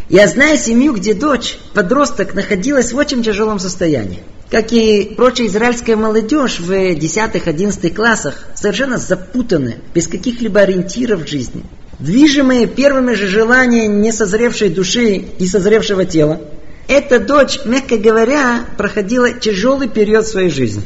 Я 0.08 0.28
знаю 0.28 0.56
семью, 0.56 0.92
где 0.94 1.14
дочь, 1.14 1.58
подросток, 1.74 2.34
находилась 2.34 2.92
в 2.92 2.96
очень 2.96 3.22
тяжелом 3.22 3.58
состоянии 3.58 4.22
как 4.50 4.72
и 4.72 5.14
прочая 5.16 5.48
израильская 5.48 5.96
молодежь 5.96 6.60
в 6.60 6.70
10-11 6.70 7.94
классах, 7.94 8.46
совершенно 8.54 8.98
запутанная, 8.98 9.78
без 9.94 10.06
каких-либо 10.06 10.60
ориентиров 10.60 11.24
в 11.24 11.28
жизни, 11.28 11.64
движимые 11.98 12.66
первыми 12.66 13.14
же 13.14 13.26
желаниями 13.26 14.06
несозревшей 14.06 14.68
души 14.68 15.16
и 15.16 15.46
созревшего 15.46 16.04
тела, 16.04 16.40
эта 16.88 17.18
дочь, 17.18 17.58
мягко 17.64 17.96
говоря, 17.96 18.64
проходила 18.76 19.32
тяжелый 19.32 19.88
период 19.88 20.26
своей 20.26 20.50
жизни. 20.50 20.82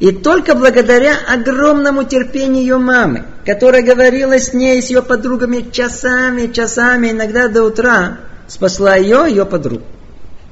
И 0.00 0.10
только 0.10 0.54
благодаря 0.54 1.16
огромному 1.28 2.04
терпению 2.04 2.62
ее 2.62 2.78
мамы, 2.78 3.26
которая 3.46 3.82
говорила 3.82 4.38
с 4.38 4.52
ней, 4.52 4.82
с 4.82 4.90
ее 4.90 5.02
подругами 5.02 5.70
часами, 5.70 6.52
часами, 6.52 7.10
иногда 7.10 7.48
до 7.48 7.62
утра, 7.62 8.18
спасла 8.48 8.96
ее, 8.96 9.26
ее 9.28 9.46
подругу. 9.46 9.84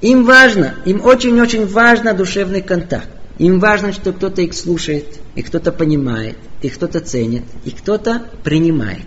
Им 0.00 0.24
важно, 0.24 0.74
им 0.84 1.04
очень-очень 1.04 1.66
важно 1.66 2.14
душевный 2.14 2.60
контакт. 2.60 3.08
Им 3.38 3.58
важно, 3.58 3.92
что 3.92 4.12
кто-то 4.12 4.42
их 4.42 4.54
слушает, 4.54 5.18
и 5.34 5.42
кто-то 5.42 5.72
понимает, 5.72 6.36
и 6.60 6.68
кто-то 6.68 7.00
ценит, 7.00 7.42
и 7.64 7.70
кто-то 7.70 8.22
принимает. 8.44 9.06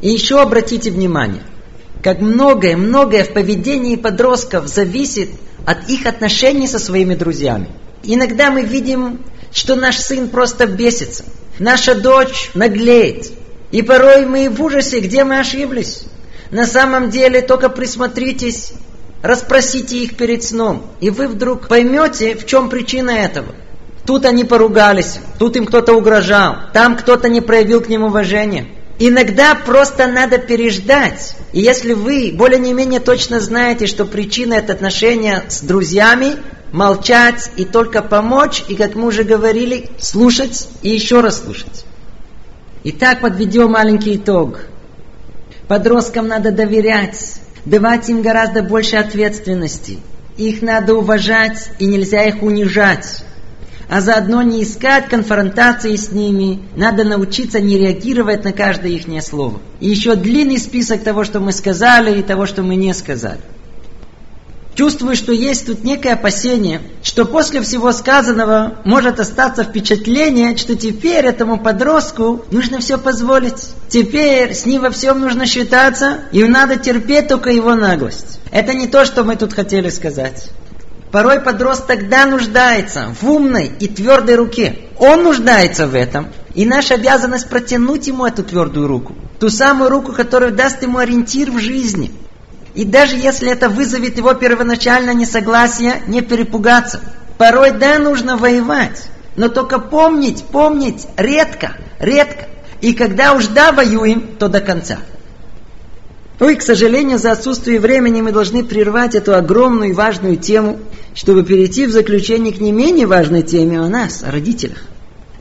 И 0.00 0.10
еще 0.10 0.40
обратите 0.40 0.90
внимание, 0.90 1.42
как 2.02 2.20
многое-многое 2.20 3.24
в 3.24 3.32
поведении 3.32 3.96
подростков 3.96 4.68
зависит 4.68 5.30
от 5.64 5.88
их 5.88 6.06
отношений 6.06 6.68
со 6.68 6.78
своими 6.78 7.14
друзьями. 7.14 7.68
Иногда 8.02 8.50
мы 8.50 8.62
видим, 8.62 9.20
что 9.52 9.74
наш 9.74 9.98
сын 9.98 10.28
просто 10.28 10.66
бесится, 10.66 11.24
наша 11.58 11.94
дочь 11.94 12.50
наглеет, 12.54 13.32
и 13.70 13.82
порой 13.82 14.26
мы 14.26 14.48
в 14.48 14.62
ужасе, 14.62 15.00
где 15.00 15.24
мы 15.24 15.38
ошиблись. 15.40 16.04
На 16.50 16.66
самом 16.66 17.10
деле 17.10 17.42
только 17.42 17.68
присмотритесь 17.68 18.72
расспросите 19.26 19.98
их 19.98 20.16
перед 20.16 20.44
сном, 20.44 20.86
и 21.00 21.10
вы 21.10 21.28
вдруг 21.28 21.68
поймете, 21.68 22.34
в 22.36 22.46
чем 22.46 22.68
причина 22.68 23.10
этого. 23.10 23.54
Тут 24.06 24.24
они 24.24 24.44
поругались, 24.44 25.18
тут 25.38 25.56
им 25.56 25.66
кто-то 25.66 25.94
угрожал, 25.94 26.56
там 26.72 26.96
кто-то 26.96 27.28
не 27.28 27.40
проявил 27.40 27.80
к 27.80 27.88
ним 27.88 28.04
уважения. 28.04 28.68
Иногда 28.98 29.54
просто 29.54 30.06
надо 30.06 30.38
переждать. 30.38 31.36
И 31.52 31.60
если 31.60 31.92
вы 31.92 32.32
более 32.32 32.58
не 32.58 32.72
менее 32.72 33.00
точно 33.00 33.40
знаете, 33.40 33.86
что 33.86 34.06
причина 34.06 34.54
это 34.54 34.72
отношения 34.72 35.44
с 35.48 35.60
друзьями, 35.60 36.36
молчать 36.72 37.50
и 37.56 37.64
только 37.64 38.02
помочь, 38.02 38.64
и, 38.68 38.74
как 38.74 38.94
мы 38.94 39.08
уже 39.08 39.24
говорили, 39.24 39.90
слушать 39.98 40.68
и 40.82 40.90
еще 40.90 41.20
раз 41.20 41.42
слушать. 41.42 41.84
Итак, 42.84 43.20
подведем 43.20 43.72
маленький 43.72 44.16
итог. 44.16 44.60
Подросткам 45.68 46.28
надо 46.28 46.52
доверять, 46.52 47.40
давать 47.64 48.08
им 48.08 48.22
гораздо 48.22 48.62
больше 48.62 48.96
ответственности. 48.96 49.98
Их 50.36 50.62
надо 50.62 50.94
уважать 50.94 51.70
и 51.78 51.86
нельзя 51.86 52.24
их 52.24 52.42
унижать. 52.42 53.24
А 53.88 54.00
заодно 54.00 54.42
не 54.42 54.62
искать 54.62 55.08
конфронтации 55.08 55.94
с 55.94 56.10
ними, 56.10 56.60
надо 56.76 57.04
научиться 57.04 57.60
не 57.60 57.78
реагировать 57.78 58.44
на 58.44 58.52
каждое 58.52 58.90
их 58.90 59.06
слово. 59.22 59.60
И 59.80 59.88
еще 59.88 60.16
длинный 60.16 60.58
список 60.58 61.02
того, 61.02 61.24
что 61.24 61.40
мы 61.40 61.52
сказали 61.52 62.18
и 62.18 62.22
того, 62.22 62.46
что 62.46 62.62
мы 62.62 62.74
не 62.74 62.92
сказали. 62.94 63.40
Чувствую, 64.76 65.16
что 65.16 65.32
есть 65.32 65.66
тут 65.66 65.84
некое 65.84 66.12
опасение, 66.12 66.82
что 67.02 67.24
после 67.24 67.62
всего 67.62 67.92
сказанного 67.92 68.76
может 68.84 69.18
остаться 69.18 69.64
впечатление, 69.64 70.54
что 70.58 70.76
теперь 70.76 71.24
этому 71.24 71.58
подростку 71.58 72.44
нужно 72.50 72.80
все 72.80 72.98
позволить. 72.98 73.70
Теперь 73.88 74.52
с 74.52 74.66
ним 74.66 74.82
во 74.82 74.90
всем 74.90 75.20
нужно 75.20 75.46
считаться, 75.46 76.18
и 76.30 76.44
надо 76.44 76.76
терпеть 76.76 77.28
только 77.28 77.48
его 77.48 77.74
наглость. 77.74 78.38
Это 78.50 78.74
не 78.74 78.86
то, 78.86 79.06
что 79.06 79.24
мы 79.24 79.36
тут 79.36 79.54
хотели 79.54 79.88
сказать. 79.88 80.50
Порой 81.10 81.40
подросток 81.40 82.10
да 82.10 82.26
нуждается 82.26 83.14
в 83.18 83.30
умной 83.30 83.72
и 83.80 83.88
твердой 83.88 84.34
руке. 84.34 84.78
Он 84.98 85.22
нуждается 85.22 85.86
в 85.86 85.94
этом. 85.94 86.28
И 86.54 86.66
наша 86.66 86.94
обязанность 86.94 87.48
протянуть 87.48 88.08
ему 88.08 88.26
эту 88.26 88.42
твердую 88.42 88.88
руку. 88.88 89.14
Ту 89.40 89.48
самую 89.48 89.88
руку, 89.88 90.12
которая 90.12 90.50
даст 90.50 90.82
ему 90.82 90.98
ориентир 90.98 91.50
в 91.50 91.60
жизни– 91.60 92.12
и 92.76 92.84
даже 92.84 93.16
если 93.16 93.50
это 93.50 93.70
вызовет 93.70 94.18
его 94.18 94.34
первоначально 94.34 95.14
несогласие, 95.14 96.02
не 96.06 96.20
перепугаться. 96.20 97.00
Порой 97.38 97.70
да, 97.72 97.98
нужно 97.98 98.36
воевать, 98.36 99.08
но 99.34 99.48
только 99.48 99.78
помнить, 99.78 100.44
помнить 100.44 101.06
редко, 101.16 101.76
редко. 101.98 102.48
И 102.82 102.92
когда 102.92 103.32
уж 103.32 103.46
да, 103.46 103.72
воюем, 103.72 104.36
то 104.38 104.48
до 104.48 104.60
конца. 104.60 104.98
Ой, 106.38 106.54
к 106.56 106.62
сожалению, 106.62 107.18
за 107.18 107.32
отсутствие 107.32 107.80
времени 107.80 108.20
мы 108.20 108.30
должны 108.30 108.62
прервать 108.62 109.14
эту 109.14 109.34
огромную 109.34 109.90
и 109.90 109.94
важную 109.94 110.36
тему, 110.36 110.78
чтобы 111.14 111.44
перейти 111.44 111.86
в 111.86 111.92
заключение 111.92 112.52
к 112.52 112.60
не 112.60 112.72
менее 112.72 113.06
важной 113.06 113.42
теме 113.42 113.80
о 113.80 113.88
нас, 113.88 114.22
о 114.22 114.30
родителях. 114.30 114.82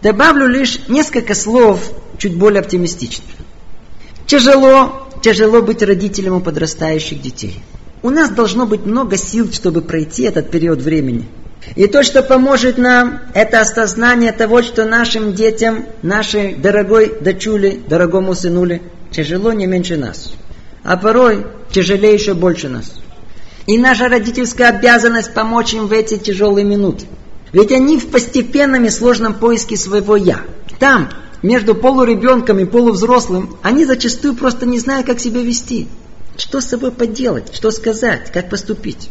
Добавлю 0.01 0.47
лишь 0.47 0.87
несколько 0.87 1.35
слов, 1.35 1.81
чуть 2.17 2.37
более 2.37 2.61
оптимистичных. 2.61 3.25
Тяжело, 4.27 5.07
тяжело 5.21 5.61
быть 5.61 5.83
родителем 5.83 6.35
у 6.35 6.41
подрастающих 6.41 7.21
детей. 7.21 7.61
У 8.01 8.09
нас 8.09 8.29
должно 8.29 8.65
быть 8.65 8.85
много 8.85 9.17
сил, 9.17 9.51
чтобы 9.51 9.81
пройти 9.81 10.23
этот 10.23 10.51
период 10.51 10.81
времени. 10.81 11.27
И 11.75 11.87
то, 11.87 12.03
что 12.03 12.21
поможет 12.21 12.77
нам, 12.77 13.21
это 13.33 13.61
осознание 13.61 14.31
того, 14.31 14.61
что 14.61 14.85
нашим 14.85 15.33
детям, 15.33 15.85
нашей 16.03 16.53
дорогой 16.53 17.19
дочуле, 17.19 17.79
дорогому 17.87 18.35
сынуле, 18.35 18.81
тяжело 19.11 19.51
не 19.53 19.65
меньше 19.65 19.97
нас 19.97 20.31
а 20.85 20.97
порой 20.97 21.45
тяжелее 21.71 22.13
еще 22.13 22.35
больше 22.35 22.69
нас. 22.69 22.93
И 23.65 23.79
наша 23.79 24.07
родительская 24.07 24.69
обязанность 24.69 25.33
помочь 25.33 25.73
им 25.73 25.87
в 25.87 25.91
эти 25.91 26.17
тяжелые 26.17 26.63
минуты. 26.63 27.07
Ведь 27.51 27.71
они 27.71 27.97
в 27.97 28.07
постепенном 28.09 28.85
и 28.85 28.89
сложном 28.89 29.33
поиске 29.33 29.75
своего 29.75 30.15
«я». 30.15 30.41
Там, 30.77 31.09
между 31.45 31.75
полуребенком 31.75 32.59
и 32.59 32.65
полувзрослым, 32.65 33.57
они 33.61 33.85
зачастую 33.85 34.33
просто 34.33 34.65
не 34.65 34.79
знают, 34.79 35.05
как 35.05 35.19
себя 35.19 35.41
вести. 35.41 35.87
Что 36.37 36.59
с 36.59 36.65
собой 36.65 36.91
поделать, 36.91 37.53
что 37.53 37.71
сказать, 37.71 38.31
как 38.33 38.49
поступить. 38.49 39.09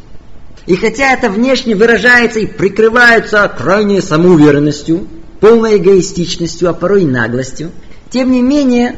И 0.66 0.76
хотя 0.76 1.12
это 1.12 1.30
внешне 1.30 1.74
выражается 1.74 2.40
и 2.40 2.46
прикрывается 2.46 3.48
крайней 3.48 4.00
самоуверенностью, 4.00 5.06
полной 5.40 5.78
эгоистичностью, 5.78 6.68
а 6.68 6.74
порой 6.74 7.04
и 7.04 7.06
наглостью, 7.06 7.70
тем 8.10 8.30
не 8.30 8.42
менее 8.42 8.96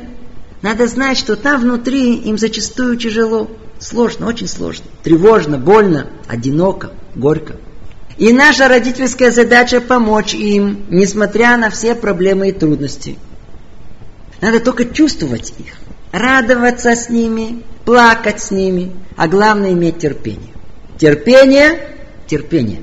надо 0.63 0.87
знать, 0.87 1.19
что 1.19 1.37
там 1.37 1.61
внутри 1.61 2.15
им 2.15 2.39
зачастую 2.39 2.97
тяжело, 2.97 3.51
сложно, 3.79 4.29
очень 4.29 4.49
сложно, 4.49 4.87
тревожно, 5.03 5.59
больно, 5.59 6.09
одиноко, 6.27 6.91
горько. 7.15 7.57
И 8.17 8.33
наша 8.33 8.67
родительская 8.67 9.31
задача 9.31 9.81
помочь 9.81 10.35
им, 10.35 10.87
несмотря 10.89 11.57
на 11.59 11.69
все 11.69 11.95
проблемы 11.95 12.49
и 12.49 12.53
трудности. 12.53 13.19
Надо 14.41 14.61
только 14.61 14.85
чувствовать 14.85 15.53
их, 15.59 15.75
радоваться 16.13 16.95
с 16.95 17.09
ними, 17.09 17.63
плакать 17.85 18.41
с 18.41 18.51
ними, 18.51 18.93
а 19.17 19.29
главное 19.29 19.73
иметь 19.73 19.99
терпение. 19.99 20.53
Терпение, 20.99 21.97
терпение. 22.27 22.81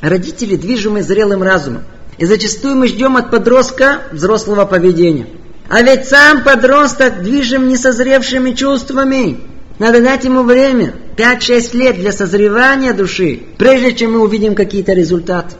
Родители 0.00 0.56
движимы 0.56 1.02
зрелым 1.02 1.42
разумом. 1.42 1.84
И 2.18 2.26
зачастую 2.26 2.76
мы 2.76 2.88
ждем 2.88 3.16
от 3.16 3.30
подростка 3.30 4.02
взрослого 4.12 4.64
поведения– 4.64 5.26
а 5.72 5.80
ведь 5.80 6.06
сам 6.06 6.44
подросток 6.44 7.22
движим 7.22 7.66
несозревшими 7.66 8.52
чувствами. 8.52 9.40
Надо 9.78 10.02
дать 10.02 10.24
ему 10.24 10.42
время, 10.42 10.92
5-6 11.16 11.74
лет 11.74 11.96
для 11.96 12.12
созревания 12.12 12.92
души, 12.92 13.40
прежде 13.56 13.94
чем 13.94 14.12
мы 14.12 14.20
увидим 14.20 14.54
какие-то 14.54 14.92
результаты. 14.92 15.56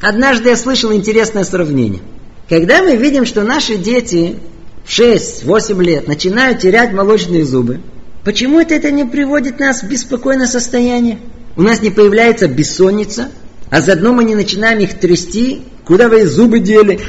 Однажды 0.00 0.48
я 0.48 0.56
слышал 0.56 0.92
интересное 0.92 1.44
сравнение. 1.44 2.00
Когда 2.48 2.80
мы 2.82 2.96
видим, 2.96 3.26
что 3.26 3.42
наши 3.42 3.76
дети 3.76 4.36
в 4.84 4.90
6-8 4.90 5.82
лет 5.82 6.06
начинают 6.06 6.60
терять 6.60 6.92
молочные 6.92 7.44
зубы, 7.44 7.80
почему 8.24 8.60
это, 8.60 8.74
это 8.74 8.92
не 8.92 9.04
приводит 9.04 9.58
нас 9.58 9.82
в 9.82 9.88
беспокойное 9.88 10.46
состояние? 10.46 11.18
У 11.56 11.62
нас 11.62 11.82
не 11.82 11.90
появляется 11.90 12.46
бессонница, 12.46 13.30
а 13.68 13.80
заодно 13.80 14.12
мы 14.12 14.22
не 14.22 14.36
начинаем 14.36 14.78
их 14.78 14.94
трясти, 15.00 15.62
куда 15.84 16.08
вы 16.08 16.24
зубы 16.24 16.60
дели. 16.60 17.00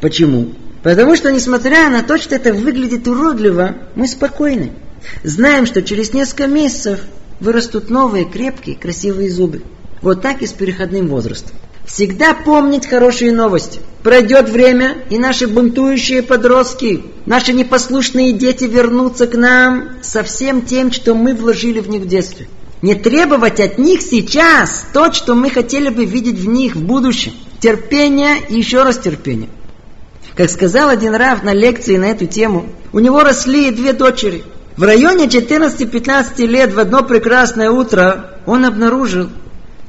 Почему? 0.00 0.54
Потому 0.82 1.14
что, 1.14 1.30
несмотря 1.30 1.88
на 1.88 2.02
то, 2.02 2.18
что 2.18 2.34
это 2.34 2.52
выглядит 2.52 3.06
уродливо, 3.06 3.76
мы 3.94 4.08
спокойны. 4.08 4.72
Знаем, 5.22 5.66
что 5.66 5.82
через 5.82 6.12
несколько 6.12 6.48
месяцев 6.48 7.00
вырастут 7.38 7.90
новые, 7.90 8.24
крепкие, 8.24 8.74
красивые 8.74 9.30
зубы. 9.30 9.62
Вот 10.02 10.20
так 10.20 10.42
и 10.42 10.46
с 10.46 10.52
переходным 10.52 11.08
возрастом. 11.08 11.59
Всегда 11.92 12.34
помнить 12.34 12.86
хорошие 12.86 13.32
новости. 13.32 13.80
Пройдет 14.04 14.48
время, 14.48 14.98
и 15.10 15.18
наши 15.18 15.48
бунтующие 15.48 16.22
подростки, 16.22 17.02
наши 17.26 17.52
непослушные 17.52 18.32
дети 18.32 18.64
вернутся 18.64 19.26
к 19.26 19.34
нам 19.34 19.90
со 20.00 20.22
всем 20.22 20.62
тем, 20.62 20.92
что 20.92 21.14
мы 21.14 21.34
вложили 21.34 21.80
в 21.80 21.88
них 21.88 22.02
в 22.02 22.06
детстве. 22.06 22.48
Не 22.80 22.94
требовать 22.94 23.58
от 23.60 23.78
них 23.78 24.02
сейчас 24.02 24.84
то, 24.92 25.12
что 25.12 25.34
мы 25.34 25.50
хотели 25.50 25.90
бы 25.90 26.04
видеть 26.04 26.38
в 26.38 26.48
них 26.48 26.76
в 26.76 26.82
будущем. 26.82 27.32
Терпение 27.58 28.36
и 28.48 28.56
еще 28.56 28.84
раз 28.84 28.98
терпение. 28.98 29.50
Как 30.36 30.48
сказал 30.48 30.88
один 30.88 31.14
Рав 31.14 31.42
на 31.42 31.52
лекции 31.52 31.96
на 31.96 32.06
эту 32.06 32.26
тему, 32.26 32.66
у 32.92 33.00
него 33.00 33.22
росли 33.22 33.70
две 33.72 33.92
дочери. 33.92 34.44
В 34.76 34.84
районе 34.84 35.26
14-15 35.26 36.46
лет 36.46 36.72
в 36.72 36.78
одно 36.78 37.02
прекрасное 37.02 37.70
утро 37.70 38.36
он 38.46 38.64
обнаружил, 38.64 39.28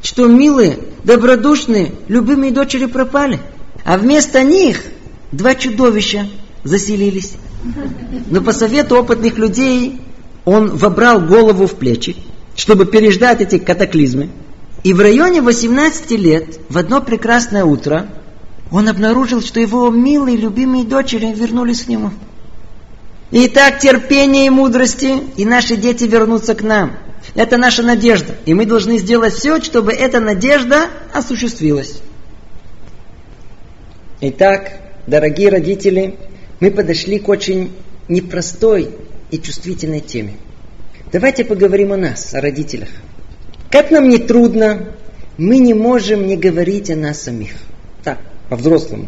что 0.02 0.28
милые, 0.28 0.80
добродушные, 1.04 1.94
любимые 2.08 2.52
дочери 2.52 2.86
пропали. 2.86 3.40
А 3.84 3.98
вместо 3.98 4.44
них 4.44 4.84
два 5.32 5.56
чудовища 5.56 6.28
заселились. 6.64 7.34
Но 8.30 8.42
по 8.42 8.54
совету 8.54 8.98
опытных 8.98 9.38
людей 9.38 10.02
он 10.46 10.76
вобрал 10.76 11.22
голову 11.22 11.68
в 11.68 11.76
плечи, 11.76 12.16
чтобы 12.56 12.86
переждать 12.86 13.42
эти 13.42 13.58
катаклизмы. 13.58 14.30
И 14.84 14.94
в 14.94 15.00
районе 15.00 15.42
18 15.42 16.12
лет 16.12 16.60
в 16.70 16.78
одно 16.78 17.02
прекрасное 17.02 17.66
утро 17.66 18.08
он 18.72 18.88
обнаружил, 18.88 19.42
что 19.42 19.60
его 19.60 19.90
милые, 19.92 20.38
любимые 20.38 20.86
дочери 20.86 21.32
вернулись 21.34 21.84
к 21.84 21.88
нему. 21.88 22.12
И 23.32 23.48
так 23.48 23.80
терпение 23.80 24.48
и 24.48 24.50
мудрости, 24.50 25.14
и 25.38 25.46
наши 25.46 25.78
дети 25.78 26.04
вернутся 26.04 26.54
к 26.54 26.62
нам. 26.64 26.98
Это 27.34 27.58
наша 27.58 27.82
надежда, 27.82 28.36
и 28.46 28.54
мы 28.54 28.66
должны 28.66 28.98
сделать 28.98 29.34
все, 29.34 29.62
чтобы 29.62 29.94
эта 29.94 30.20
надежда 30.20 30.90
осуществилась. 31.14 32.02
Итак, 34.20 34.74
дорогие 35.08 35.50
родители, 35.50 36.18
мы 36.60 36.72
подошли 36.72 37.20
к 37.20 37.30
очень 37.30 37.72
непростой 38.10 38.90
и 39.32 39.40
чувствительной 39.40 40.02
теме. 40.02 40.36
Давайте 41.12 41.46
поговорим 41.46 41.94
о 41.94 41.98
нас, 41.98 42.34
о 42.34 42.42
родителях. 42.42 42.90
Как 43.70 43.92
нам 43.92 44.10
не 44.10 44.18
трудно, 44.18 44.94
мы 45.38 45.60
не 45.60 45.74
можем 45.74 46.28
не 46.28 46.36
говорить 46.36 46.90
о 46.90 46.96
нас 46.98 47.22
самих. 47.22 47.52
Так, 48.04 48.20
по-взрослому. 48.50 49.08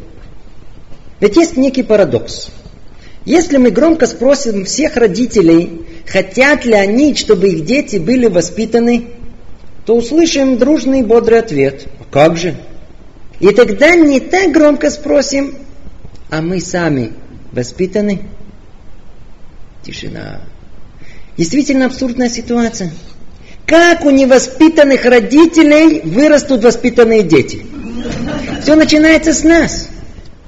Ведь 1.19 1.36
есть 1.36 1.57
некий 1.57 1.84
парадокс. 1.84 2.49
Если 3.26 3.57
мы 3.57 3.71
громко 3.71 4.05
спросим 4.05 4.65
всех 4.65 4.97
родителей, 4.97 5.86
хотят 6.05 6.65
ли 6.65 6.74
они, 6.74 7.15
чтобы 7.15 7.49
их 7.49 7.65
дети 7.65 7.97
были 7.97 8.28
воспитаны, 8.28 9.07
то 9.86 9.95
услышим 9.95 10.57
дружный 10.57 11.03
бодрый 11.03 11.39
ответ. 11.39 11.88
А 11.99 12.03
как 12.11 12.38
же? 12.38 12.55
И 13.39 13.49
тогда 13.49 13.95
не 13.95 14.19
так 14.19 14.51
громко 14.51 14.89
спросим, 14.89 15.55
а 16.30 16.41
мы 16.41 16.59
сами 16.59 17.13
воспитаны? 17.51 18.24
Тишина. 19.84 20.41
Действительно 21.38 21.86
абсурдная 21.86 22.30
ситуация. 22.30 22.91
Как 23.65 24.05
у 24.05 24.09
невоспитанных 24.09 25.05
родителей 25.05 26.01
вырастут 26.01 26.63
воспитанные 26.63 27.24
дети? 27.24 27.65
Все 28.61 28.76
начинается 28.76 29.34
с 29.34 29.43
нас. 29.43 29.89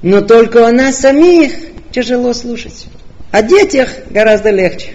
Но 0.02 0.20
только 0.20 0.66
о 0.66 0.72
нас 0.72 0.98
самих 0.98 1.52
тяжело 1.96 2.34
слушать. 2.34 2.88
О 3.30 3.40
детях 3.40 3.88
гораздо 4.10 4.50
легче. 4.50 4.88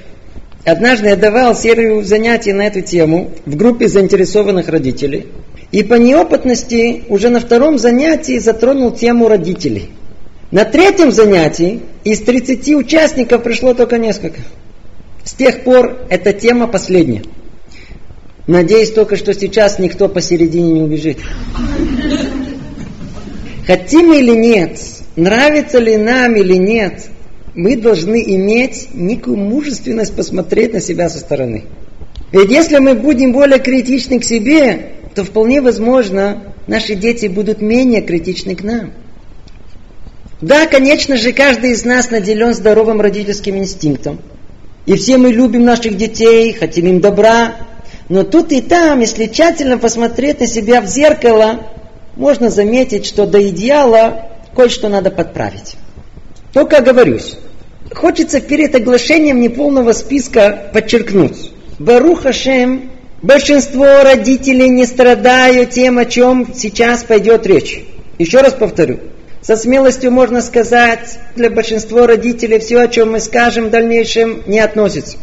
Однажды 0.65 1.09
я 1.09 1.15
давал 1.15 1.55
серию 1.55 2.03
занятий 2.03 2.53
на 2.53 2.67
эту 2.67 2.81
тему 2.81 3.31
в 3.47 3.55
группе 3.55 3.87
заинтересованных 3.87 4.69
родителей. 4.69 5.25
И 5.71 5.81
по 5.81 5.95
неопытности 5.95 7.05
уже 7.09 7.29
на 7.29 7.39
втором 7.39 7.79
занятии 7.79 8.37
затронул 8.37 8.91
тему 8.91 9.27
родителей. 9.27 9.89
На 10.51 10.63
третьем 10.63 11.11
занятии 11.11 11.79
из 12.03 12.19
30 12.19 12.75
участников 12.75 13.41
пришло 13.41 13.73
только 13.73 13.97
несколько. 13.97 14.41
С 15.23 15.33
тех 15.33 15.63
пор 15.63 16.05
эта 16.09 16.33
тема 16.33 16.67
последняя. 16.67 17.23
Надеюсь 18.45 18.91
только, 18.91 19.15
что 19.15 19.33
сейчас 19.33 19.79
никто 19.79 20.07
посередине 20.07 20.73
не 20.73 20.81
убежит. 20.81 21.17
Хотим 23.65 24.13
или 24.13 24.35
нет, 24.35 24.77
нравится 25.15 25.79
ли 25.79 25.97
нам 25.97 26.35
или 26.35 26.55
нет, 26.55 27.09
мы 27.53 27.75
должны 27.75 28.23
иметь 28.35 28.89
некую 28.93 29.37
мужественность 29.37 30.15
посмотреть 30.15 30.73
на 30.73 30.81
себя 30.81 31.09
со 31.09 31.19
стороны. 31.19 31.65
Ведь 32.31 32.49
если 32.49 32.77
мы 32.77 32.95
будем 32.95 33.33
более 33.33 33.59
критичны 33.59 34.19
к 34.19 34.23
себе, 34.23 34.93
то 35.15 35.23
вполне 35.23 35.61
возможно, 35.61 36.53
наши 36.67 36.95
дети 36.95 37.25
будут 37.27 37.61
менее 37.61 38.01
критичны 38.01 38.55
к 38.55 38.63
нам. 38.63 38.91
Да, 40.39 40.65
конечно 40.65 41.17
же, 41.17 41.33
каждый 41.33 41.71
из 41.71 41.83
нас 41.83 42.09
наделен 42.09 42.53
здоровым 42.53 43.01
родительским 43.01 43.57
инстинктом. 43.57 44.19
И 44.85 44.95
все 44.95 45.17
мы 45.17 45.31
любим 45.31 45.63
наших 45.65 45.97
детей, 45.97 46.53
хотим 46.53 46.87
им 46.87 47.01
добра. 47.01 47.55
Но 48.09 48.23
тут 48.23 48.51
и 48.51 48.61
там, 48.61 49.01
если 49.01 49.27
тщательно 49.27 49.77
посмотреть 49.77 50.39
на 50.39 50.47
себя 50.47 50.81
в 50.81 50.87
зеркало, 50.87 51.67
можно 52.15 52.49
заметить, 52.49 53.05
что 53.05 53.25
до 53.25 53.47
идеала 53.49 54.30
кое-что 54.55 54.89
надо 54.89 55.11
подправить. 55.11 55.75
Только 56.53 56.77
оговорюсь, 56.77 57.37
хочется 57.93 58.41
перед 58.41 58.75
оглашением 58.75 59.39
неполного 59.39 59.93
списка 59.93 60.69
подчеркнуть. 60.73 61.51
Баруха 61.79 62.33
Шем, 62.33 62.91
большинство 63.21 64.03
родителей 64.03 64.69
не 64.69 64.85
страдают 64.85 65.71
тем, 65.71 65.97
о 65.97 66.05
чем 66.05 66.53
сейчас 66.53 67.03
пойдет 67.03 67.47
речь. 67.47 67.83
Еще 68.19 68.41
раз 68.41 68.53
повторю. 68.53 68.99
Со 69.41 69.55
смелостью 69.55 70.11
можно 70.11 70.41
сказать, 70.41 71.17
для 71.35 71.49
большинства 71.49 72.05
родителей 72.05 72.59
все, 72.59 72.81
о 72.81 72.87
чем 72.87 73.13
мы 73.13 73.19
скажем 73.19 73.65
в 73.65 73.69
дальнейшем, 73.71 74.43
не 74.45 74.59
относится. 74.59 75.17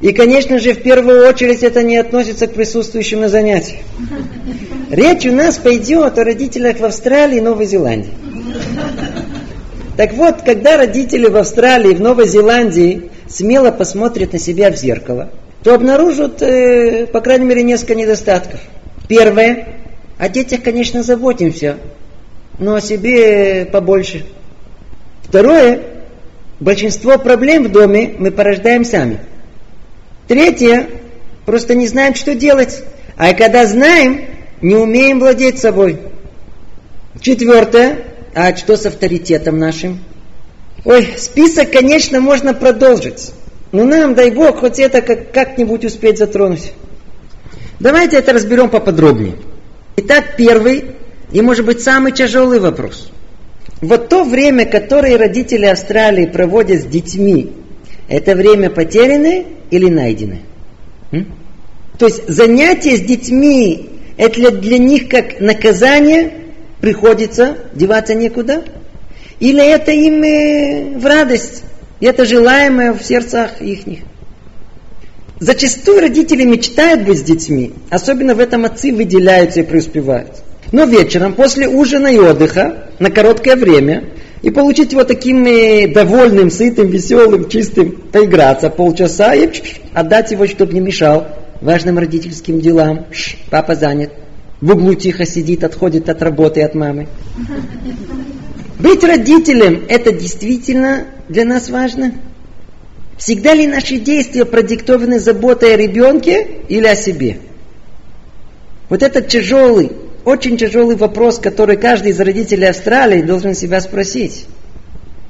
И, 0.00 0.12
конечно 0.12 0.58
же, 0.58 0.72
в 0.72 0.82
первую 0.82 1.28
очередь 1.28 1.62
это 1.62 1.82
не 1.82 1.98
относится 1.98 2.46
к 2.46 2.54
присутствующим 2.54 3.20
на 3.20 3.28
занятии. 3.28 3.82
Речь 4.90 5.26
у 5.26 5.32
нас 5.32 5.58
пойдет 5.58 6.18
о 6.18 6.24
родителях 6.24 6.78
в 6.78 6.84
Австралии 6.84 7.38
и 7.38 7.42
Новой 7.42 7.66
Зеландии. 7.66 8.12
Так 9.96 10.14
вот, 10.14 10.42
когда 10.42 10.78
родители 10.78 11.28
в 11.28 11.36
Австралии 11.36 11.94
в 11.94 12.00
Новой 12.00 12.26
Зеландии 12.26 13.10
смело 13.28 13.70
посмотрят 13.70 14.32
на 14.32 14.38
себя 14.38 14.70
в 14.70 14.76
зеркало, 14.76 15.30
то 15.62 15.74
обнаружат, 15.74 16.40
э, 16.40 17.06
по 17.06 17.20
крайней 17.20 17.44
мере, 17.44 17.62
несколько 17.62 17.94
недостатков. 17.94 18.60
Первое. 19.08 19.76
О 20.18 20.28
детях, 20.28 20.62
конечно, 20.62 21.02
заботимся, 21.02 21.76
но 22.58 22.76
о 22.76 22.80
себе 22.80 23.66
побольше. 23.66 24.24
Второе. 25.22 25.80
Большинство 26.60 27.18
проблем 27.18 27.64
в 27.64 27.72
доме 27.72 28.14
мы 28.18 28.30
порождаем 28.30 28.84
сами. 28.84 29.20
Третье. 30.28 30.88
Просто 31.46 31.74
не 31.74 31.86
знаем, 31.86 32.14
что 32.14 32.34
делать. 32.34 32.82
А 33.16 33.34
когда 33.34 33.66
знаем, 33.66 34.26
не 34.60 34.76
умеем 34.76 35.20
владеть 35.20 35.58
собой. 35.58 35.98
Четвертое. 37.20 38.09
А 38.34 38.54
что 38.56 38.76
с 38.76 38.86
авторитетом 38.86 39.58
нашим? 39.58 40.00
Ой, 40.84 41.14
список, 41.18 41.72
конечно, 41.72 42.20
можно 42.20 42.54
продолжить. 42.54 43.32
Но 43.72 43.84
нам, 43.84 44.14
дай 44.14 44.30
Бог, 44.30 44.60
хоть 44.60 44.78
это 44.78 45.02
как- 45.02 45.32
как-нибудь 45.32 45.84
успеть 45.84 46.18
затронуть. 46.18 46.72
Давайте 47.78 48.16
это 48.16 48.32
разберем 48.32 48.68
поподробнее. 48.68 49.34
Итак, 49.96 50.36
первый 50.36 50.84
и, 51.32 51.40
может 51.40 51.66
быть, 51.66 51.80
самый 51.80 52.12
тяжелый 52.12 52.60
вопрос. 52.60 53.10
Вот 53.80 54.08
то 54.08 54.24
время, 54.24 54.66
которое 54.66 55.16
родители 55.16 55.66
Австралии 55.66 56.26
проводят 56.26 56.82
с 56.82 56.84
детьми, 56.84 57.52
это 58.08 58.34
время 58.34 58.70
потерянное 58.70 59.44
или 59.70 59.88
найденное? 59.88 60.42
М? 61.12 61.26
То 61.98 62.06
есть 62.06 62.28
занятия 62.28 62.96
с 62.96 63.00
детьми, 63.00 63.90
это 64.16 64.50
для 64.50 64.78
них 64.78 65.08
как 65.08 65.40
наказание, 65.40 66.32
приходится, 66.80 67.56
деваться 67.74 68.14
некуда? 68.14 68.64
Или 69.38 69.64
это 69.64 69.90
им 69.90 70.22
э, 70.22 70.98
в 70.98 71.06
радость, 71.06 71.64
это 72.00 72.24
желаемое 72.24 72.92
в 72.92 73.02
сердцах 73.02 73.60
их? 73.60 73.80
Зачастую 75.38 76.00
родители 76.00 76.44
мечтают 76.44 77.02
быть 77.04 77.18
с 77.18 77.22
детьми, 77.22 77.72
особенно 77.88 78.34
в 78.34 78.40
этом 78.40 78.66
отцы 78.66 78.92
выделяются 78.92 79.60
и 79.60 79.62
преуспевают. 79.62 80.42
Но 80.72 80.84
вечером, 80.84 81.32
после 81.32 81.66
ужина 81.66 82.08
и 82.08 82.18
отдыха, 82.18 82.90
на 82.98 83.10
короткое 83.10 83.56
время, 83.56 84.04
и 84.42 84.50
получить 84.50 84.92
его 84.92 85.04
таким 85.04 85.44
э, 85.46 85.88
довольным, 85.88 86.50
сытым, 86.50 86.88
веселым, 86.88 87.48
чистым, 87.48 87.92
поиграться 87.92 88.70
полчаса 88.70 89.34
и 89.34 89.48
отдать 89.94 90.30
его, 90.30 90.46
чтобы 90.46 90.74
не 90.74 90.80
мешал 90.80 91.26
важным 91.60 91.98
родительским 91.98 92.60
делам. 92.60 93.06
Ш, 93.10 93.36
папа 93.50 93.74
занят. 93.74 94.10
В 94.60 94.72
углу 94.72 94.94
тихо 94.94 95.24
сидит, 95.24 95.64
отходит 95.64 96.08
от 96.08 96.20
работы, 96.22 96.62
от 96.62 96.74
мамы. 96.74 97.08
Быть 98.78 99.02
родителем– 99.04 99.84
это 99.88 100.12
действительно 100.12 101.04
для 101.28 101.44
нас 101.44 101.70
важно? 101.70 102.12
Всегда 103.16 103.54
ли 103.54 103.66
наши 103.66 103.96
действия 103.96 104.44
продиктованы 104.44 105.18
заботой 105.18 105.74
о 105.74 105.76
ребенке 105.76 106.46
или 106.68 106.86
о 106.86 106.96
себе? 106.96 107.38
Вот 108.88 109.02
этот 109.02 109.28
тяжелый, 109.28 109.92
очень 110.24 110.56
тяжелый 110.56 110.96
вопрос, 110.96 111.38
который 111.38 111.76
каждый 111.76 112.12
из 112.12 112.20
родителей 112.20 112.68
Австралии 112.68 113.22
должен 113.22 113.54
себя 113.54 113.80
спросить. 113.80 114.46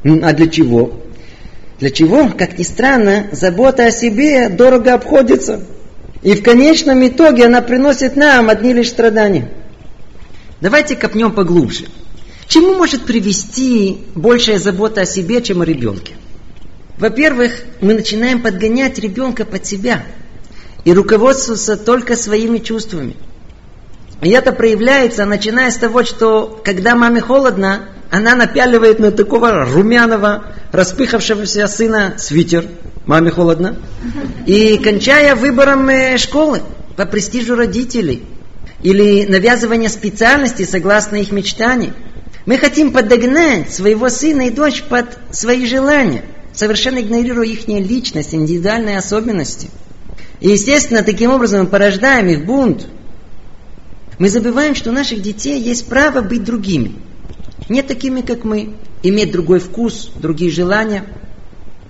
А 0.05 0.33
для 0.33 0.49
чего? 0.49 0.93
Для 1.79 1.91
чего, 1.91 2.29
как 2.37 2.59
ни 2.59 2.63
странно, 2.63 3.27
забота 3.33 3.87
о 3.87 3.91
себе 3.91 4.49
дорого 4.49 4.95
обходится. 4.95 5.61
И 6.23 6.35
в 6.35 6.43
конечном 6.43 7.07
итоге 7.07 7.47
она 7.47 7.63
приносит 7.63 8.17
нам 8.17 8.51
одни 8.51 8.73
лишь 8.73 8.91
страдания. 8.91 9.51
Давайте 10.61 10.95
копнем 10.97 11.33
поглубже. 11.33 11.87
чему 12.47 12.75
может 12.75 13.07
привести 13.07 13.99
большая 14.15 14.59
забота 14.59 15.03
о 15.03 15.07
себе, 15.07 15.41
чем 15.41 15.63
о 15.63 15.65
ребенке? 15.65 16.15
Во-первых, 16.99 17.63
мы 17.81 17.95
начинаем 17.95 18.43
подгонять 18.43 18.99
ребенка 18.99 19.47
под 19.47 19.65
себя 19.65 20.05
и 20.85 20.93
руководствоваться 20.93 21.79
только 21.79 22.15
своими 22.15 22.59
чувствами. 22.59 23.17
И 24.21 24.29
это 24.29 24.53
проявляется, 24.53 25.25
начиная 25.25 25.71
с 25.71 25.77
того, 25.77 26.05
что 26.05 26.61
когда 26.63 26.95
маме 26.95 27.23
холодно, 27.23 27.89
она 28.11 28.35
напяливает 28.35 28.99
на 28.99 29.13
такого 29.13 29.65
румяного, 29.65 30.45
распыхавшегося 30.73 31.67
сына 31.69 32.15
свитер. 32.19 32.67
Маме 33.11 33.33
холодно. 33.33 33.75
И 34.47 34.79
кончая 34.79 35.35
выбором 35.35 35.89
э, 35.89 36.17
школы 36.17 36.63
по 36.97 37.07
престижу 37.07 37.57
родителей. 37.57 38.23
Или 38.85 39.27
навязывание 39.27 39.89
специальности 39.89 40.65
согласно 40.65 41.17
их 41.17 41.33
мечтаний. 41.33 41.93
Мы 42.47 42.57
хотим 42.57 42.93
подогнать 42.93 43.75
своего 43.75 44.11
сына 44.11 44.43
и 44.43 44.51
дочь 44.51 44.85
под 44.85 45.07
свои 45.33 45.67
желания, 45.67 46.23
совершенно 46.53 47.01
игнорируя 47.01 47.49
их 47.49 47.67
личность, 47.67 48.33
индивидуальные 48.33 48.99
особенности. 48.99 49.71
И, 50.39 50.51
естественно, 50.51 51.03
таким 51.03 51.33
образом 51.33 51.63
мы 51.63 51.67
порождаем 51.67 52.29
их 52.29 52.47
бунт. 52.47 52.87
Мы 54.21 54.29
забываем, 54.29 54.77
что 54.77 54.91
у 54.91 54.93
наших 54.93 55.21
детей 55.21 55.61
есть 55.61 55.89
право 55.89 56.21
быть 56.21 56.45
другими. 56.45 56.93
Не 57.69 57.83
такими, 57.83 58.21
как 58.21 58.45
мы. 58.45 58.77
Иметь 59.03 59.33
другой 59.33 59.59
вкус, 59.59 60.13
другие 60.15 60.53
желания. 60.53 61.07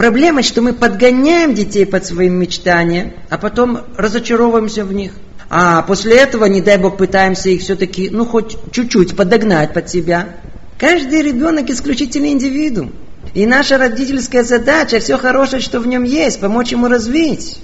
Проблема, 0.01 0.43
что 0.43 0.63
мы 0.63 0.73
подгоняем 0.73 1.53
детей 1.53 1.85
под 1.85 2.07
свои 2.07 2.31
мечтания, 2.31 3.13
а 3.29 3.37
потом 3.37 3.81
разочаровываемся 3.99 4.83
в 4.83 4.95
них. 4.95 5.13
А 5.51 5.83
после 5.83 6.17
этого, 6.17 6.47
не 6.47 6.63
дай 6.63 6.79
Бог, 6.79 6.97
пытаемся 6.97 7.51
их 7.51 7.61
все-таки, 7.61 8.09
ну, 8.09 8.25
хоть 8.25 8.57
чуть-чуть 8.73 9.15
подогнать 9.15 9.75
под 9.75 9.91
себя. 9.91 10.37
Каждый 10.79 11.21
ребенок 11.21 11.69
исключительный 11.69 12.31
индивидуум. 12.31 12.95
И 13.35 13.45
наша 13.45 13.77
родительская 13.77 14.43
задача, 14.43 15.01
все 15.01 15.19
хорошее, 15.19 15.61
что 15.61 15.81
в 15.81 15.87
нем 15.87 16.05
есть, 16.05 16.41
помочь 16.41 16.73
ему 16.73 16.89
развить. 16.89 17.59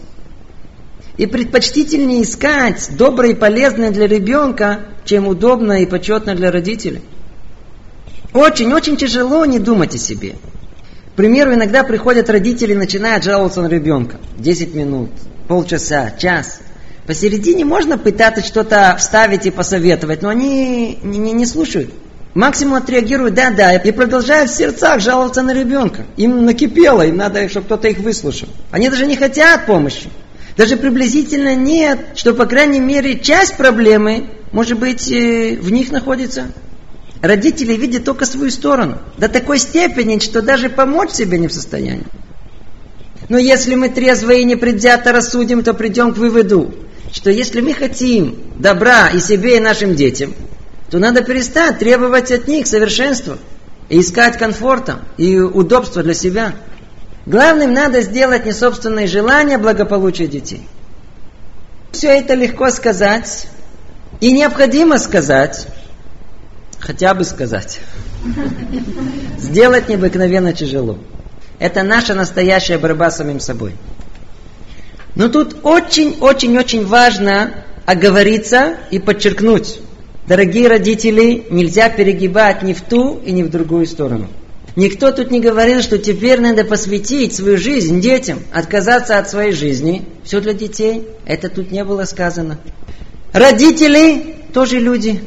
И 1.17 1.25
предпочтительнее 1.25 2.23
искать 2.23 2.91
доброе 2.99 3.31
и 3.31 3.35
полезное 3.35 3.91
для 3.93 4.07
ребенка, 4.07 4.81
чем 5.07 5.27
удобное 5.27 5.79
и 5.79 5.87
почетное 5.87 6.35
для 6.35 6.51
родителей. 6.53 7.01
Очень-очень 8.35 8.99
тяжело 8.99 9.47
не 9.47 9.59
думать 9.59 9.95
о 9.95 9.99
себе. 9.99 10.35
Примеру, 11.17 11.55
иногда 11.55 11.83
приходят 11.83 12.29
родители 12.29 12.73
и 12.73 12.77
начинают 12.77 13.25
жаловаться 13.25 13.63
на 13.63 13.69
ребенка. 13.69 14.19
10 14.37 14.75
минут, 14.75 15.11
полчаса, 15.49 16.13
час. 16.19 16.61
Посередине 17.07 17.65
можно 17.65 17.97
пытаться 17.97 18.45
что-то 18.45 18.95
вставить 18.99 19.47
и 19.47 19.51
посоветовать, 19.51 20.21
но 20.21 20.29
они 20.29 20.99
не, 21.03 21.19
не, 21.19 21.33
не 21.33 21.47
слушают. 21.47 21.91
Максимум 22.35 22.75
отреагируют 22.75 23.35
«да, 23.35 23.51
да» 23.51 23.75
и 23.75 23.93
продолжают 23.93 24.51
в 24.51 24.55
сердцах 24.55 25.01
жаловаться 25.01 25.43
на 25.43 25.55
ребенка. 25.55 26.05
Им 26.19 26.45
накипело, 26.45 27.01
им 27.01 27.17
надо, 27.17 27.49
чтобы 27.49 27.65
кто-то 27.65 27.89
их 27.89 27.99
выслушал. 28.01 28.49
Они 28.71 28.91
даже 28.91 29.07
не 29.07 29.17
хотят 29.17 29.65
помощи. 29.65 30.11
Даже 30.59 30.77
приблизительно 30.77 31.55
нет, 31.55 31.99
что, 32.15 32.35
по 32.35 32.45
крайней 32.45 32.81
мере, 32.81 33.19
часть 33.21 33.57
проблемы, 33.57 34.27
может 34.53 34.79
быть, 34.79 35.11
э, 35.11 35.57
в 35.59 35.73
них 35.73 35.91
находится. 35.91 36.49
Родители 37.23 37.75
видят 37.75 38.05
только 38.05 38.27
свою 38.27 38.51
сторону. 38.51 38.99
До 39.17 39.29
такой 39.29 39.59
степени, 39.59 40.19
что 40.19 40.43
даже 40.43 40.69
помочь 40.69 41.11
себе 41.11 41.39
не 41.39 41.49
в 41.49 41.53
состоянии. 41.53 42.07
Но 43.29 43.39
если 43.39 43.75
мы 43.75 43.89
трезво 43.89 44.33
и 44.33 44.45
непредвзято 44.45 45.13
рассудим, 45.13 45.65
то 45.65 45.75
придем 45.75 46.15
к 46.15 46.19
выводу, 46.19 46.75
что 47.13 47.31
если 47.31 47.61
мы 47.61 47.73
хотим 47.75 48.39
добра 48.59 49.09
и 49.09 49.19
себе, 49.19 49.57
и 49.57 49.61
нашим 49.61 49.97
детям, 49.97 50.35
то 50.91 50.99
надо 50.99 51.23
перестать 51.23 51.79
требовать 51.79 52.31
от 52.31 52.47
них 52.47 52.67
совершенства 52.67 53.39
и 53.89 54.01
искать 54.01 54.39
комфорта 54.39 55.01
и 55.17 55.39
удобства 55.39 56.03
для 56.03 56.15
себя. 56.15 56.55
Главным 57.25 57.73
надо 57.73 58.03
сделать 58.03 58.47
не 58.47 58.53
собственные 58.53 59.09
желания 59.09 59.59
благополучия 59.59 60.29
детей. 60.29 60.63
Все 61.91 62.09
это 62.09 62.35
легко 62.35 62.71
сказать 62.71 63.49
и 64.21 64.31
необходимо 64.31 64.99
сказать, 64.99 65.67
хотя 66.87 67.15
бы 67.15 67.25
сказать. 67.25 67.81
Сделать 69.39 69.89
необыкновенно 69.89 70.53
тяжело. 70.53 70.99
Это 71.59 71.83
наша 71.83 72.15
настоящая 72.15 72.79
борьба 72.79 73.11
с 73.11 73.17
самим 73.17 73.41
собой. 73.41 73.73
Но 75.15 75.29
тут 75.29 75.57
очень-очень-очень 75.63 76.87
важно 76.87 77.65
оговориться 77.87 78.77
и 78.91 78.99
подчеркнуть. 78.99 79.81
Дорогие 80.29 80.69
родители, 80.69 81.47
нельзя 81.51 81.89
перегибать 81.89 82.63
ни 82.63 82.73
в 82.73 82.83
ту 82.83 83.21
и 83.25 83.33
ни 83.33 83.43
в 83.43 83.51
другую 83.51 83.87
сторону. 83.87 84.29
Никто 84.77 85.11
тут 85.11 85.31
не 85.31 85.41
говорил, 85.41 85.81
что 85.81 85.99
теперь 85.99 86.41
надо 86.41 86.65
посвятить 86.65 87.35
свою 87.35 87.57
жизнь 87.57 88.01
детям, 88.01 88.41
отказаться 88.53 89.19
от 89.19 89.31
своей 89.31 89.53
жизни. 89.53 90.05
Все 90.23 90.41
для 90.41 90.53
детей. 90.53 91.09
Это 91.25 91.49
тут 91.49 91.71
не 91.71 91.83
было 91.83 92.05
сказано. 92.05 92.59
Родители 93.33 94.35
тоже 94.53 94.79
люди. 94.79 95.23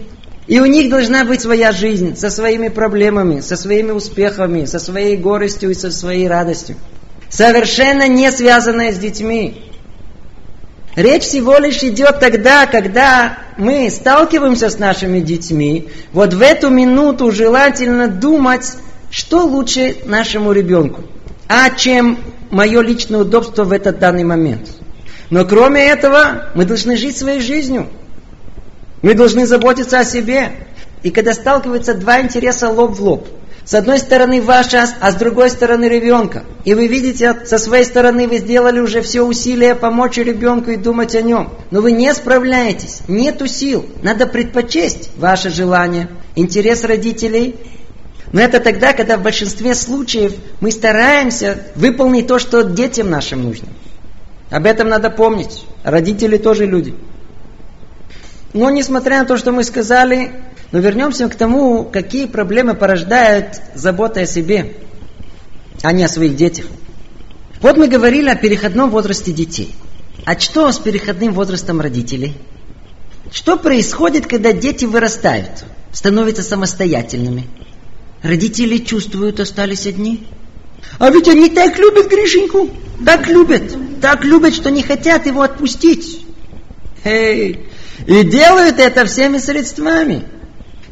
И 0.50 0.60
у 0.60 0.66
них 0.66 0.90
должна 0.90 1.26
быть 1.26 1.42
своя 1.42 1.72
жизнь 1.72 2.16
со 2.16 2.32
своими 2.32 2.70
проблемами, 2.70 3.40
со 3.40 3.56
своими 3.56 3.92
успехами, 3.92 4.66
со 4.66 4.80
своей 4.80 5.16
горестью 5.16 5.70
и 5.70 5.76
со 5.76 5.92
своей 5.92 6.28
радостью. 6.28 6.76
Совершенно 7.30 8.08
не 8.08 8.32
связанная 8.32 8.92
с 8.92 8.98
детьми. 8.98 9.64
Речь 10.96 11.22
всего 11.22 11.60
лишь 11.60 11.84
идет 11.84 12.20
тогда, 12.20 12.66
когда 12.66 13.38
мы 13.58 13.92
сталкиваемся 13.92 14.72
с 14.72 14.80
нашими 14.80 15.20
детьми. 15.20 15.90
Вот 16.14 16.34
в 16.34 16.42
эту 16.42 16.72
минуту 16.72 17.32
желательно 17.32 18.08
думать, 18.08 18.74
что 19.12 19.46
лучше 19.46 19.98
нашему 20.06 20.52
ребенку, 20.52 21.04
а 21.48 21.70
чем 21.70 22.18
мое 22.50 22.82
личное 22.82 23.20
удобство 23.20 23.66
в 23.66 23.72
этот 23.72 24.00
данный 24.00 24.24
момент. 24.24 24.68
Но 25.30 25.46
кроме 25.46 25.86
этого, 25.86 26.50
мы 26.56 26.66
должны 26.66 26.98
жить 26.98 27.16
своей 27.16 27.40
жизнью. 27.40 27.86
Мы 29.02 29.14
должны 29.14 29.46
заботиться 29.46 30.00
о 30.00 30.06
себе. 30.06 30.52
И 31.04 31.12
когда 31.12 31.34
сталкиваются 31.34 31.94
два 31.94 32.22
интереса 32.22 32.70
лоб 32.70 32.92
в 32.92 33.02
лоб, 33.02 33.28
с 33.64 33.74
одной 33.74 34.00
стороны 34.00 34.42
ваша, 34.42 34.90
а 35.00 35.12
с 35.12 35.16
другой 35.16 35.50
стороны 35.50 35.86
ребенка, 35.86 36.44
и 36.66 36.74
вы 36.74 36.88
видите, 36.88 37.38
со 37.46 37.58
своей 37.58 37.86
стороны 37.86 38.28
вы 38.28 38.40
сделали 38.40 38.80
уже 38.80 39.02
все 39.02 39.22
усилия 39.22 39.76
помочь 39.76 40.18
ребенку 40.18 40.72
и 40.72 40.76
думать 40.76 41.16
о 41.16 41.22
нем, 41.22 41.54
но 41.72 41.82
вы 41.82 41.92
не 41.92 42.14
справляетесь, 42.14 43.02
нету 43.08 43.48
сил, 43.48 43.86
надо 44.02 44.26
предпочесть 44.26 45.12
ваше 45.18 45.52
желание, 45.52 46.10
интерес 46.36 46.84
родителей 46.84 47.56
но 48.32 48.42
это 48.42 48.60
тогда, 48.60 48.94
когда 48.94 49.18
в 49.18 49.24
большинстве 49.24 49.74
случаев 49.74 50.34
мы 50.60 50.72
стараемся 50.72 51.64
выполнить 51.76 52.28
то, 52.28 52.38
что 52.38 52.64
детям 52.64 53.10
нашим 53.10 53.44
нужно. 53.44 53.68
Об 54.52 54.66
этом 54.66 54.90
надо 54.90 55.10
помнить. 55.10 55.66
Родители 55.84 56.38
тоже 56.38 56.66
люди. 56.66 56.96
Но 58.54 58.70
несмотря 58.70 59.20
на 59.20 59.26
то, 59.26 59.38
что 59.38 59.52
мы 59.52 59.64
сказали, 59.64 60.32
но 60.72 60.80
вернемся 60.80 61.28
к 61.30 61.36
тому, 61.36 61.84
какие 61.84 62.26
проблемы 62.26 62.74
порождают 62.74 63.62
забота 63.76 64.22
о 64.22 64.26
себе, 64.26 64.76
а 65.82 65.92
не 65.92 66.04
о 66.04 66.08
своих 66.08 66.36
детях. 66.36 66.66
Вот 67.62 67.78
мы 67.78 67.88
говорили 67.88 68.30
о 68.30 68.36
переходном 68.36 68.90
возрасте 68.90 69.32
детей. 69.32 69.76
А 70.26 70.40
что 70.40 70.72
с 70.72 70.80
переходным 70.80 71.34
возрастом 71.34 71.82
родителей? 71.82 72.36
Что 73.32 73.58
происходит, 73.58 74.28
когда 74.28 74.54
дети 74.54 74.86
вырастают, 74.86 75.66
становятся 75.92 76.44
самостоятельными? 76.44 77.48
Родители 78.24 78.78
чувствуют, 78.78 79.40
остались 79.40 79.86
одни. 79.86 80.28
А 80.98 81.10
ведь 81.10 81.28
они 81.28 81.50
так 81.50 81.78
любят 81.78 82.10
Гришеньку, 82.10 82.70
так 83.06 83.28
любят, 83.28 83.76
так 84.02 84.24
любят, 84.24 84.54
что 84.54 84.72
не 84.72 84.82
хотят 84.82 85.26
его 85.26 85.42
отпустить. 85.42 86.26
Эй, 87.04 87.69
и 88.08 88.24
делают 88.24 88.80
это 88.80 89.06
всеми 89.06 89.38
средствами. 89.38 90.24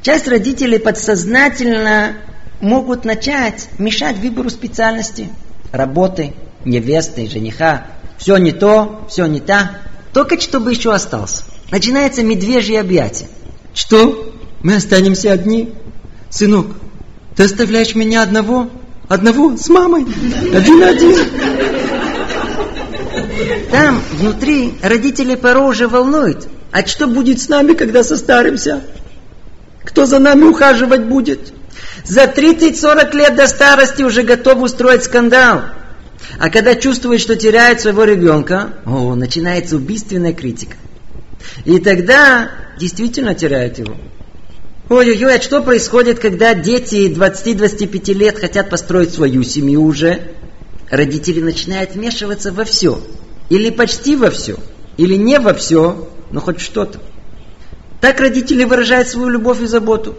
Часть 0.02 0.28
родителей 0.28 0.80
подсознательно 0.80 2.18
могут 2.62 3.06
начать 3.06 3.70
мешать 3.78 4.18
выбору 4.18 4.50
специальности, 4.50 5.30
работы, 5.72 6.34
невесты, 6.66 7.28
жениха. 7.30 7.88
Все 8.18 8.38
не 8.38 8.52
то, 8.52 9.06
все 9.10 9.26
не 9.26 9.40
та. 9.40 9.72
Только 10.14 10.40
чтобы 10.40 10.72
еще 10.72 10.94
остался. 10.94 11.44
Начинается 11.72 12.24
медвежье 12.24 12.80
объятие. 12.80 13.30
Что? 13.74 14.34
Мы 14.64 14.76
останемся 14.76 15.32
одни? 15.32 15.74
Сынок, 16.30 16.68
ты 17.36 17.44
оставляешь 17.44 17.94
меня 17.96 18.24
одного? 18.24 18.70
Одного 19.08 19.56
с 19.56 19.70
мамой? 19.70 20.06
Один-один. 20.54 21.16
Там, 23.72 24.02
внутри, 24.14 24.74
родители 24.82 25.36
порой 25.36 25.72
уже 25.72 25.88
волнуют. 25.88 26.48
А 26.78 26.86
что 26.86 27.08
будет 27.08 27.42
с 27.42 27.50
нами, 27.50 27.74
когда 27.74 28.04
состаримся? 28.04 28.84
Кто 29.84 30.06
за 30.06 30.20
нами 30.20 30.44
ухаживать 30.44 31.06
будет? 31.06 31.52
За 32.06 32.26
30-40 32.26 33.16
лет 33.16 33.36
до 33.36 33.48
старости 33.48 34.04
уже 34.04 34.22
готов 34.22 34.62
устроить 34.62 35.04
скандал. 35.04 35.64
А 36.38 36.52
когда 36.52 36.76
чувствует, 36.76 37.20
что 37.20 37.36
теряет 37.36 37.82
своего 37.82 38.04
ребенка, 38.04 38.76
о, 38.86 39.16
начинается 39.16 39.76
убийственная 39.76 40.34
критика. 40.34 40.78
И 41.66 41.80
тогда 41.80 42.52
действительно 42.80 43.34
теряет 43.34 43.80
его. 43.80 43.96
Ой-ой-ой, 44.88 45.36
а 45.36 45.42
что 45.42 45.64
происходит, 45.64 46.20
когда 46.20 46.54
дети 46.54 47.12
20-25 47.12 48.14
лет 48.14 48.38
хотят 48.38 48.70
построить 48.70 49.16
свою 49.16 49.42
семью 49.42 49.84
уже? 49.84 50.20
Родители 50.92 51.42
начинают 51.42 51.96
вмешиваться 51.96 52.52
во 52.52 52.66
все. 52.66 53.02
Или 53.50 53.72
почти 53.72 54.16
во 54.16 54.30
все. 54.30 54.58
Или 54.98 55.16
не 55.16 55.40
во 55.40 55.56
все, 55.56 56.08
но 56.32 56.42
хоть 56.42 56.60
что-то. 56.60 57.00
Так 58.02 58.20
родители 58.20 58.64
выражают 58.64 59.08
свою 59.08 59.30
любовь 59.30 59.62
и 59.62 59.66
заботу. 59.66 60.16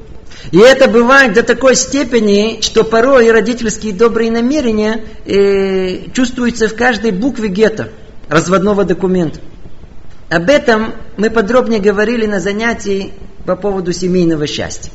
И 0.50 0.58
это 0.58 0.88
бывает 0.88 1.32
до 1.32 1.42
такой 1.42 1.74
степени, 1.74 2.60
что 2.62 2.84
порой 2.84 3.30
родительские 3.30 3.92
добрые 3.92 4.30
намерения 4.30 5.04
э, 5.24 6.10
чувствуются 6.12 6.68
в 6.68 6.74
каждой 6.74 7.10
букве 7.12 7.48
гетто, 7.48 7.90
разводного 8.28 8.84
документа. 8.84 9.40
Об 10.28 10.50
этом 10.50 10.94
мы 11.16 11.30
подробнее 11.30 11.80
говорили 11.80 12.26
на 12.26 12.40
занятии 12.40 13.12
по 13.46 13.56
поводу 13.56 13.92
семейного 13.92 14.46
счастья. 14.46 14.92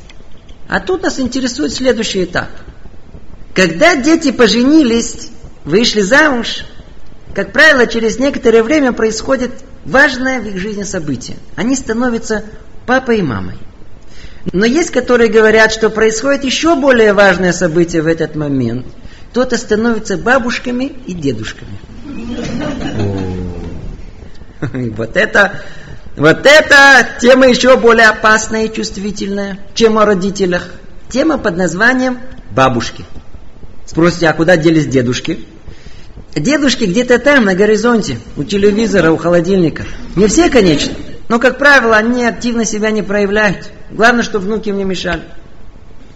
А 0.68 0.80
тут 0.80 1.02
нас 1.02 1.18
интересует 1.18 1.72
следующий 1.72 2.24
этап. 2.24 2.48
Когда 3.54 3.96
дети 3.96 4.32
поженились, 4.32 5.30
вышли 5.64 6.00
замуж, 6.00 6.64
как 7.34 7.52
правило, 7.52 7.86
через 7.86 8.18
некоторое 8.18 8.62
время 8.62 8.92
происходит 8.92 9.52
важное 9.84 10.40
в 10.40 10.46
их 10.46 10.58
жизни 10.58 10.82
событие. 10.82 11.36
Они 11.56 11.76
становятся 11.76 12.44
папой 12.86 13.18
и 13.18 13.22
мамой. 13.22 13.56
Но 14.52 14.66
есть, 14.66 14.90
которые 14.90 15.30
говорят, 15.30 15.72
что 15.72 15.88
происходит 15.90 16.44
еще 16.44 16.76
более 16.76 17.12
важное 17.12 17.52
событие 17.52 18.02
в 18.02 18.06
этот 18.06 18.34
момент. 18.34 18.86
Кто-то 19.30 19.56
становится 19.56 20.16
бабушками 20.16 20.92
и 21.06 21.12
дедушками. 21.12 21.78
Вот 24.96 25.16
это 25.16 25.60
вот 26.16 26.46
это 26.46 27.08
тема 27.20 27.48
еще 27.48 27.76
более 27.76 28.08
опасная 28.08 28.66
и 28.66 28.72
чувствительная, 28.72 29.58
чем 29.74 29.98
о 29.98 30.04
родителях. 30.04 30.68
Тема 31.08 31.38
под 31.38 31.56
названием 31.56 32.18
«бабушки». 32.50 33.04
Спросите, 33.84 34.28
а 34.28 34.32
куда 34.32 34.56
делись 34.56 34.86
дедушки? 34.86 35.44
Дедушки 36.34 36.84
где-то 36.84 37.18
там, 37.20 37.44
на 37.44 37.54
горизонте, 37.54 38.18
у 38.36 38.42
телевизора, 38.42 39.12
у 39.12 39.16
холодильника. 39.16 39.84
Не 40.16 40.26
все, 40.26 40.50
конечно, 40.50 40.92
но, 41.28 41.38
как 41.38 41.58
правило, 41.58 41.96
они 41.96 42.24
активно 42.26 42.64
себя 42.64 42.90
не 42.90 43.02
проявляют. 43.02 43.70
Главное, 43.90 44.24
чтобы 44.24 44.46
внуки 44.46 44.70
им 44.70 44.78
не 44.78 44.84
мешали. 44.84 45.22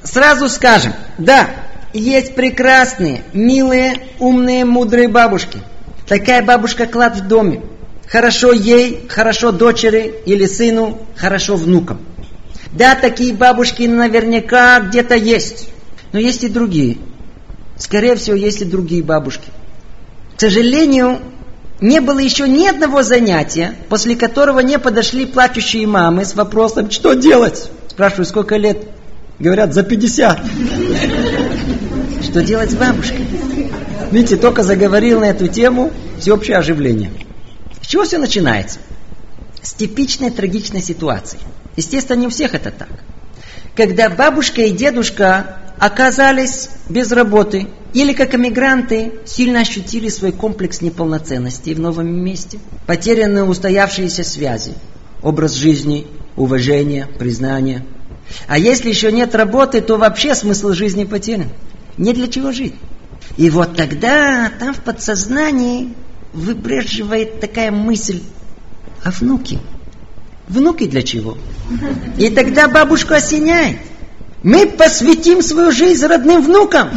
Сразу 0.03 0.49
скажем, 0.49 0.93
да, 1.19 1.49
есть 1.93 2.35
прекрасные, 2.35 3.23
милые, 3.33 4.09
умные, 4.19 4.65
мудрые 4.65 5.09
бабушки. 5.09 5.59
Такая 6.07 6.43
бабушка 6.43 6.87
клад 6.87 7.17
в 7.17 7.29
доме. 7.29 7.63
Хорошо 8.09 8.53
ей, 8.53 9.07
хорошо 9.09 9.53
дочери 9.53 10.15
или 10.27 10.47
сыну, 10.47 11.07
хорошо 11.17 11.57
внукам. 11.57 12.01
Да, 12.73 12.95
такие 12.95 13.35
бабушки 13.35 13.85
наверняка 13.85 14.81
где-то 14.81 15.15
есть. 15.15 15.69
Но 16.13 16.19
есть 16.19 16.43
и 16.43 16.49
другие. 16.49 16.99
Скорее 17.77 18.17
всего, 18.17 18.37
есть 18.37 18.63
и 18.63 18.65
другие 18.65 19.03
бабушки. 19.03 19.49
К 20.39 20.41
сожалению, 20.41 21.19
не 21.83 22.01
было 22.01 22.19
еще 22.19 22.49
ни 22.49 22.67
одного 22.67 23.03
занятия, 23.03 23.75
после 23.91 24.17
которого 24.17 24.61
не 24.61 24.79
подошли 24.79 25.27
плачущие 25.27 25.87
мамы 25.87 26.25
с 26.25 26.35
вопросом, 26.35 26.91
что 26.91 27.13
делать? 27.13 27.71
Спрашиваю, 27.89 28.25
сколько 28.25 28.57
лет? 28.57 28.89
Говорят, 29.39 29.75
за 29.75 29.83
50. 29.83 30.41
Что 32.23 32.43
делать 32.43 32.71
с 32.71 32.75
бабушкой? 32.75 33.27
Видите, 34.11 34.37
только 34.37 34.63
заговорил 34.63 35.21
на 35.21 35.25
эту 35.25 35.49
тему, 35.49 35.93
всеобщее 36.19 36.57
оживление 36.57 37.11
чего 37.89 38.05
все 38.05 38.19
начинается? 38.19 38.79
С 39.63 39.73
типичной 39.73 40.31
трагичной 40.31 40.83
ситуации. 40.83 41.39
Естественно, 41.77 42.19
не 42.19 42.27
у 42.27 42.31
всех 42.31 42.55
это 42.55 42.71
так. 42.71 42.91
Когда 43.75 44.11
бабушка 44.11 44.63
и 44.63 44.71
дедушка 44.71 45.57
оказались 45.79 46.71
без 46.89 47.13
работы, 47.13 47.69
или 47.95 48.13
как 48.13 48.35
эмигранты 48.35 49.13
сильно 49.25 49.61
ощутили 49.61 50.09
свой 50.09 50.33
комплекс 50.33 50.81
неполноценности 50.81 51.71
в 51.71 51.81
новом 51.81 52.09
месте, 52.09 52.59
потерянные 52.87 53.45
устоявшиеся 53.45 54.25
связи, 54.25 54.75
образ 55.23 55.55
жизни, 55.55 56.07
уважение, 56.37 57.07
признание. 57.19 57.85
А 58.47 58.59
если 58.59 58.91
еще 58.91 59.11
нет 59.11 59.35
работы, 59.35 59.81
то 59.81 59.97
вообще 59.97 60.35
смысл 60.35 60.73
жизни 60.73 61.05
потерян. 61.05 61.49
Не 61.97 62.13
для 62.13 62.29
чего 62.29 62.53
жить. 62.53 62.75
И 63.37 63.51
вот 63.51 63.77
тогда 63.77 64.51
там 64.59 64.75
в 64.75 64.81
подсознании 64.83 65.95
выбреживает 66.33 67.41
такая 67.41 67.71
мысль, 67.71 68.21
а 69.03 69.11
внуки? 69.11 69.59
Внуки 70.49 70.87
для 70.87 71.03
чего? 71.03 71.37
И 72.17 72.31
тогда 72.31 72.69
бабушку 72.69 73.15
осеняет. 73.15 73.79
Мы 74.43 74.67
посвятим 74.67 75.43
свою 75.43 75.73
жизнь 75.73 76.07
родным 76.07 76.43
внукам. 76.43 76.91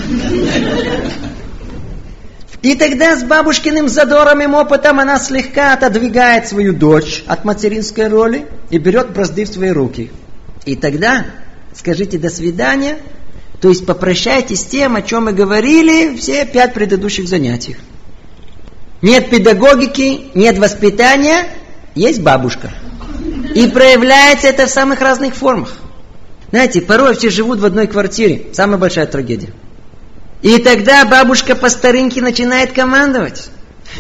И 2.61 2.75
тогда 2.75 3.15
с 3.15 3.23
бабушкиным 3.23 3.89
задором 3.89 4.41
и 4.41 4.45
опытом 4.45 4.99
она 4.99 5.17
слегка 5.17 5.73
отодвигает 5.73 6.47
свою 6.47 6.73
дочь 6.73 7.23
от 7.25 7.43
материнской 7.43 8.07
роли 8.07 8.45
и 8.69 8.77
берет 8.77 9.13
бразды 9.13 9.45
в 9.45 9.49
свои 9.49 9.71
руки. 9.71 10.11
И 10.65 10.75
тогда 10.75 11.25
скажите 11.73 12.19
«до 12.19 12.29
свидания», 12.29 12.97
то 13.59 13.69
есть 13.69 13.85
попрощайтесь 13.85 14.61
с 14.61 14.65
тем, 14.65 14.95
о 14.95 15.01
чем 15.01 15.25
мы 15.25 15.33
говорили 15.33 16.15
все 16.17 16.45
пять 16.45 16.73
предыдущих 16.73 17.27
занятий. 17.27 17.77
Нет 19.01 19.29
педагогики, 19.29 20.31
нет 20.35 20.57
воспитания, 20.59 21.45
есть 21.95 22.21
бабушка. 22.21 22.71
И 23.55 23.67
проявляется 23.67 24.47
это 24.47 24.67
в 24.67 24.69
самых 24.69 25.01
разных 25.01 25.35
формах. 25.35 25.80
Знаете, 26.51 26.81
порой 26.81 27.15
все 27.15 27.29
живут 27.29 27.59
в 27.59 27.65
одной 27.65 27.87
квартире. 27.87 28.47
Самая 28.53 28.77
большая 28.77 29.07
трагедия. 29.07 29.49
И 30.41 30.57
тогда 30.57 31.05
бабушка 31.05 31.55
по 31.55 31.69
старинке 31.69 32.21
начинает 32.21 32.73
командовать. 32.73 33.49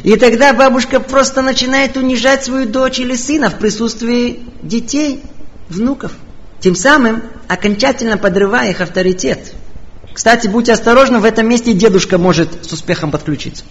И 0.03 0.15
тогда 0.15 0.53
бабушка 0.53 0.99
просто 0.99 1.41
начинает 1.41 1.97
унижать 1.97 2.43
свою 2.43 2.67
дочь 2.67 2.99
или 2.99 3.15
сына 3.15 3.49
в 3.49 3.57
присутствии 3.57 4.39
детей, 4.61 5.23
внуков. 5.69 6.11
Тем 6.59 6.75
самым 6.75 7.23
окончательно 7.47 8.17
подрывая 8.17 8.71
их 8.71 8.81
авторитет. 8.81 9.53
Кстати, 10.13 10.47
будьте 10.47 10.73
осторожны, 10.73 11.19
в 11.19 11.25
этом 11.25 11.47
месте 11.47 11.73
дедушка 11.73 12.17
может 12.17 12.65
с 12.65 12.73
успехом 12.73 13.11
подключиться. 13.11 13.63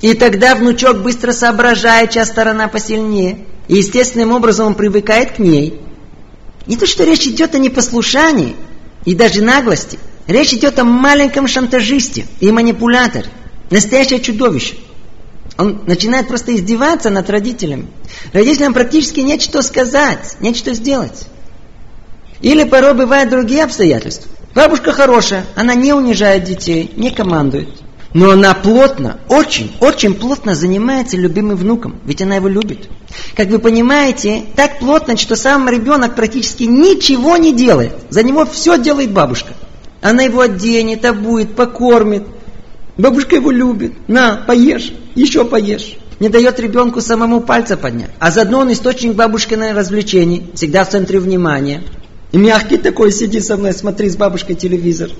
И 0.00 0.14
тогда 0.14 0.54
внучок 0.54 1.02
быстро 1.02 1.32
соображает, 1.32 2.10
чья 2.10 2.24
сторона 2.24 2.68
посильнее. 2.68 3.38
И 3.68 3.76
естественным 3.76 4.32
образом 4.32 4.68
он 4.68 4.74
привыкает 4.74 5.32
к 5.32 5.38
ней. 5.38 5.80
Не 6.66 6.76
то, 6.76 6.86
что 6.86 7.04
речь 7.04 7.26
идет 7.26 7.54
о 7.54 7.58
непослушании 7.58 8.56
и 9.04 9.14
даже 9.14 9.42
наглости. 9.42 9.98
Речь 10.26 10.52
идет 10.52 10.78
о 10.78 10.84
маленьком 10.84 11.46
шантажисте 11.46 12.26
и 12.40 12.50
манипуляторе. 12.50 13.26
Настоящее 13.70 14.20
чудовище. 14.20 14.74
Он 15.58 15.82
начинает 15.86 16.28
просто 16.28 16.54
издеваться 16.54 17.10
над 17.10 17.30
родителями. 17.30 17.86
Родителям 18.32 18.74
практически 18.74 19.20
нет 19.20 19.40
что 19.40 19.62
сказать, 19.62 20.36
нет 20.40 20.56
что 20.56 20.74
сделать. 20.74 21.26
Или 22.42 22.64
порой 22.64 22.94
бывают 22.94 23.30
другие 23.30 23.64
обстоятельства. 23.64 24.30
Бабушка 24.54 24.92
хорошая, 24.92 25.46
она 25.54 25.74
не 25.74 25.92
унижает 25.92 26.44
детей, 26.44 26.90
не 26.96 27.10
командует. 27.10 27.68
Но 28.16 28.30
она 28.30 28.54
плотно, 28.54 29.18
очень, 29.28 29.76
очень 29.78 30.14
плотно 30.14 30.54
занимается 30.54 31.18
любимым 31.18 31.54
внуком, 31.54 31.96
ведь 32.06 32.22
она 32.22 32.36
его 32.36 32.48
любит. 32.48 32.88
Как 33.34 33.48
вы 33.48 33.58
понимаете, 33.58 34.44
так 34.56 34.78
плотно, 34.78 35.18
что 35.18 35.36
сам 35.36 35.68
ребенок 35.68 36.14
практически 36.14 36.62
ничего 36.62 37.36
не 37.36 37.52
делает. 37.52 37.92
За 38.08 38.22
него 38.22 38.46
все 38.46 38.78
делает 38.78 39.12
бабушка. 39.12 39.52
Она 40.00 40.22
его 40.22 40.40
оденет, 40.40 41.04
обует, 41.04 41.54
покормит. 41.54 42.26
Бабушка 42.96 43.36
его 43.36 43.50
любит. 43.50 43.92
На, 44.08 44.36
поешь, 44.36 44.94
еще 45.14 45.44
поешь. 45.44 45.98
Не 46.18 46.30
дает 46.30 46.58
ребенку 46.58 47.02
самому 47.02 47.42
пальца 47.42 47.76
поднять. 47.76 48.12
А 48.18 48.30
заодно 48.30 48.60
он 48.60 48.72
источник 48.72 49.12
бабушкиной 49.12 49.74
развлечений. 49.74 50.46
Всегда 50.54 50.86
в 50.86 50.88
центре 50.88 51.20
внимания. 51.20 51.82
И 52.32 52.38
мягкий 52.38 52.78
такой, 52.78 53.12
сиди 53.12 53.42
со 53.42 53.58
мной, 53.58 53.74
смотри 53.74 54.08
с 54.08 54.16
бабушкой 54.16 54.56
телевизор. 54.56 55.10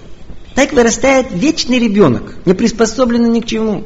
Так 0.56 0.72
вырастает 0.72 1.26
вечный 1.30 1.78
ребенок, 1.78 2.34
не 2.46 2.54
приспособленный 2.54 3.28
ни 3.28 3.40
к 3.40 3.46
чему. 3.46 3.84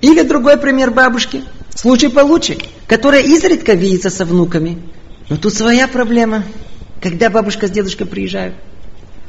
Или 0.00 0.22
другой 0.22 0.56
пример 0.56 0.90
бабушки, 0.90 1.44
случай 1.74 2.08
получше, 2.08 2.56
которая 2.88 3.22
изредка 3.22 3.74
видится 3.74 4.08
со 4.08 4.24
внуками. 4.24 4.78
Но 5.28 5.36
тут 5.36 5.52
своя 5.52 5.86
проблема, 5.86 6.44
когда 7.00 7.28
бабушка 7.28 7.66
с 7.66 7.70
дедушкой 7.70 8.06
приезжают. 8.06 8.54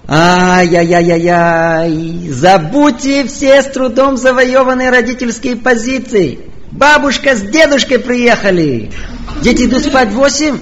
Ай-яй-яй-яй-яй, 0.07 2.29
забудьте 2.29 3.25
все 3.25 3.61
с 3.61 3.65
трудом 3.65 4.15
завоеванные 4.15 4.91
родительские 4.91 5.57
позиции. 5.57 6.39
Бабушка 6.71 7.35
с 7.35 7.41
дедушкой 7.41 7.99
приехали. 7.99 8.89
Дети 9.41 9.63
идут 9.63 9.83
спать 9.83 10.09
в 10.09 10.13
восемь. 10.13 10.59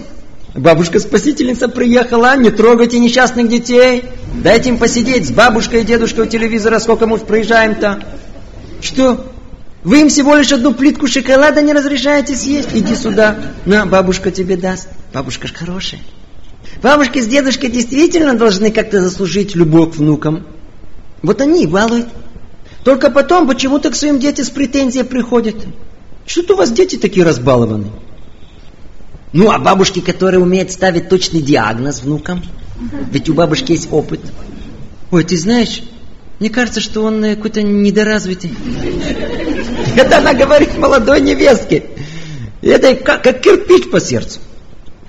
Бабушка-спасительница 0.56 1.68
приехала, 1.68 2.38
не 2.38 2.52
трогайте 2.52 3.00
несчастных 3.00 3.50
детей. 3.50 4.04
Дайте 4.44 4.70
им 4.70 4.78
посидеть 4.78 5.28
с 5.28 5.32
бабушкой 5.32 5.82
и 5.82 5.84
дедушкой 5.84 6.26
у 6.26 6.28
телевизора, 6.28 6.80
сколько 6.80 7.08
мы 7.08 7.18
проезжаем-то. 7.18 8.04
Что? 8.80 9.26
Вы 9.84 10.02
им 10.02 10.10
всего 10.10 10.36
лишь 10.36 10.52
одну 10.52 10.74
плитку 10.74 11.08
шоколада 11.08 11.62
не 11.62 11.74
разрешаете 11.74 12.36
съесть? 12.36 12.70
Иди 12.74 12.96
сюда. 12.96 13.38
На, 13.66 13.86
бабушка 13.88 14.30
тебе 14.30 14.56
даст. 14.56 14.90
Бабушка 15.12 15.48
ж 15.48 15.54
хорошая. 15.54 16.02
Бабушки 16.84 17.20
с 17.20 17.26
дедушкой 17.26 17.70
действительно 17.70 18.36
должны 18.36 18.72
как-то 18.72 19.02
заслужить 19.02 19.56
любовь 19.56 19.96
к 19.96 19.98
внукам. 19.98 20.46
Вот 21.24 21.42
они 21.42 21.64
и 21.64 21.68
балуют. 21.68 22.08
Только 22.84 23.10
потом 23.10 23.48
почему-то 23.48 23.90
к 23.90 23.96
своим 23.96 24.20
детям 24.20 24.46
с 24.46 24.50
претензией 24.50 25.04
приходят. 25.04 25.56
Что-то 26.28 26.54
у 26.54 26.58
вас 26.58 26.72
дети 26.72 26.98
такие 26.98 27.26
разбалованные. 27.26 27.92
Ну, 29.34 29.50
а 29.50 29.58
бабушки, 29.58 30.00
которые 30.00 30.40
умеют 30.40 30.72
ставить 30.72 31.10
точный 31.10 31.42
диагноз 31.42 32.04
внукам, 32.04 32.44
ведь 33.12 33.30
у 33.30 33.34
бабушки 33.34 33.72
есть 33.72 33.90
опыт. 33.92 34.22
Ой, 35.12 35.24
ты 35.24 35.38
знаешь, 35.38 35.82
мне 36.40 36.50
кажется, 36.50 36.82
что 36.82 37.04
он 37.04 37.24
э, 37.24 37.36
какой-то 37.36 37.64
недоразвитый. 37.64 38.54
Это 39.96 40.18
она 40.18 40.34
говорит 40.34 40.78
молодой 40.78 41.22
невестке. 41.22 41.86
Это 42.62 42.96
как, 42.96 43.24
как 43.24 43.42
кирпич 43.42 43.90
по 43.90 44.00
сердцу. 44.00 44.40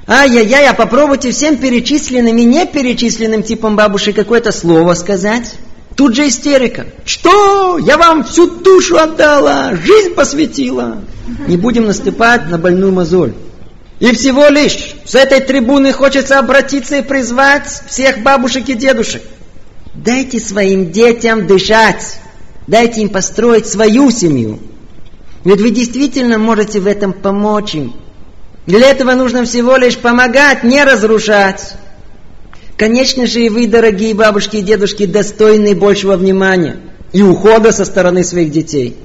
Ай-яй-яй, 0.07 0.66
а 0.68 0.75
попробуйте 0.75 1.31
всем 1.31 1.57
перечисленным 1.57 2.37
и 2.37 2.45
неперечисленным 2.45 3.43
типам 3.43 3.77
бабушек 3.77 4.14
какое-то 4.14 4.53
слово 4.53 4.95
сказать. 4.95 5.55
Тут 5.97 6.14
же 6.14 6.29
истерика. 6.29 6.87
Что? 7.05 7.79
Я 7.79 7.97
вам 7.97 8.25
всю 8.25 8.47
душу 8.47 8.99
отдала, 8.99 9.75
жизнь 9.77 10.14
посвятила. 10.14 10.99
Не 11.47 11.57
будем 11.57 11.87
наступать 11.87 12.49
на 12.49 12.59
больную 12.59 12.93
мозоль. 12.93 13.33
И 14.05 14.12
всего 14.12 14.48
лишь 14.48 14.96
с 15.07 15.14
этой 15.14 15.40
трибуны 15.40 15.90
хочется 15.90 16.38
обратиться 16.38 16.96
и 16.96 17.02
призвать 17.02 17.66
всех 17.86 18.18
бабушек 18.18 18.68
и 18.68 18.74
дедушек. 18.74 19.22
Дайте 19.94 20.38
своим 20.40 20.92
детям 20.92 21.46
дышать. 21.46 22.18
Дайте 22.66 23.00
им 23.00 23.09
построить 23.09 23.66
свою 23.66 24.11
семью. 24.11 24.59
Ведь 25.42 25.62
вы 25.62 25.70
действительно 25.70 26.36
можете 26.36 26.80
в 26.80 26.86
этом 26.86 27.14
помочь 27.14 27.76
им. 27.76 27.94
Для 28.66 28.90
этого 28.90 29.14
нужно 29.14 29.46
всего 29.46 29.78
лишь 29.78 29.96
помогать, 29.96 30.64
не 30.64 30.84
разрушать. 30.84 31.72
Конечно 32.76 33.26
же, 33.26 33.40
и 33.40 33.48
вы, 33.48 33.66
дорогие 33.68 34.12
бабушки 34.12 34.57
и 34.57 34.62
дедушки, 34.62 35.07
достойны 35.07 35.74
большего 35.74 36.18
внимания 36.18 36.76
и 37.14 37.22
ухода 37.22 37.72
со 37.72 37.86
стороны 37.86 38.22
своих 38.22 38.50
детей. 38.50 38.98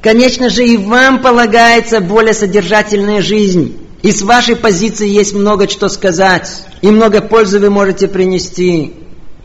Конечно 0.00 0.48
же, 0.48 0.66
и 0.66 0.78
вам 0.78 1.20
полагается 1.20 2.00
более 2.00 2.32
содержательная 2.32 3.20
жизнь. 3.20 3.82
И 4.06 4.12
с 4.12 4.22
вашей 4.22 4.54
позиции 4.54 5.08
есть 5.08 5.34
много 5.34 5.68
что 5.68 5.88
сказать. 5.88 6.64
И 6.80 6.86
много 6.92 7.20
пользы 7.20 7.58
вы 7.58 7.70
можете 7.70 8.06
принести. 8.06 8.94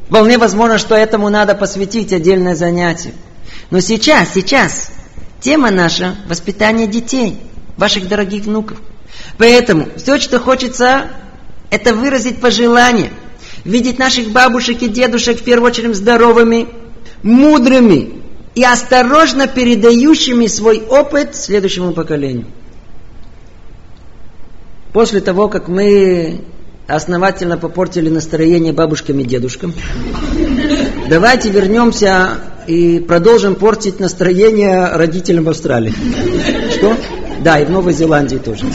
Вполне 0.06 0.38
возможно, 0.38 0.78
что 0.78 0.94
этому 0.94 1.30
надо 1.30 1.56
посвятить 1.56 2.14
отдельное 2.14 2.56
занятие. 2.56 3.16
Но 3.72 3.80
сейчас, 3.80 4.36
сейчас, 4.36 4.92
тема 5.40 5.72
наша– 5.72 6.16
воспитание 6.30 6.86
детей, 6.86 7.40
ваших 7.76 8.08
дорогих 8.08 8.44
внуков. 8.44 8.78
Поэтому 9.40 9.88
все, 9.98 10.20
что 10.20 10.40
хочется, 10.40 11.08
это 11.72 11.96
выразить 11.96 12.40
пожелание, 12.40 13.12
видеть 13.66 13.98
наших 13.98 14.30
бабушек 14.30 14.84
и 14.84 14.90
дедушек 14.90 15.40
в 15.40 15.44
первую 15.44 15.72
очередь 15.72 15.96
здоровыми, 15.96 16.68
мудрыми 17.24 18.22
и 18.54 18.64
осторожно 18.64 19.48
передающими 19.48 20.46
свой 20.46 20.84
опыт 20.88 21.36
следующему 21.36 21.94
поколению. 21.94 22.46
После 24.94 25.22
того, 25.22 25.48
как 25.48 25.70
мы 25.70 26.42
основательно 26.88 27.58
попортили 27.58 28.10
настроение 28.10 28.74
бабушкам 28.74 29.20
и 29.20 29.24
дедушкам, 29.24 29.74
давайте 31.10 31.50
вернемся 31.50 32.32
и 32.68 33.00
продолжим 33.00 33.56
портить 33.56 34.02
настроение 34.02 34.88
родителям 34.88 35.46
в 35.46 35.50
Австралии. 35.50 35.94
Что? 36.72 36.96
Да, 37.42 37.60
и 37.60 37.66
в 37.66 37.72
Новой 37.72 37.94
Зеландии 37.94 38.38
тоже. 38.38 38.66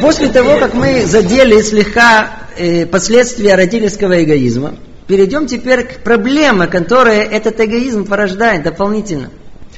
После 0.00 0.28
того, 0.28 0.58
как 0.58 0.74
мы 0.74 1.06
задели 1.06 1.60
слегка 1.62 2.30
э, 2.58 2.84
последствия 2.84 3.54
родительского 3.54 4.22
эгоизма, 4.22 4.74
перейдем 5.06 5.46
теперь 5.46 5.84
к 5.84 6.00
проблеме, 6.00 6.66
которые 6.66 7.22
этот 7.22 7.58
эгоизм 7.60 8.04
порождает 8.04 8.62
дополнительно. 8.62 9.30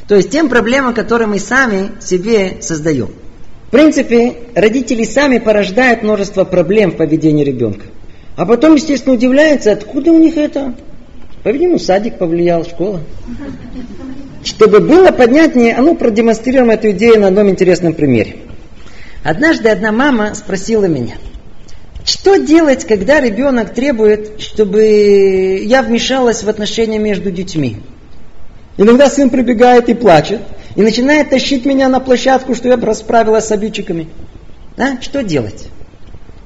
То 0.09 0.17
есть 0.17 0.31
тем 0.31 0.49
проблемам, 0.49 0.95
которые 0.95 1.29
мы 1.29 1.39
сами 1.39 1.93
себе 2.01 2.59
создаем. 2.61 3.11
В 3.69 3.71
принципе, 3.71 4.35
родители 4.55 5.05
сами 5.05 5.39
порождают 5.39 6.03
множество 6.03 6.45
проблем 6.45 6.93
в 6.93 6.97
поведении 6.97 7.45
ребенка. 7.45 7.85
А 8.35 8.47
потом, 8.47 8.77
естественно, 8.77 9.15
удивляются, 9.15 9.73
откуда 9.73 10.11
у 10.11 10.19
них 10.19 10.39
это. 10.39 10.75
По-видимому, 11.43 11.79
садик 11.79 12.17
повлиял, 12.17 12.65
школа. 12.65 13.01
Чтобы 14.43 14.81
было 14.81 15.11
понятнее, 15.11 15.75
а 15.75 15.83
ну 15.83 15.95
продемонстрируем 15.95 16.71
эту 16.71 16.93
идею 16.93 17.21
на 17.21 17.29
одном 17.29 17.51
интересном 17.51 17.93
примере. 17.93 18.37
Однажды 19.23 19.69
одна 19.69 19.93
мама 19.93 20.35
спросила 20.35 20.87
меня, 20.87 21.17
Что 22.07 22.39
делать, 22.39 22.87
когда 22.87 23.21
ребенок 23.21 23.75
требует, 23.75 24.41
чтобы 24.41 25.61
я 25.63 25.83
вмешалась 25.83 26.43
в 26.43 26.49
отношения 26.49 26.99
между 26.99 27.31
детьми? 27.31 27.77
Иногда 28.79 29.11
сын 29.11 29.29
прибегает 29.29 29.91
и 29.91 29.95
плачет, 29.95 30.41
и 30.79 30.83
начинает 30.83 31.31
тащить 31.31 31.67
меня 31.67 31.89
на 31.89 31.99
площадку, 31.99 32.55
что 32.55 32.69
я 32.69 32.77
расправилась 32.77 33.47
с 33.47 33.51
обидчиками. 33.51 34.07
А? 34.77 35.03
Что 35.03 35.25
делать? 35.25 35.67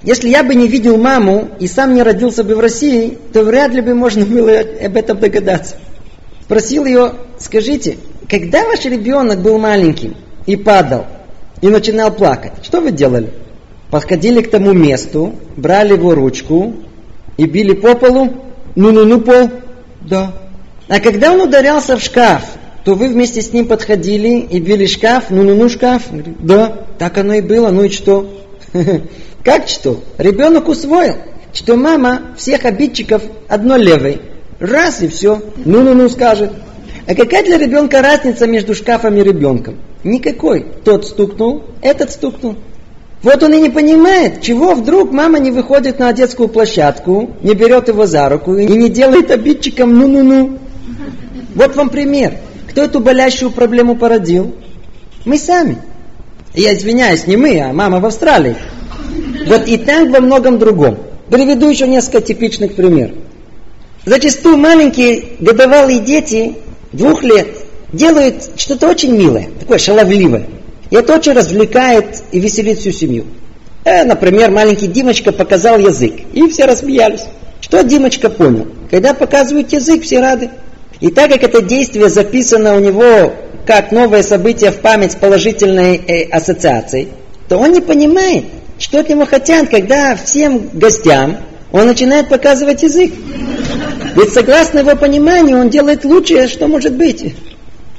Если 0.02 0.30
я 0.30 0.42
бы 0.42 0.54
не 0.54 0.68
видел 0.68 0.96
маму 0.96 1.50
и 1.60 1.66
сам 1.66 1.94
не 1.94 2.02
родился 2.02 2.42
бы 2.42 2.56
в 2.56 2.60
России, 2.60 3.18
то 3.34 3.42
вряд 3.42 3.72
ли 3.72 3.82
бы 3.82 3.94
можно 3.94 4.24
было 4.24 4.60
об 4.60 4.96
этом 4.96 5.20
догадаться. 5.20 5.76
Спросил 6.44 6.86
ее, 6.86 7.12
скажите, 7.38 7.98
когда 8.26 8.64
ваш 8.64 8.86
ребенок 8.86 9.42
был 9.42 9.58
маленьким 9.58 10.16
и 10.46 10.56
падал, 10.56 11.04
и 11.60 11.68
начинал 11.68 12.10
плакать, 12.10 12.52
что 12.62 12.80
вы 12.80 12.90
делали? 12.90 13.34
Подходили 13.90 14.40
к 14.40 14.50
тому 14.50 14.72
месту, 14.72 15.34
брали 15.58 15.92
его 15.92 16.14
ручку 16.14 16.76
и 17.36 17.44
били 17.44 17.74
по 17.74 17.94
полу? 17.94 18.32
Ну-ну-ну, 18.76 19.20
пол. 19.20 19.50
Да. 20.00 20.32
А 20.88 21.00
когда 21.00 21.32
он 21.32 21.42
ударялся 21.42 21.98
в 21.98 22.02
шкаф, 22.02 22.44
то 22.84 22.94
вы 22.94 23.08
вместе 23.08 23.42
с 23.42 23.52
ним 23.52 23.66
подходили 23.66 24.40
и 24.40 24.60
били 24.60 24.86
шкаф, 24.86 25.30
ну-ну-ну, 25.30 25.68
шкаф? 25.68 26.02
Да, 26.40 26.86
так 26.98 27.16
оно 27.18 27.34
и 27.34 27.40
было, 27.40 27.70
ну 27.70 27.84
и 27.84 27.88
что? 27.88 28.28
Как 29.44 29.68
что? 29.68 30.02
Ребенок 30.18 30.68
усвоил, 30.68 31.16
что 31.52 31.76
мама 31.76 32.22
всех 32.36 32.64
обидчиков 32.64 33.22
одно 33.48 33.76
левой. 33.76 34.20
Раз 34.58 35.02
и 35.02 35.08
все. 35.08 35.42
Ну-ну-ну 35.64 36.08
скажет. 36.08 36.52
А 37.06 37.14
какая 37.14 37.44
для 37.44 37.58
ребенка 37.58 38.00
разница 38.00 38.46
между 38.46 38.74
шкафом 38.74 39.16
и 39.16 39.22
ребенком? 39.22 39.78
Никакой. 40.04 40.64
Тот 40.84 41.06
стукнул, 41.06 41.64
этот 41.80 42.12
стукнул. 42.12 42.56
Вот 43.22 43.42
он 43.42 43.54
и 43.54 43.60
не 43.60 43.70
понимает, 43.70 44.42
чего 44.42 44.74
вдруг 44.74 45.12
мама 45.12 45.38
не 45.38 45.52
выходит 45.52 46.00
на 46.00 46.12
детскую 46.12 46.48
площадку, 46.48 47.30
не 47.42 47.54
берет 47.54 47.88
его 47.88 48.06
за 48.06 48.28
руку 48.28 48.56
и 48.56 48.66
не 48.66 48.88
делает 48.88 49.30
обидчиком 49.30 49.96
ну-ну-ну. 49.96 50.58
Вот 51.54 51.76
вам 51.76 51.88
пример. 51.88 52.34
Кто 52.72 52.84
эту 52.84 53.00
болящую 53.00 53.50
проблему 53.50 53.96
породил? 53.96 54.54
Мы 55.26 55.36
сами. 55.36 55.76
Я 56.54 56.74
извиняюсь, 56.74 57.26
не 57.26 57.36
мы, 57.36 57.60
а 57.60 57.70
мама 57.70 58.00
в 58.00 58.06
Австралии. 58.06 58.56
Вот 59.46 59.68
и 59.68 59.76
так 59.76 60.08
во 60.08 60.20
многом 60.20 60.58
другом. 60.58 60.96
Приведу 61.28 61.68
еще 61.68 61.86
несколько 61.86 62.22
типичных 62.22 62.74
примеров. 62.74 63.16
Зачастую 64.06 64.56
маленькие 64.56 65.22
годовалые 65.38 66.00
дети 66.00 66.56
двух 66.92 67.22
лет 67.22 67.46
делают 67.92 68.42
что-то 68.56 68.88
очень 68.88 69.14
милое, 69.18 69.50
такое 69.60 69.76
шаловливое. 69.76 70.46
И 70.88 70.96
это 70.96 71.14
очень 71.14 71.32
развлекает 71.32 72.22
и 72.32 72.40
веселит 72.40 72.78
всю 72.78 72.92
семью. 72.92 73.26
Э, 73.84 74.04
например, 74.04 74.50
маленький 74.50 74.86
Димочка 74.86 75.30
показал 75.30 75.78
язык, 75.78 76.14
и 76.32 76.48
все 76.48 76.64
рассмеялись. 76.64 77.24
Что 77.60 77.82
Димочка 77.82 78.30
понял? 78.30 78.66
Когда 78.90 79.12
показывают 79.12 79.70
язык, 79.74 80.04
все 80.04 80.20
рады. 80.20 80.50
И 81.02 81.10
так 81.10 81.32
как 81.32 81.42
это 81.42 81.60
действие 81.62 82.08
записано 82.08 82.76
у 82.76 82.78
него 82.78 83.32
как 83.66 83.90
новое 83.90 84.22
событие 84.22 84.70
в 84.70 84.78
память 84.78 85.16
положительной 85.16 85.96
э, 85.96 86.28
ассоциацией, 86.30 87.08
то 87.48 87.58
он 87.58 87.72
не 87.72 87.80
понимает, 87.80 88.44
что 88.78 89.00
от 89.00 89.08
него 89.08 89.26
хотят, 89.26 89.68
когда 89.68 90.14
всем 90.14 90.70
гостям 90.72 91.38
он 91.72 91.88
начинает 91.88 92.28
показывать 92.28 92.84
язык. 92.84 93.12
Ведь 94.14 94.32
согласно 94.32 94.78
его 94.78 94.94
пониманию, 94.94 95.58
он 95.58 95.70
делает 95.70 96.04
лучшее, 96.04 96.46
что 96.46 96.68
может 96.68 96.92
быть. 96.92 97.34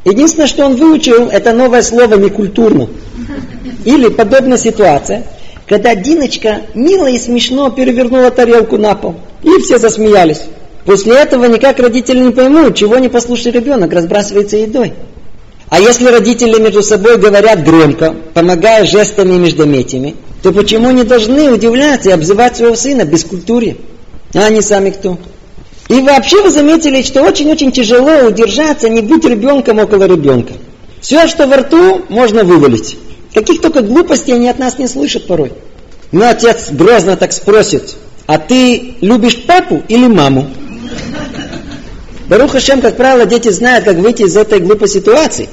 Единственное, 0.06 0.48
что 0.48 0.66
он 0.66 0.78
выучил, 0.78 1.28
это 1.28 1.52
новое 1.52 1.82
слово 1.82 2.16
некультурно. 2.16 2.88
Или 3.84 4.08
подобная 4.08 4.58
ситуация, 4.58 5.26
когда 5.68 5.94
Диночка 5.94 6.62
мило 6.74 7.08
и 7.08 7.18
смешно 7.18 7.70
перевернула 7.70 8.32
тарелку 8.32 8.78
на 8.78 8.96
пол. 8.96 9.16
И 9.44 9.62
все 9.62 9.78
засмеялись. 9.78 10.44
После 10.86 11.16
этого 11.16 11.46
никак 11.46 11.80
родители 11.80 12.20
не 12.20 12.32
поймут, 12.32 12.76
чего 12.76 12.98
не 12.98 13.08
послушный 13.10 13.52
ребенок 13.52 13.94
разбрасывается 13.94 14.58
едой. 14.58 14.94
А 15.70 15.80
если 15.80 16.06
родители 16.06 16.62
между 16.62 16.84
собой 16.84 17.18
говорят 17.18 17.64
громко, 17.64 18.14
помогая 18.34 18.86
жестами 18.86 19.36
и 19.36 19.38
междометиями, 19.38 20.16
то 20.44 20.52
почему 20.52 20.92
не 20.92 21.04
должны 21.04 21.52
удивляться 21.52 22.10
и 22.10 22.14
обзывать 22.14 22.58
своего 22.58 22.76
сына 22.76 23.06
без 23.06 23.24
культуры? 23.24 23.78
А 24.34 24.46
они 24.46 24.62
сами 24.62 24.90
кто? 24.90 25.18
И 25.88 26.02
вообще 26.02 26.42
вы 26.42 26.50
заметили, 26.50 27.02
что 27.02 27.24
очень-очень 27.24 27.72
тяжело 27.72 28.28
удержаться, 28.28 28.90
не 28.90 29.02
быть 29.02 29.26
ребенком 29.26 29.80
около 29.80 30.04
ребенка. 30.04 30.54
Все, 31.02 31.28
что 31.28 31.48
во 31.48 31.58
рту, 31.58 32.04
можно 32.10 32.44
вывалить. 32.44 32.98
Каких 33.34 33.62
только 33.62 33.82
глупостей 33.82 34.34
они 34.34 34.50
от 34.50 34.60
нас 34.60 34.78
не 34.78 34.88
слышат 34.88 35.28
порой. 35.28 35.54
Но 36.12 36.30
отец 36.30 36.70
грозно 36.72 37.18
так 37.18 37.34
спросит, 37.34 37.96
а 38.28 38.38
ты 38.38 38.96
любишь 39.02 39.44
папу 39.46 39.82
или 39.88 40.08
маму? 40.08 40.48
Баруха 42.28 42.60
Шем, 42.60 42.82
как 42.82 42.96
правило, 42.96 43.26
дети 43.26 43.50
знают, 43.50 43.86
как 43.86 43.98
выйти 43.98 44.24
из 44.24 44.38
этой 44.38 44.60
глупой 44.60 44.88
ситуации. 44.88 45.50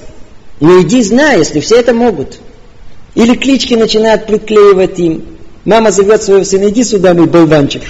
Но 0.61 0.83
иди 0.83 1.03
знай, 1.03 1.39
если 1.39 1.61
все 1.61 1.77
это 1.77 1.95
могут. 1.95 2.39
Или 3.15 3.35
клички 3.35 3.75
начинают 3.75 4.27
приклеивать 4.27 4.99
им. 4.99 5.25
Мама 5.65 5.91
зовет 5.91 6.23
своего 6.23 6.45
сына, 6.45 6.69
иди 6.69 6.85
сюда, 6.85 7.13
мой 7.13 7.27
болванчик, 7.27 7.83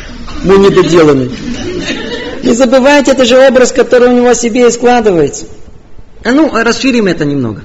мой 0.44 0.58
недоделанный. 0.58 1.30
Не 2.42 2.54
забывайте, 2.54 3.12
это 3.12 3.24
же 3.24 3.36
образ, 3.38 3.70
который 3.72 4.08
у 4.08 4.16
него 4.16 4.30
о 4.30 4.34
себе 4.34 4.66
и 4.66 4.70
складывается. 4.70 5.46
А 6.24 6.32
ну, 6.32 6.50
расширим 6.52 7.06
это 7.06 7.24
немного. 7.24 7.62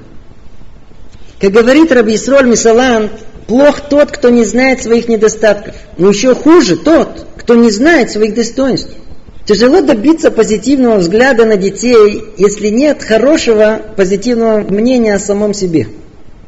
Как 1.40 1.50
говорит 1.50 1.92
Раби 1.92 2.14
Исроль 2.14 2.46
Мисалан, 2.46 3.10
плох 3.46 3.80
тот, 3.88 4.10
кто 4.10 4.28
не 4.28 4.44
знает 4.44 4.82
своих 4.82 5.08
недостатков. 5.08 5.74
Но 5.98 6.08
еще 6.08 6.34
хуже 6.34 6.76
тот, 6.76 7.26
кто 7.36 7.54
не 7.54 7.70
знает 7.70 8.10
своих 8.10 8.34
достоинств. 8.34 8.90
Тяжело 9.46 9.80
добиться 9.80 10.32
позитивного 10.32 10.96
взгляда 10.96 11.44
на 11.44 11.56
детей, 11.56 12.24
если 12.36 12.68
нет 12.68 13.04
хорошего 13.04 13.80
позитивного 13.96 14.58
мнения 14.68 15.14
о 15.14 15.20
самом 15.20 15.54
себе. 15.54 15.86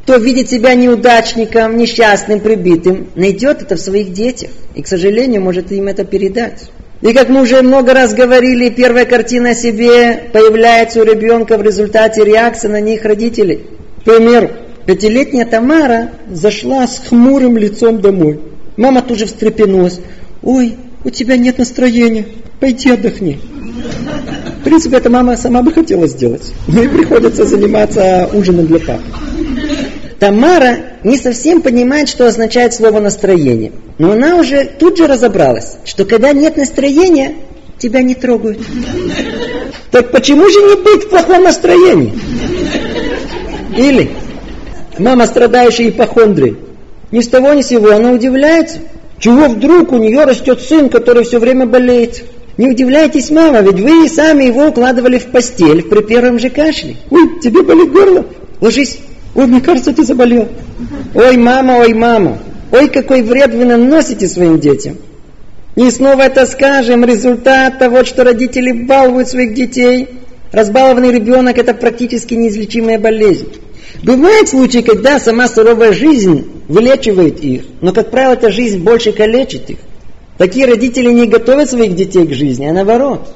Кто 0.02 0.16
видит 0.16 0.50
себя 0.50 0.74
неудачником, 0.74 1.76
несчастным, 1.76 2.40
прибитым, 2.40 3.06
найдет 3.14 3.62
это 3.62 3.76
в 3.76 3.80
своих 3.80 4.12
детях 4.12 4.50
и, 4.74 4.82
к 4.82 4.88
сожалению, 4.88 5.42
может 5.42 5.70
им 5.70 5.86
это 5.86 6.04
передать. 6.04 6.70
И 7.00 7.12
как 7.12 7.28
мы 7.28 7.42
уже 7.42 7.62
много 7.62 7.94
раз 7.94 8.14
говорили, 8.14 8.68
первая 8.68 9.04
картина 9.04 9.50
о 9.50 9.54
себе 9.54 10.30
появляется 10.32 11.00
у 11.00 11.04
ребенка 11.04 11.56
в 11.56 11.62
результате 11.62 12.24
реакции 12.24 12.66
на 12.66 12.80
них 12.80 13.04
родителей. 13.04 13.60
К 14.00 14.04
примеру, 14.06 14.50
пятилетняя 14.86 15.46
Тамара 15.46 16.10
зашла 16.28 16.88
с 16.88 16.98
хмурым 16.98 17.58
лицом 17.58 18.00
домой. 18.00 18.40
Мама 18.76 19.02
тут 19.02 19.18
же 19.18 19.26
встрепенулась. 19.26 20.00
«Ой, 20.42 20.74
у 21.04 21.10
тебя 21.10 21.36
нет 21.36 21.58
настроения, 21.58 22.24
пойди 22.60 22.90
отдохни». 22.90 23.38
В 24.60 24.64
принципе, 24.64 24.96
это 24.96 25.08
мама 25.08 25.36
сама 25.36 25.62
бы 25.62 25.72
хотела 25.72 26.06
сделать. 26.06 26.52
Но 26.66 26.82
и 26.82 26.88
приходится 26.88 27.44
заниматься 27.44 28.28
ужином 28.32 28.66
для 28.66 28.80
папы. 28.80 29.02
Тамара 30.18 30.78
не 31.04 31.16
совсем 31.16 31.62
понимает, 31.62 32.08
что 32.08 32.26
означает 32.26 32.74
слово 32.74 32.98
настроение. 32.98 33.72
Но 33.98 34.12
она 34.12 34.36
уже 34.36 34.64
тут 34.64 34.98
же 34.98 35.06
разобралась, 35.06 35.76
что 35.84 36.04
когда 36.04 36.32
нет 36.32 36.56
настроения, 36.56 37.36
тебя 37.78 38.02
не 38.02 38.14
трогают. 38.14 38.58
Так 39.92 40.10
почему 40.10 40.48
же 40.48 40.58
не 40.58 40.82
быть 40.82 41.04
в 41.04 41.08
плохом 41.08 41.44
настроении? 41.44 42.18
Или 43.76 44.10
мама, 44.98 45.26
страдающая 45.26 45.90
ипохондрией, 45.90 46.56
ни 47.12 47.20
с 47.20 47.28
того 47.28 47.54
ни 47.54 47.62
с 47.62 47.68
сего, 47.68 47.92
она 47.92 48.10
удивляется, 48.10 48.78
чего 49.20 49.48
вдруг 49.48 49.92
у 49.92 49.98
нее 49.98 50.24
растет 50.24 50.60
сын, 50.60 50.88
который 50.88 51.24
все 51.24 51.38
время 51.38 51.64
болеет. 51.64 52.24
Не 52.58 52.66
удивляйтесь, 52.66 53.30
мама, 53.30 53.60
ведь 53.60 53.78
вы 53.78 54.08
сами 54.08 54.44
его 54.44 54.66
укладывали 54.66 55.18
в 55.18 55.26
постель 55.26 55.84
при 55.84 56.02
первом 56.02 56.40
же 56.40 56.50
кашле. 56.50 56.96
Ой, 57.08 57.38
тебе 57.40 57.62
болит 57.62 57.92
горло? 57.92 58.26
Ложись. 58.60 58.98
Ой, 59.36 59.46
мне 59.46 59.60
кажется, 59.60 59.92
ты 59.92 60.04
заболел. 60.04 60.48
Ой, 61.14 61.36
мама, 61.36 61.78
ой, 61.78 61.94
мама. 61.94 62.38
Ой, 62.72 62.88
какой 62.88 63.22
вред 63.22 63.54
вы 63.54 63.64
наносите 63.64 64.26
своим 64.26 64.58
детям. 64.58 64.96
И 65.76 65.88
снова 65.92 66.22
это 66.22 66.46
скажем, 66.46 67.04
результат 67.04 67.78
того, 67.78 68.04
что 68.04 68.24
родители 68.24 68.72
балуют 68.72 69.28
своих 69.28 69.54
детей. 69.54 70.08
Разбалованный 70.50 71.12
ребенок– 71.12 71.58
это 71.58 71.74
практически 71.74 72.34
неизлечимая 72.34 72.98
болезнь. 72.98 73.46
Бывают 74.02 74.48
случаи, 74.48 74.80
когда 74.80 75.20
сама 75.20 75.46
суровая 75.46 75.92
жизнь 75.92 76.50
вылечивает 76.66 77.38
их, 77.44 77.62
но, 77.80 77.92
как 77.92 78.10
правило, 78.10 78.32
эта 78.32 78.50
жизнь 78.50 78.80
больше 78.80 79.12
калечит 79.12 79.70
их. 79.70 79.78
Такие 80.38 80.66
родители 80.66 81.10
не 81.10 81.26
готовят 81.26 81.68
своих 81.68 81.96
детей 81.96 82.26
к 82.26 82.32
жизни, 82.32 82.66
а 82.66 82.72
наоборот. 82.72 83.28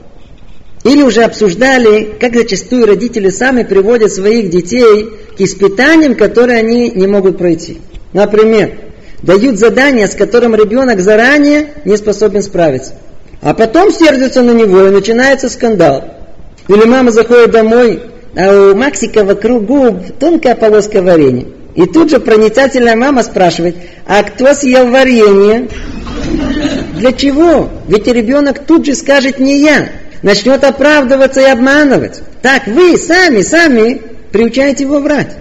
Или 0.85 1.03
уже 1.03 1.23
обсуждали, 1.23 2.15
как 2.19 2.35
зачастую 2.35 2.87
родители 2.87 3.31
сами 3.31 3.65
приводят 3.65 4.13
своих 4.13 4.51
детей 4.51 5.11
к 5.37 5.41
испытаниям, 5.41 6.15
которые 6.15 6.59
они 6.59 6.91
не 6.91 7.07
могут 7.07 7.39
пройти. 7.39 7.79
Например, 8.13 8.73
дают 9.23 9.59
задание, 9.59 10.07
с 10.07 10.15
которым 10.15 10.55
ребенок 10.55 11.01
заранее 11.01 11.75
не 11.85 11.97
способен 11.97 12.43
справиться. 12.43 12.95
А 13.41 13.55
потом 13.55 13.93
сердятся 13.93 14.43
на 14.43 14.53
него 14.53 14.87
и 14.87 14.91
начинается 14.91 15.49
скандал. 15.49 16.05
Или 16.69 16.85
мама 16.85 17.11
заходит 17.11 17.51
домой, 17.51 18.01
а 18.37 18.71
у 18.71 18.77
Максика 18.77 19.25
вокруг 19.25 19.65
губ 19.65 19.97
тонкая 20.19 20.55
полоска 20.55 21.03
варенья. 21.03 21.47
И 21.75 21.87
тут 21.87 22.11
же 22.11 22.21
проницательная 22.21 22.97
мама 22.97 23.23
спрашивает, 23.23 23.77
а 24.07 24.23
кто 24.23 24.53
съел 24.55 24.89
варенье? 24.89 25.69
Для 27.03 27.13
чего? 27.13 27.69
Ведь 27.89 28.07
ребенок 28.07 28.61
тут 28.61 28.87
же 28.87 28.95
скажет 28.95 29.41
не 29.41 29.59
я. 29.59 29.89
Начнет 30.23 30.63
оправдываться 30.63 31.41
и 31.41 31.47
обманывать. 31.47 32.23
Так 32.43 32.69
вы 32.69 32.97
сами, 32.97 33.41
сами 33.43 34.01
приучаете 34.31 34.85
его 34.85 35.01
врать. 35.01 35.37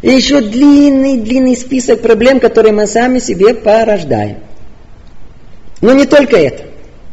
И 0.00 0.10
еще 0.10 0.40
длинный-длинный 0.40 1.54
список 1.54 2.00
проблем, 2.00 2.40
которые 2.40 2.72
мы 2.72 2.86
сами 2.86 3.18
себе 3.18 3.52
порождаем. 3.52 4.38
Но 5.82 5.92
не 5.92 6.06
только 6.06 6.38
это. 6.38 6.62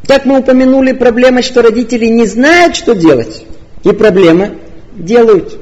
Так 0.07 0.23
мы 0.23 0.39
упомянули 0.39 0.93
проблему, 0.93 1.43
что 1.43 1.61
родители 1.61 2.05
не 2.05 2.25
знают, 2.25 2.73
что 2.73 2.95
делать. 2.95 3.43
И 3.83 3.91
проблема 3.91 4.51
делают. 4.95 5.59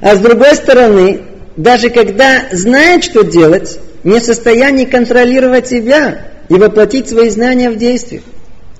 А 0.00 0.14
с 0.14 0.20
другой 0.20 0.54
стороны, 0.54 1.22
даже 1.56 1.90
когда 1.90 2.44
знают, 2.52 3.02
что 3.02 3.24
делать, 3.24 3.80
не 4.04 4.20
в 4.20 4.22
состоянии 4.22 4.84
контролировать 4.84 5.66
себя 5.66 6.20
и 6.48 6.54
воплотить 6.54 7.08
свои 7.08 7.30
знания 7.30 7.70
в 7.70 7.76
действие. 7.76 8.22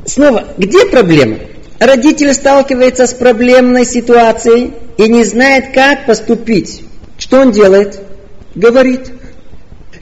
Снова, 0.07 0.45
где 0.57 0.87
проблема? 0.87 1.39
Родитель 1.79 2.35
сталкивается 2.35 3.07
с 3.07 3.15
проблемной 3.15 3.85
ситуацией 3.85 4.73
и 4.97 5.09
не 5.09 5.25
знает, 5.25 5.73
как 5.73 6.07
поступить. 6.07 6.83
Что 7.19 7.41
он 7.41 7.53
делает? 7.53 8.01
Говорит. 8.55 9.13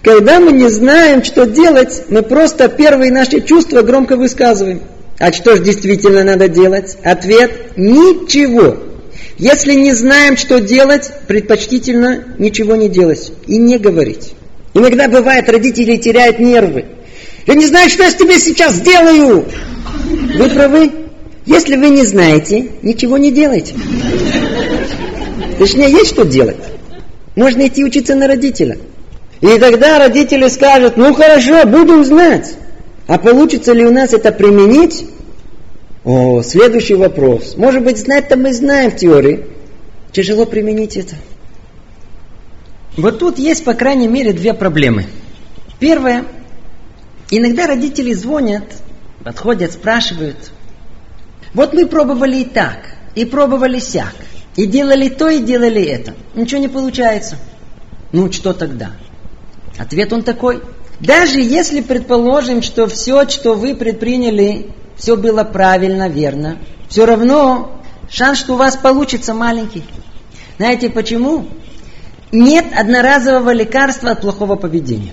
Когда 0.03 0.39
мы 0.39 0.53
не 0.53 0.69
знаем, 0.69 1.25
что 1.25 1.47
делать, 1.47 2.05
мы 2.09 2.23
просто 2.23 2.69
первые 2.69 3.11
наши 3.11 3.41
чувства 3.41 3.83
громко 3.83 4.17
высказываем. 4.17 4.83
А 5.19 5.33
что 5.33 5.57
же 5.57 5.65
действительно 5.65 6.23
надо 6.25 6.49
делать? 6.49 6.97
Ответ– 7.03 7.77
ничего. 7.77 8.77
Если 9.39 9.75
не 9.75 9.93
знаем, 9.93 10.37
что 10.37 10.61
делать, 10.61 11.11
предпочтительно 11.27 12.25
ничего 12.39 12.77
не 12.77 12.89
делать 12.89 13.33
и 13.47 13.59
не 13.59 13.79
говорить. 13.79 14.35
Иногда 14.75 15.09
бывает, 15.09 15.49
родители 15.49 15.97
теряют 15.97 16.39
нервы. 16.39 16.85
Я 17.47 17.55
не 17.55 17.67
знаю, 17.67 17.89
что 17.89 18.03
я 18.03 18.11
с 18.11 18.15
тебе 18.15 18.39
сейчас 18.39 18.75
сделаю. 18.75 19.47
Вы 20.37 20.51
правы. 20.51 20.91
Если 21.45 21.77
вы 21.77 21.91
не 21.91 22.05
знаете, 22.05 22.73
ничего 22.83 23.19
не 23.19 23.31
делайте. 23.31 23.75
Точнее, 25.59 25.91
есть 25.91 26.11
что 26.11 26.25
делать. 26.25 26.57
Можно 27.37 27.69
идти 27.69 27.85
учиться 27.85 28.17
на 28.17 28.27
родителя. 28.27 28.79
И 29.41 29.59
тогда 29.59 29.99
родители 29.99 30.49
скажут, 30.49 30.97
ну 30.97 31.15
хорошо, 31.15 31.65
будем 31.67 32.05
знать. 32.05 32.55
А 33.07 33.19
получится 33.19 33.73
ли 33.73 33.85
у 33.87 33.93
нас 33.93 34.13
это 34.13 34.33
применить? 34.33 35.05
О, 36.05 36.43
следующий 36.43 36.95
вопрос. 36.95 37.57
Может 37.57 37.85
быть, 37.85 37.99
знать-то 37.99 38.37
мы 38.37 38.53
знаем 38.53 38.91
в 38.91 38.97
теории. 38.97 39.45
Тяжело 40.11 40.47
применить 40.47 40.97
это. 40.97 41.15
Вот 42.97 43.19
тут 43.19 43.39
есть, 43.39 43.65
по 43.65 43.75
крайней 43.75 44.09
мере, 44.09 44.33
две 44.33 44.55
проблемы. 44.55 45.05
Первое. 45.79 46.25
Иногда 47.31 47.67
родители 47.67 48.13
звонят, 48.13 48.65
подходят, 49.25 49.73
спрашивают. 49.73 50.53
Вот 51.55 51.73
мы 51.73 51.87
пробовали 51.87 52.39
и 52.39 52.45
так, 52.45 52.79
и 53.15 53.25
пробовали 53.25 53.81
сяк. 53.81 54.15
И 54.57 54.67
делали 54.67 55.09
то, 55.09 55.29
и 55.29 55.41
делали 55.41 55.83
это. 55.83 56.15
Ничего 56.35 56.61
не 56.61 56.69
получается. 56.69 57.37
Ну, 58.13 58.33
что 58.33 58.55
тогда? 58.55 58.93
Ответ 59.77 60.13
он 60.13 60.23
такой. 60.23 60.63
Даже 61.01 61.41
если 61.41 61.83
предположим, 61.83 62.63
что 62.63 62.87
все, 62.87 63.29
что 63.29 63.55
вы 63.55 63.75
предприняли, 63.75 64.71
все 64.97 65.17
было 65.17 65.45
правильно, 65.45 66.09
верно, 66.09 66.59
все 66.89 67.05
равно 67.05 67.83
шанс, 68.09 68.39
что 68.39 68.55
у 68.55 68.57
вас 68.57 68.77
получится 68.77 69.35
маленький. 69.35 69.85
Знаете 70.57 70.89
почему? 70.89 71.49
Нет 72.33 72.67
одноразового 72.75 73.53
лекарства 73.53 74.13
от 74.13 74.23
плохого 74.23 74.57
поведения. 74.57 75.13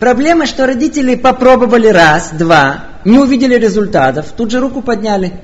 Проблема, 0.00 0.46
что 0.46 0.66
родители 0.66 1.14
попробовали 1.14 1.88
раз, 1.88 2.30
два, 2.30 2.84
не 3.04 3.18
увидели 3.18 3.54
результатов, 3.54 4.32
тут 4.34 4.50
же 4.50 4.58
руку 4.58 4.80
подняли. 4.80 5.34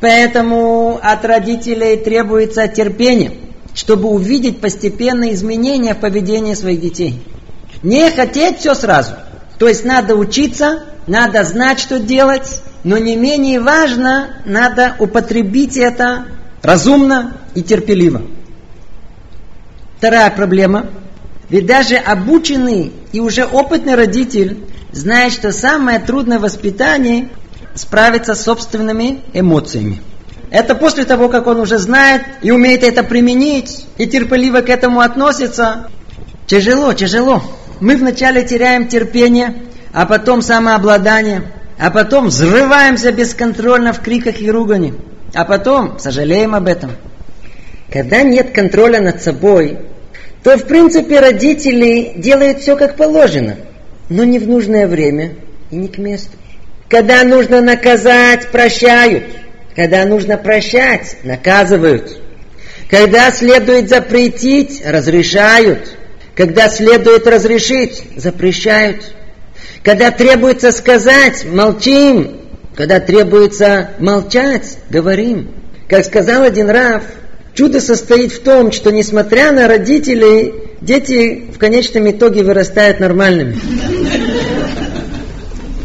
Поэтому 0.00 0.98
от 1.02 1.22
родителей 1.26 1.98
требуется 1.98 2.66
терпение, 2.66 3.32
чтобы 3.74 4.08
увидеть 4.08 4.62
постепенные 4.62 5.34
изменения 5.34 5.92
в 5.92 6.00
поведении 6.00 6.54
своих 6.54 6.80
детей. 6.80 7.22
Не 7.82 8.10
хотеть 8.10 8.60
все 8.60 8.74
сразу. 8.74 9.12
То 9.58 9.68
есть 9.68 9.84
надо 9.84 10.16
учиться, 10.16 10.84
надо 11.06 11.44
знать, 11.44 11.78
что 11.78 12.00
делать, 12.00 12.62
но 12.84 12.96
не 12.96 13.16
менее 13.16 13.60
важно, 13.60 14.36
надо 14.46 14.96
употребить 14.98 15.76
это 15.76 16.24
разумно 16.62 17.36
и 17.54 17.62
терпеливо. 17.62 18.22
Вторая 19.98 20.30
проблема. 20.30 20.86
Ведь 21.52 21.66
даже 21.66 21.96
обученный 21.96 22.94
и 23.12 23.20
уже 23.20 23.44
опытный 23.44 23.94
родитель 23.94 24.64
знает, 24.90 25.34
что 25.34 25.52
самое 25.52 25.98
трудное 25.98 26.38
воспитание 26.38 27.28
справиться 27.74 28.34
с 28.34 28.44
собственными 28.44 29.20
эмоциями. 29.34 30.00
Это 30.50 30.74
после 30.74 31.04
того, 31.04 31.28
как 31.28 31.46
он 31.46 31.60
уже 31.60 31.76
знает 31.76 32.22
и 32.40 32.50
умеет 32.50 32.82
это 32.82 33.04
применить, 33.04 33.84
и 33.98 34.06
терпеливо 34.06 34.62
к 34.62 34.70
этому 34.70 35.00
относится. 35.00 35.88
Тяжело, 36.46 36.94
тяжело. 36.94 37.42
Мы 37.80 37.98
вначале 37.98 38.44
теряем 38.44 38.88
терпение, 38.88 39.56
а 39.92 40.06
потом 40.06 40.40
самообладание, 40.40 41.52
а 41.78 41.90
потом 41.90 42.28
взрываемся 42.28 43.12
бесконтрольно 43.12 43.92
в 43.92 44.00
криках 44.00 44.40
и 44.40 44.50
ругани, 44.50 44.94
а 45.34 45.44
потом 45.44 45.98
сожалеем 45.98 46.54
об 46.54 46.66
этом. 46.66 46.92
Когда 47.92 48.22
нет 48.22 48.52
контроля 48.52 49.02
над 49.02 49.22
собой, 49.22 49.91
то 50.42 50.58
в 50.58 50.64
принципе 50.64 51.20
родители 51.20 52.12
делают 52.16 52.60
все 52.60 52.76
как 52.76 52.96
положено, 52.96 53.56
но 54.08 54.24
не 54.24 54.38
в 54.38 54.48
нужное 54.48 54.86
время 54.86 55.34
и 55.70 55.76
не 55.76 55.88
к 55.88 55.98
месту. 55.98 56.36
Когда 56.88 57.24
нужно 57.24 57.60
наказать, 57.60 58.48
прощают. 58.48 59.24
Когда 59.74 60.04
нужно 60.04 60.36
прощать, 60.36 61.16
наказывают. 61.22 62.20
Когда 62.90 63.30
следует 63.30 63.88
запретить, 63.88 64.82
разрешают. 64.84 65.96
Когда 66.34 66.68
следует 66.68 67.26
разрешить, 67.26 68.02
запрещают. 68.16 69.14
Когда 69.82 70.10
требуется 70.10 70.72
сказать, 70.72 71.46
молчим. 71.46 72.42
Когда 72.74 73.00
требуется 73.00 73.90
молчать, 73.98 74.76
говорим. 74.90 75.54
Как 75.88 76.04
сказал 76.04 76.42
один 76.42 76.68
Раф, 76.68 77.04
чудо 77.54 77.80
состоит 77.80 78.32
в 78.32 78.42
том, 78.42 78.72
что 78.72 78.90
несмотря 78.90 79.52
на 79.52 79.68
родителей, 79.68 80.54
дети 80.80 81.44
в 81.54 81.58
конечном 81.58 82.10
итоге 82.10 82.42
вырастают 82.42 83.00
нормальными. 83.00 83.56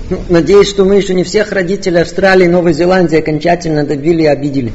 Ну, 0.09 0.21
надеюсь, 0.29 0.69
что 0.69 0.85
мы 0.85 0.95
еще 0.95 1.13
не 1.13 1.25
всех 1.25 1.51
родителей 1.51 2.01
Австралии 2.01 2.45
и 2.45 2.49
Новой 2.49 2.71
Зеландии 2.71 3.19
окончательно 3.19 3.83
добили 3.83 4.23
и 4.23 4.27
обидели. 4.27 4.71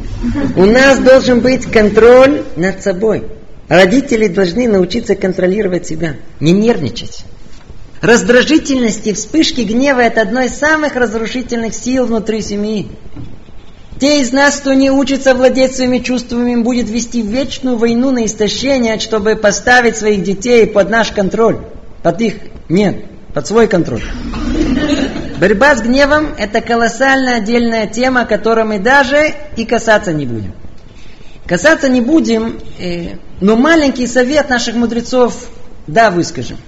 У 0.57 0.67
нас 0.67 0.99
должен 0.99 1.41
быть 1.41 1.65
контроль 1.65 2.43
над 2.57 2.83
собой. 2.83 3.25
Родители 3.69 4.29
должны 4.29 4.69
научиться 4.69 5.15
контролировать 5.15 5.87
себя, 5.87 6.17
не 6.41 6.53
нервничать. 6.53 7.25
Раздражительность 8.03 9.07
и 9.07 9.15
вспышки 9.15 9.63
гнева– 9.63 10.01
это 10.01 10.21
одно 10.21 10.43
из 10.43 10.53
самых 10.53 10.97
разрушительных 10.97 11.73
сил 11.73 12.05
внутри 12.05 12.43
семьи. 12.43 12.89
Те 14.03 14.21
из 14.21 14.33
нас, 14.33 14.57
кто 14.57 14.73
не 14.73 14.91
учится 14.91 15.33
владеть 15.33 15.77
своими 15.77 15.99
чувствами, 15.99 16.61
будет 16.61 16.89
вести 16.91 17.23
вечную 17.23 17.77
войну 17.77 18.11
на 18.11 18.27
истощение, 18.27 18.99
чтобы 18.99 19.37
поставить 19.37 19.97
своих 19.97 20.25
детей 20.25 20.67
под 20.67 20.91
наш 20.91 21.13
контроль. 21.13 21.59
Под 22.03 22.21
их, 22.21 22.35
нет, 22.69 23.05
под 23.33 23.47
свой 23.47 23.69
контроль. 23.69 24.03
Борьба 25.39 25.77
с 25.77 25.83
гневом– 25.83 26.35
это 26.37 26.61
колоссальная 26.61 27.37
отдельная 27.37 27.87
тема, 27.87 28.25
которой 28.25 28.65
мы 28.65 28.81
даже 28.81 29.35
и 29.57 29.65
касаться 29.65 30.13
не 30.13 30.27
будем. 30.27 30.53
Касаться 31.47 31.89
не 31.89 32.01
будем, 32.01 32.59
э, 32.81 33.19
но 33.41 33.55
маленький 33.55 34.09
совет 34.09 34.51
наших 34.51 34.75
мудрецов, 34.75 35.49
да, 35.87 36.11
выскажем. 36.11 36.59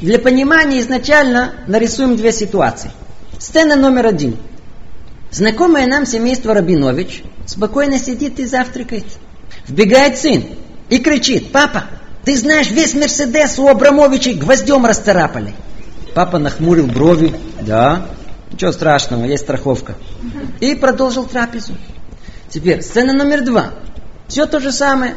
Для 0.00 0.18
понимания 0.18 0.80
изначально 0.80 1.52
нарисуем 1.68 2.16
две 2.16 2.32
ситуации. 2.32 2.90
Сцена 3.38 3.76
номер 3.76 4.08
один. 4.08 4.38
Знакомое 5.34 5.88
нам 5.88 6.06
семейство 6.06 6.54
Рабинович 6.54 7.24
спокойно 7.44 7.98
сидит 7.98 8.38
и 8.38 8.46
завтракает. 8.46 9.04
Вбегает 9.66 10.16
сын 10.16 10.44
и 10.90 11.00
кричит, 11.00 11.50
папа, 11.50 11.86
ты 12.24 12.36
знаешь, 12.36 12.70
весь 12.70 12.94
Мерседес 12.94 13.58
у 13.58 13.66
Абрамовичей 13.66 14.34
гвоздем 14.34 14.86
расцарапали. 14.86 15.52
Папа 16.14 16.38
нахмурил 16.38 16.86
брови. 16.86 17.34
Да, 17.62 18.06
ничего 18.52 18.70
страшного, 18.70 19.24
есть 19.24 19.42
страховка. 19.42 19.96
И 20.60 20.76
продолжил 20.76 21.24
трапезу. 21.24 21.74
Теперь 22.48 22.80
сцена 22.82 23.12
номер 23.12 23.44
два. 23.44 23.70
Все 24.28 24.46
то 24.46 24.60
же 24.60 24.70
самое. 24.70 25.14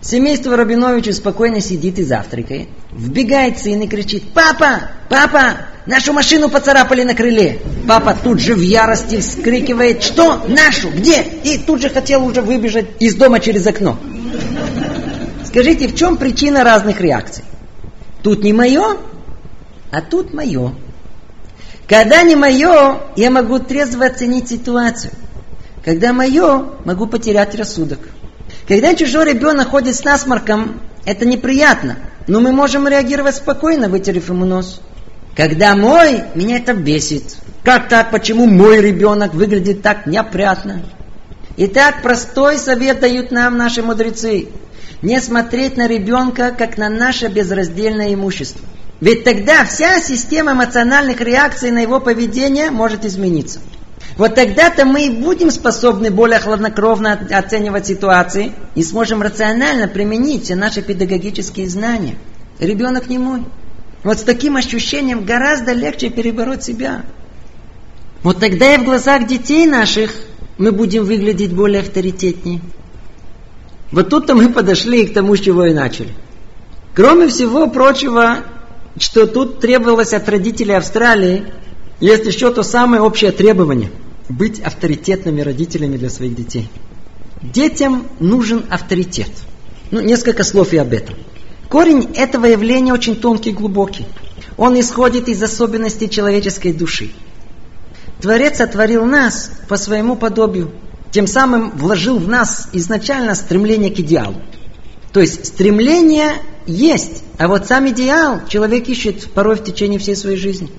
Семейство 0.00 0.56
Рабиновича 0.56 1.12
спокойно 1.12 1.60
сидит 1.60 1.98
и 1.98 2.04
завтракает. 2.04 2.68
Вбегает 2.92 3.58
сын 3.58 3.80
и 3.82 3.88
кричит, 3.88 4.32
папа, 4.32 4.90
папа, 5.08 5.56
нашу 5.86 6.12
машину 6.12 6.48
поцарапали 6.48 7.02
на 7.02 7.14
крыле. 7.14 7.60
Папа 7.88 8.16
тут 8.22 8.40
же 8.40 8.54
в 8.54 8.60
ярости 8.60 9.20
вскрикивает, 9.20 10.02
что, 10.02 10.44
нашу, 10.48 10.90
где? 10.90 11.22
И 11.44 11.58
тут 11.58 11.82
же 11.82 11.88
хотел 11.88 12.24
уже 12.24 12.42
выбежать 12.42 12.86
из 13.00 13.14
дома 13.16 13.40
через 13.40 13.66
окно. 13.66 13.98
Скажите, 15.44 15.88
в 15.88 15.96
чем 15.96 16.16
причина 16.16 16.64
разных 16.64 17.00
реакций? 17.00 17.44
Тут 18.22 18.44
не 18.44 18.52
мое, 18.52 18.98
а 19.90 20.02
тут 20.02 20.34
мое. 20.34 20.74
Когда 21.88 22.22
не 22.22 22.36
мое, 22.36 23.00
я 23.16 23.30
могу 23.30 23.58
трезво 23.58 24.06
оценить 24.06 24.48
ситуацию. 24.48 25.12
Когда 25.84 26.12
мое, 26.12 26.64
могу 26.84 27.06
потерять 27.06 27.54
рассудок. 27.54 28.00
Когда 28.68 28.94
чужой 28.94 29.32
ребенок 29.32 29.68
ходит 29.68 29.94
с 29.94 30.02
насморком, 30.02 30.80
это 31.04 31.24
неприятно, 31.24 31.98
но 32.26 32.40
мы 32.40 32.50
можем 32.50 32.88
реагировать 32.88 33.36
спокойно, 33.36 33.88
вытерев 33.88 34.28
ему 34.28 34.44
нос. 34.44 34.80
Когда 35.36 35.76
мой, 35.76 36.24
меня 36.34 36.56
это 36.56 36.74
бесит. 36.74 37.36
Как 37.62 37.88
так? 37.88 38.10
Почему 38.10 38.46
мой 38.46 38.80
ребенок 38.80 39.34
выглядит 39.34 39.82
так 39.82 40.06
неопрятно? 40.06 40.82
Итак, 41.56 42.02
простой 42.02 42.58
совет 42.58 43.00
дают 43.00 43.30
нам 43.30 43.56
наши 43.56 43.82
мудрецы. 43.82 44.48
Не 45.02 45.20
смотреть 45.20 45.76
на 45.76 45.86
ребенка, 45.86 46.54
как 46.56 46.76
на 46.76 46.88
наше 46.88 47.28
безраздельное 47.28 48.14
имущество. 48.14 48.64
Ведь 49.00 49.24
тогда 49.24 49.64
вся 49.64 50.00
система 50.00 50.52
эмоциональных 50.52 51.20
реакций 51.20 51.70
на 51.70 51.80
его 51.80 52.00
поведение 52.00 52.70
может 52.70 53.04
измениться. 53.04 53.60
Вот 54.16 54.34
тогда-то 54.34 54.86
мы 54.86 55.06
и 55.06 55.10
будем 55.10 55.50
способны 55.50 56.10
более 56.10 56.38
хладнокровно 56.38 57.12
оценивать 57.30 57.86
ситуации 57.86 58.52
и 58.74 58.82
сможем 58.82 59.20
рационально 59.20 59.88
применить 59.88 60.44
все 60.44 60.54
наши 60.54 60.80
педагогические 60.80 61.68
знания. 61.68 62.16
Ребенок 62.58 63.08
не 63.08 63.18
мой. 63.18 63.42
Вот 64.04 64.18
с 64.18 64.22
таким 64.22 64.56
ощущением 64.56 65.26
гораздо 65.26 65.72
легче 65.72 66.08
перебороть 66.08 66.64
себя. 66.64 67.02
Вот 68.22 68.40
тогда 68.40 68.74
и 68.74 68.78
в 68.78 68.84
глазах 68.84 69.26
детей 69.26 69.66
наших 69.66 70.14
мы 70.56 70.72
будем 70.72 71.04
выглядеть 71.04 71.52
более 71.52 71.82
авторитетнее. 71.82 72.60
Вот 73.92 74.08
тут-то 74.08 74.34
мы 74.34 74.48
подошли 74.48 75.06
к 75.06 75.12
тому, 75.12 75.36
с 75.36 75.40
чего 75.40 75.66
и 75.66 75.74
начали. 75.74 76.14
Кроме 76.94 77.28
всего 77.28 77.66
прочего, 77.66 78.38
что 78.98 79.26
тут 79.26 79.60
требовалось 79.60 80.14
от 80.14 80.26
родителей 80.26 80.74
Австралии, 80.74 81.44
есть 82.00 82.24
еще 82.24 82.50
то 82.50 82.62
самое 82.62 83.02
общее 83.02 83.30
требование– 83.30 83.90
быть 84.28 84.60
авторитетными 84.60 85.40
родителями 85.40 85.96
для 85.96 86.10
своих 86.10 86.34
детей. 86.34 86.68
Детям 87.42 88.06
нужен 88.18 88.64
авторитет. 88.70 89.30
Ну, 89.90 90.00
несколько 90.00 90.42
слов 90.42 90.72
и 90.72 90.78
об 90.78 90.92
этом. 90.92 91.14
Корень 91.68 92.12
этого 92.14 92.46
явления 92.46 92.92
очень 92.92 93.16
тонкий 93.16 93.50
и 93.50 93.54
глубокий. 93.54 94.06
Он 94.56 94.78
исходит 94.78 95.28
из 95.28 95.42
особенностей 95.42 96.08
человеческой 96.08 96.72
души. 96.72 97.10
Творец 98.20 98.60
отворил 98.60 99.04
нас 99.04 99.50
по 99.68 99.76
своему 99.76 100.16
подобию, 100.16 100.72
тем 101.10 101.26
самым 101.26 101.70
вложил 101.72 102.18
в 102.18 102.28
нас 102.28 102.68
изначально 102.72 103.34
стремление 103.34 103.90
к 103.90 104.00
идеалу. 104.00 104.40
То 105.12 105.20
есть 105.20 105.46
стремление 105.46 106.32
есть, 106.66 107.22
а 107.38 107.48
вот 107.48 107.66
сам 107.66 107.88
идеал 107.88 108.40
человек 108.48 108.88
ищет 108.88 109.30
порой 109.32 109.56
в 109.56 109.64
течение 109.64 109.98
всей 109.98 110.16
своей 110.16 110.36
жизни. 110.36 110.70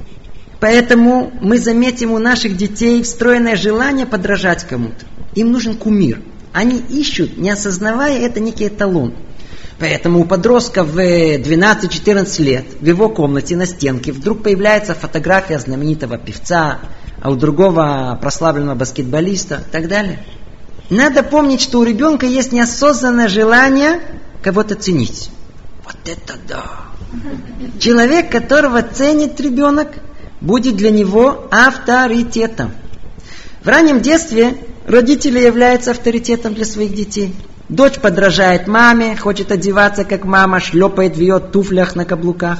Поэтому 0.59 1.31
мы 1.41 1.59
заметим 1.59 2.11
у 2.11 2.17
наших 2.17 2.57
детей 2.57 3.03
встроенное 3.03 3.55
желание 3.55 4.05
подражать 4.05 4.63
кому-то. 4.63 5.05
Им 5.35 5.51
нужен 5.51 5.75
кумир. 5.75 6.21
Они 6.51 6.77
ищут, 6.77 7.37
не 7.37 7.51
осознавая 7.51 8.19
это, 8.19 8.39
некий 8.39 8.67
эталон. 8.67 9.13
Поэтому 9.79 10.21
у 10.21 10.25
подростка 10.25 10.83
в 10.83 10.97
12-14 10.97 12.41
лет 12.43 12.65
в 12.79 12.85
его 12.85 13.09
комнате 13.09 13.55
на 13.55 13.67
стенке 13.67 14.11
вдруг 14.11 14.41
появляется 14.41 14.95
фотография 14.95 15.59
знаменитого 15.59 16.17
певца, 16.17 16.79
а 17.21 17.29
у 17.29 17.35
другого 17.35 18.17
прославленного 18.19 18.75
баскетболиста 18.75 19.63
и 19.67 19.71
так 19.71 19.87
далее. 19.87 20.25
Надо 20.89 21.21
помнить, 21.21 21.61
что 21.61 21.79
у 21.79 21.83
ребенка 21.83 22.25
есть 22.25 22.51
неосознанное 22.51 23.27
желание 23.27 23.99
кого-то 24.41 24.73
ценить. 24.73 25.29
Вот 25.83 25.97
это 26.05 26.33
да! 26.47 26.63
Человек, 27.79 28.31
которого 28.31 28.81
ценит 28.81 29.39
ребенок, 29.39 29.89
будет 30.41 30.75
для 30.75 30.91
него 30.91 31.47
авторитетом. 31.51 32.71
В 33.63 33.67
раннем 33.67 34.01
детстве 34.01 34.53
родители 34.85 35.39
являются 35.39 35.91
авторитетом 35.91 36.53
для 36.53 36.65
своих 36.65 36.93
детей. 36.93 37.35
Дочь 37.69 37.95
подражает 37.95 38.67
маме, 38.67 39.17
хочет 39.17 39.51
одеваться 39.51 40.05
как 40.05 40.23
мама, 40.23 40.59
шлепает 40.59 41.17
в 41.17 41.19
ее 41.19 41.39
туфлях 41.39 41.95
на 41.95 42.05
каблуках. 42.05 42.59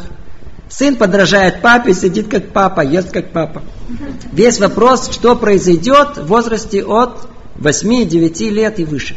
Сын 0.70 0.98
подражает 0.98 1.62
папе, 1.62 1.94
сидит 1.94 2.28
как 2.28 2.49
папа, 2.49 2.82
ест 2.82 3.12
как 3.12 3.32
папа. 3.32 3.64
Весь 4.34 4.60
вопрос, 4.60 5.10
что 5.12 5.36
произойдет 5.38 6.18
в 6.18 6.28
возрасте 6.28 6.84
от 6.84 7.30
8-9 7.58 8.49
лет 8.49 8.80
и 8.80 8.84
выше. 8.84 9.16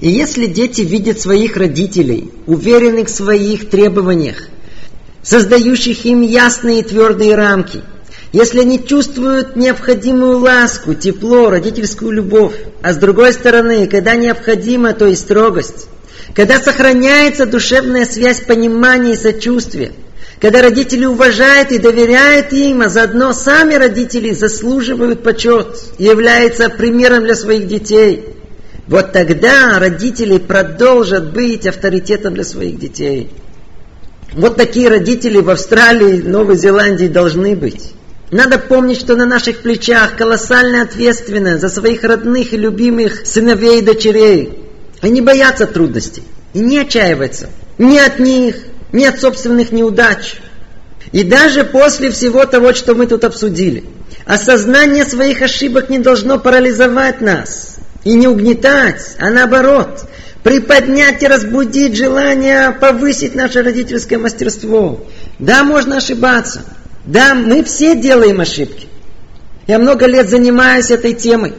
И 0.00 0.10
если 0.10 0.44
дети 0.44 0.82
видят 0.82 1.18
своих 1.18 1.56
родителей, 1.56 2.30
уверенных 2.46 3.08
в 3.08 3.14
своих 3.14 3.70
требованиях, 3.70 4.50
создающих 5.26 6.04
им 6.04 6.22
ясные 6.22 6.80
и 6.80 6.82
твердые 6.82 7.34
рамки. 7.34 7.82
Если 8.32 8.60
они 8.60 8.84
чувствуют 8.84 9.56
необходимую 9.56 10.38
ласку, 10.38 10.94
тепло, 10.94 11.50
родительскую 11.50 12.12
любовь, 12.12 12.54
а 12.82 12.92
с 12.92 12.96
другой 12.96 13.32
стороны, 13.32 13.86
когда 13.88 14.14
необходима, 14.14 14.92
то 14.92 15.06
и 15.06 15.16
строгость, 15.16 15.88
когда 16.34 16.60
сохраняется 16.60 17.46
душевная 17.46 18.06
связь 18.06 18.40
понимания 18.40 19.14
и 19.14 19.16
сочувствия, 19.16 19.92
когда 20.40 20.62
родители 20.62 21.06
уважают 21.06 21.72
и 21.72 21.78
доверяют 21.78 22.52
им, 22.52 22.82
а 22.82 22.88
заодно 22.88 23.32
сами 23.32 23.74
родители 23.74 24.32
заслуживают 24.32 25.22
почет 25.22 25.78
и 25.98 26.04
являются 26.04 26.68
примером 26.68 27.24
для 27.24 27.34
своих 27.34 27.66
детей. 27.66 28.26
Вот 28.86 29.12
тогда 29.12 29.78
родители 29.78 30.38
продолжат 30.38 31.32
быть 31.32 31.66
авторитетом 31.66 32.34
для 32.34 32.44
своих 32.44 32.78
детей. 32.78 33.30
Вот 34.32 34.56
такие 34.56 34.88
родители 34.88 35.38
в 35.38 35.50
Австралии, 35.50 36.20
Новой 36.22 36.56
Зеландии 36.56 37.06
должны 37.06 37.56
быть. 37.56 37.92
Надо 38.30 38.58
помнить, 38.58 38.98
что 38.98 39.14
на 39.14 39.24
наших 39.24 39.58
плечах 39.62 40.16
колоссальная 40.16 40.82
ответственность 40.82 41.60
за 41.60 41.68
своих 41.68 42.02
родных 42.02 42.52
и 42.52 42.56
любимых 42.56 43.24
сыновей 43.24 43.80
и 43.80 43.84
дочерей. 43.84 44.58
Они 45.00 45.20
боятся 45.20 45.66
трудностей 45.66 46.24
и 46.52 46.58
не 46.58 46.78
отчаиваются. 46.78 47.48
Ни 47.78 47.98
от 47.98 48.18
них, 48.18 48.56
ни 48.92 49.04
от 49.04 49.20
собственных 49.20 49.70
неудач. 49.70 50.36
И 51.12 51.22
даже 51.22 51.64
после 51.64 52.10
всего 52.10 52.46
того, 52.46 52.74
что 52.74 52.94
мы 52.94 53.06
тут 53.06 53.22
обсудили, 53.24 53.84
осознание 54.24 55.04
своих 55.04 55.40
ошибок 55.42 55.88
не 55.88 56.00
должно 56.00 56.38
парализовать 56.38 57.20
нас 57.20 57.76
и 58.02 58.14
не 58.14 58.26
угнетать, 58.26 59.16
а 59.18 59.30
наоборот, 59.30 60.04
приподнять 60.46 61.24
и 61.24 61.26
разбудить 61.26 61.96
желание 61.96 62.70
повысить 62.70 63.34
наше 63.34 63.64
родительское 63.64 64.16
мастерство. 64.16 65.04
Да, 65.40 65.64
можно 65.64 65.96
ошибаться. 65.96 66.62
Да, 67.04 67.34
мы 67.34 67.64
все 67.64 67.96
делаем 67.96 68.40
ошибки. 68.40 68.86
Я 69.66 69.80
много 69.80 70.06
лет 70.06 70.28
занимаюсь 70.28 70.92
этой 70.92 71.14
темой. 71.14 71.54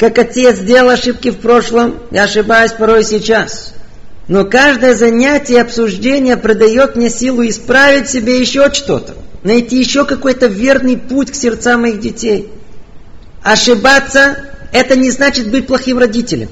Как 0.00 0.18
отец 0.18 0.56
сделал 0.56 0.90
ошибки 0.90 1.30
в 1.30 1.36
прошлом, 1.36 2.00
я 2.10 2.24
ошибаюсь 2.24 2.72
порой 2.72 3.04
сейчас. 3.04 3.72
Но 4.26 4.44
каждое 4.44 4.96
занятие 4.96 5.54
и 5.54 5.60
обсуждение 5.60 6.36
придает 6.36 6.96
мне 6.96 7.10
силу 7.10 7.46
исправить 7.46 8.10
себе 8.10 8.40
еще 8.40 8.74
что-то. 8.74 9.14
Найти 9.44 9.78
еще 9.78 10.04
какой-то 10.04 10.46
верный 10.46 10.96
путь 10.96 11.30
к 11.30 11.36
сердцам 11.36 11.82
моих 11.82 12.00
детей. 12.00 12.50
Ошибаться– 13.44 14.38
это 14.72 14.96
не 14.96 15.12
значит 15.12 15.52
быть 15.52 15.68
плохим 15.68 15.98
родителем. 15.98 16.48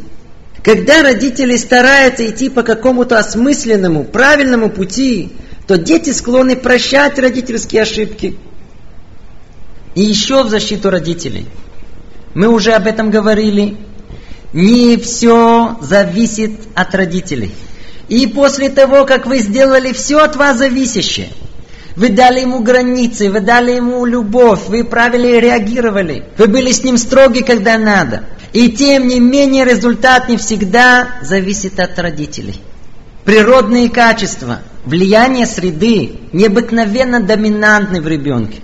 Когда 0.67 1.05
родители 1.05 1.57
стараются 1.57 2.29
идти 2.29 2.49
по 2.49 2.65
какому-то 2.65 3.21
осмысленному, 3.21 4.03
правильному 4.03 4.69
пути, 4.69 5.31
то 5.69 5.79
дети 5.79 6.11
склонны 6.11 6.57
прощать 6.57 7.21
родительские 7.21 7.83
ошибки. 7.83 8.37
И 9.95 10.03
еще 10.03 10.43
в 10.43 10.49
защиту 10.49 10.91
родителей. 10.91 11.47
Мы 12.35 12.49
уже 12.49 12.73
об 12.73 12.89
этом 12.89 13.13
говорили. 13.13 13.77
Не 14.53 14.97
все 14.97 15.79
зависит 15.83 16.59
от 16.75 16.97
родителей. 16.97 17.55
И 18.09 18.27
после 18.27 18.69
того, 18.69 19.05
как 19.05 19.27
вы 19.27 19.39
сделали 19.39 19.93
все 19.93 20.19
от 20.19 20.35
вас 20.35 20.59
зависящее, 20.59 21.29
вы 21.95 22.09
дали 22.09 22.41
ему 22.41 22.59
границы, 22.59 23.31
вы 23.31 23.39
дали 23.39 23.71
ему 23.71 24.05
любовь, 24.05 24.67
вы 24.67 24.83
правильно 24.83 25.39
реагировали, 25.39 26.25
вы 26.37 26.49
были 26.49 26.73
с 26.73 26.83
ним 26.83 26.99
строги, 26.99 27.43
когда 27.43 27.79
надо– 27.79 28.25
и 28.57 28.71
тем 28.71 29.07
не 29.07 29.21
менее 29.21 29.67
результат 29.67 30.31
не 30.31 30.39
всегда 30.39 31.19
зависит 31.21 31.79
от 31.79 31.99
родителей. 31.99 32.59
Природные 33.27 33.91
качества, 33.91 34.61
влияние 34.87 35.45
среды 35.45 36.21
необыкновенно 36.33 37.21
доминантны 37.21 38.01
в 38.01 38.09
ребенке. 38.09 38.63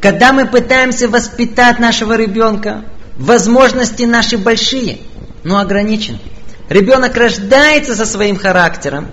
Когда 0.00 0.32
мы 0.32 0.46
пытаемся 0.46 1.08
воспитать 1.08 1.78
нашего 1.78 2.16
ребенка, 2.16 2.86
возможности 3.18 4.04
наши 4.04 4.38
большие, 4.38 4.96
но 5.44 5.58
ограничены. 5.58 6.20
Ребенок 6.70 7.14
рождается 7.14 7.94
со 7.94 8.06
своим 8.06 8.38
характером, 8.38 9.08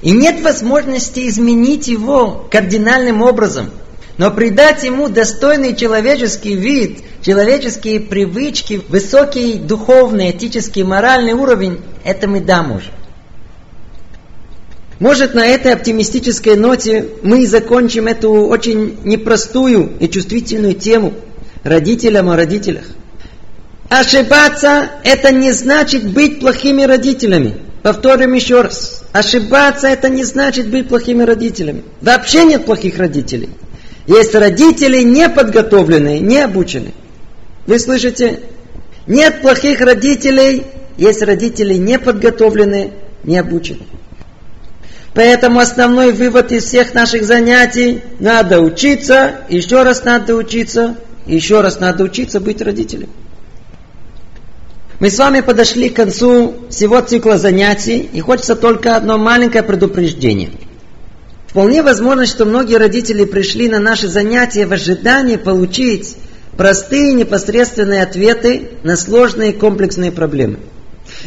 и 0.00 0.10
нет 0.10 0.42
возможности 0.42 1.28
изменить 1.28 1.86
его 1.86 2.48
кардинальным 2.50 3.22
образом– 3.22 3.70
но 4.18 4.30
придать 4.30 4.84
ему 4.84 5.08
достойный 5.08 5.74
человеческий 5.74 6.54
вид, 6.54 6.98
человеческие 7.22 8.00
привычки, 8.00 8.82
высокий 8.88 9.54
духовный, 9.54 10.30
этический, 10.30 10.82
моральный 10.82 11.32
уровень, 11.32 11.80
это 12.04 12.28
мы 12.28 12.40
да 12.40 12.62
можем. 12.62 12.92
Может, 14.98 15.34
на 15.34 15.44
этой 15.44 15.72
оптимистической 15.72 16.56
ноте 16.56 17.08
мы 17.22 17.46
закончим 17.46 18.06
эту 18.06 18.30
очень 18.46 18.98
непростую 19.02 19.94
и 19.98 20.08
чувствительную 20.08 20.74
тему 20.74 21.14
родителям 21.64 22.28
о 22.28 22.36
родителях. 22.36 22.84
Ошибаться– 23.88 24.90
это 25.04 25.32
не 25.32 25.52
значит 25.52 26.08
быть 26.12 26.38
плохими 26.38 26.82
родителями. 26.82 27.56
Повторим 27.82 28.32
еще 28.32 28.60
раз. 28.62 29.02
Ошибаться– 29.12 29.88
это 29.88 30.08
не 30.08 30.22
значит 30.22 30.70
быть 30.70 30.88
плохими 30.88 31.24
родителями. 31.24 31.82
Вообще 32.00 32.44
нет 32.44 32.64
плохих 32.64 32.96
родителей. 32.96 33.50
Есть 34.06 34.34
родители 34.34 35.02
неподготовленные, 35.02 36.20
не 36.20 36.38
обученные. 36.38 36.94
Вы 37.66 37.78
слышите? 37.78 38.40
Нет 39.06 39.40
плохих 39.40 39.80
родителей, 39.80 40.64
есть 40.96 41.22
родители 41.22 41.74
неподготовленные, 41.74 42.92
не 43.24 43.38
обученные. 43.38 43.86
Поэтому 45.14 45.60
основной 45.60 46.12
вывод 46.12 46.52
из 46.52 46.64
всех 46.64 46.94
наших 46.94 47.24
занятий– 47.24 48.00
надо 48.18 48.60
учиться, 48.60 49.36
еще 49.48 49.82
раз 49.82 50.04
надо 50.04 50.34
учиться, 50.34 50.96
еще 51.26 51.60
раз 51.60 51.80
надо 51.80 52.04
учиться 52.04 52.40
быть 52.40 52.62
родителем. 52.62 53.10
Мы 55.00 55.10
с 55.10 55.18
вами 55.18 55.40
подошли 55.40 55.90
к 55.90 55.96
концу 55.96 56.54
всего 56.70 57.00
цикла 57.00 57.36
занятий, 57.36 58.08
и 58.12 58.20
хочется 58.20 58.56
только 58.56 58.96
одно 58.96 59.18
маленькое 59.18 59.62
предупреждение. 59.62 60.50
Вполне 61.52 61.82
возможно, 61.82 62.24
что 62.24 62.46
многие 62.46 62.76
родители 62.76 63.26
пришли 63.26 63.68
на 63.68 63.78
наши 63.78 64.08
занятия 64.08 64.64
в 64.64 64.72
ожидании 64.72 65.36
получить 65.36 66.16
простые 66.56 67.12
непосредственные 67.12 68.02
ответы 68.02 68.70
на 68.82 68.96
сложные 68.96 69.52
комплексные 69.52 70.10
проблемы. 70.10 70.60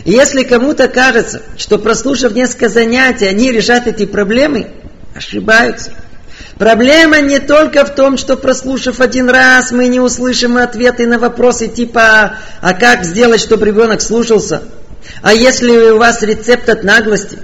И 0.03 0.13
если 0.13 0.41
кому-то 0.41 0.87
кажется, 0.87 1.43
что 1.59 1.77
прослушав 1.77 2.33
несколько 2.33 2.69
занятий, 2.69 3.27
они 3.27 3.51
решат 3.51 3.85
эти 3.85 4.07
проблемы, 4.07 4.71
ошибаются. 5.15 5.91
Проблема 6.57 7.21
не 7.21 7.37
только 7.37 7.85
в 7.85 7.93
том, 7.93 8.17
что 8.17 8.35
прослушав 8.35 9.01
один 9.01 9.29
раз, 9.29 9.71
мы 9.71 9.89
не 9.89 9.99
услышим 9.99 10.57
ответы 10.57 11.05
на 11.05 11.19
вопросы 11.19 11.67
типа 11.67 12.37
«А 12.61 12.73
как 12.73 13.03
сделать, 13.05 13.41
чтобы 13.41 13.67
ребенок 13.67 14.01
слушался?» 14.01 14.63
А 15.21 15.35
если 15.35 15.91
у 15.91 15.99
вас 15.99 16.23
рецепт 16.23 16.67
от 16.67 16.83
наглости? 16.83 17.37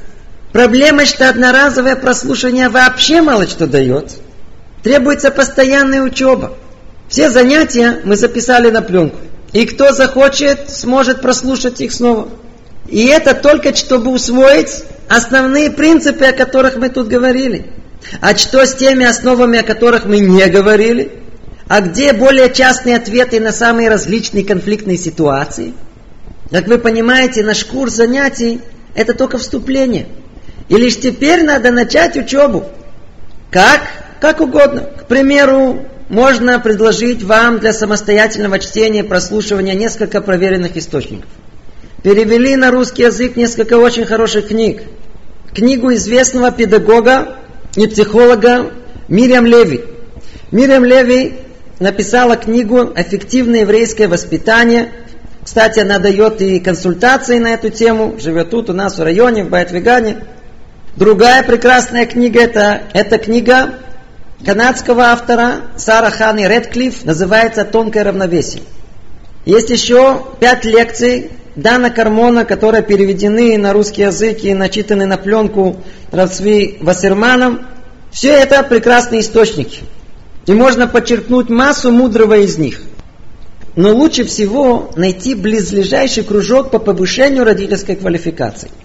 Проблема, 0.51 1.05
что 1.05 1.29
одноразовое 1.29 1.95
прослушивание 1.95 2.69
вообще 2.69 3.21
мало 3.21 3.47
что 3.47 3.67
дает. 3.67 4.11
Требуется 4.83 5.31
постоянная 5.31 6.01
учеба. 6.01 6.57
Все 7.07 7.29
занятия 7.29 8.01
мы 8.03 8.15
записали 8.15 8.69
на 8.69 8.81
пленку. 8.81 9.17
И 9.53 9.65
кто 9.65 9.91
захочет, 9.91 10.69
сможет 10.69 11.21
прослушать 11.21 11.81
их 11.81 11.91
снова. 11.91 12.29
И 12.87 13.05
это 13.05 13.33
только 13.33 13.75
чтобы 13.75 14.11
усвоить 14.11 14.83
основные 15.07 15.71
принципы, 15.71 16.25
о 16.25 16.33
которых 16.33 16.75
мы 16.77 16.89
тут 16.89 17.07
говорили. 17.07 17.67
А 18.19 18.35
что 18.35 18.65
с 18.65 18.73
теми 18.73 19.05
основами, 19.05 19.59
о 19.59 19.63
которых 19.63 20.05
мы 20.05 20.19
не 20.19 20.45
говорили? 20.47 21.11
А 21.67 21.81
где 21.81 22.11
более 22.11 22.51
частные 22.51 22.97
ответы 22.97 23.39
на 23.39 23.51
самые 23.51 23.89
различные 23.89 24.43
конфликтные 24.43 24.97
ситуации? 24.97 25.73
Как 26.49 26.67
вы 26.67 26.77
понимаете, 26.77 27.43
наш 27.43 27.63
курс 27.63 27.93
занятий– 27.93 28.59
это 28.95 29.13
только 29.13 29.37
вступление. 29.37 30.07
И 30.69 30.75
лишь 30.75 30.99
теперь 30.99 31.43
надо 31.43 31.71
начать 31.71 32.17
учебу. 32.17 32.65
Как? 33.49 33.81
Как 34.19 34.39
угодно. 34.39 34.81
К 34.81 35.07
примеру, 35.07 35.85
можно 36.09 36.59
предложить 36.59 37.23
вам 37.23 37.59
для 37.59 37.73
самостоятельного 37.73 38.59
чтения 38.59 38.99
и 38.99 39.03
прослушивания 39.03 39.73
несколько 39.73 40.21
проверенных 40.21 40.77
источников. 40.77 41.29
Перевели 42.03 42.55
на 42.55 42.71
русский 42.71 43.03
язык 43.03 43.35
несколько 43.35 43.77
очень 43.77 44.05
хороших 44.05 44.49
книг. 44.49 44.83
Книгу 45.53 45.93
известного 45.93 46.51
педагога 46.51 47.37
и 47.75 47.87
психолога 47.87 48.71
Мириам 49.07 49.45
Леви. 49.45 49.81
Мириам 50.51 50.83
Леви 50.83 51.33
написала 51.79 52.35
книгу 52.37 52.91
«Эффективное 52.95 53.61
еврейское 53.61 54.07
воспитание». 54.07 54.91
Кстати, 55.43 55.79
она 55.79 55.97
дает 55.99 56.41
и 56.41 56.59
консультации 56.59 57.39
на 57.39 57.53
эту 57.53 57.69
тему, 57.69 58.17
живет 58.19 58.51
тут 58.51 58.69
у 58.69 58.73
нас 58.73 58.97
в 58.97 59.03
районе, 59.03 59.43
в 59.43 59.49
Байтвегане. 59.49 60.17
Другая 60.95 61.41
прекрасная 61.43 62.05
книга 62.05 62.41
это, 62.41 62.81
это 62.93 63.17
книга 63.17 63.75
канадского 64.45 65.05
автора 65.05 65.61
Сара 65.77 66.09
Ханы 66.09 66.45
Редклифф 66.47 67.05
называется 67.05 67.63
«Тонкое 67.63 68.03
равновесие». 68.03 68.63
Есть 69.45 69.69
еще 69.69 70.25
пять 70.41 70.65
лекций 70.65 71.31
Дана 71.55 71.91
Кармона, 71.91 72.43
которые 72.43 72.83
переведены 72.83 73.57
на 73.57 73.71
русский 73.71 74.01
язык 74.01 74.43
и 74.43 74.53
начитаны 74.53 75.05
на 75.05 75.15
пленку 75.15 75.77
Равцви 76.11 76.77
Вассерманом. 76.81 77.61
Все 78.11 78.33
это 78.33 78.61
прекрасные 78.61 79.21
источники. 79.21 79.79
И 80.45 80.51
можно 80.51 80.87
подчеркнуть 80.87 81.49
массу 81.49 81.91
мудрого 81.91 82.37
из 82.39 82.57
них. 82.57 82.81
Но 83.77 83.95
лучше 83.95 84.25
всего 84.25 84.91
найти 84.97 85.35
близлежащий 85.35 86.23
кружок 86.23 86.69
по 86.69 86.79
повышению 86.79 87.45
родительской 87.45 87.95
квалификации– 87.95 88.69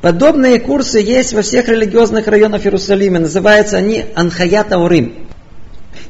Подобные 0.00 0.60
курсы 0.60 1.00
есть 1.00 1.32
во 1.32 1.42
всех 1.42 1.68
религиозных 1.68 2.28
районах 2.28 2.64
Иерусалима. 2.64 3.18
Называются 3.18 3.76
они 3.78 4.04
Анхаят 4.14 4.72
Аурим. 4.72 5.26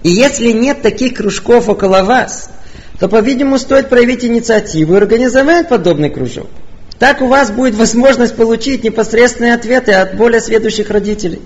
И 0.03 0.11
если 0.11 0.53
нет 0.53 0.83
таких 0.83 1.15
кружков 1.15 1.69
около 1.69 2.03
вас, 2.03 2.51
то, 3.01 3.09
по-видимому, 3.09 3.59
стоит 3.59 3.89
проявить 3.89 4.25
инициативу 4.25 4.95
и 4.95 4.97
организовать 4.99 5.69
подобный 5.69 6.11
кружок. 6.11 6.49
Так 6.99 7.23
у 7.23 7.27
вас 7.27 7.51
будет 7.51 7.77
возможность 7.77 8.37
получить 8.37 8.85
непосредственные 8.85 9.55
ответы 9.55 9.93
от 9.93 10.17
более 10.17 10.41
следующих 10.41 10.91
родителей. 10.91 11.41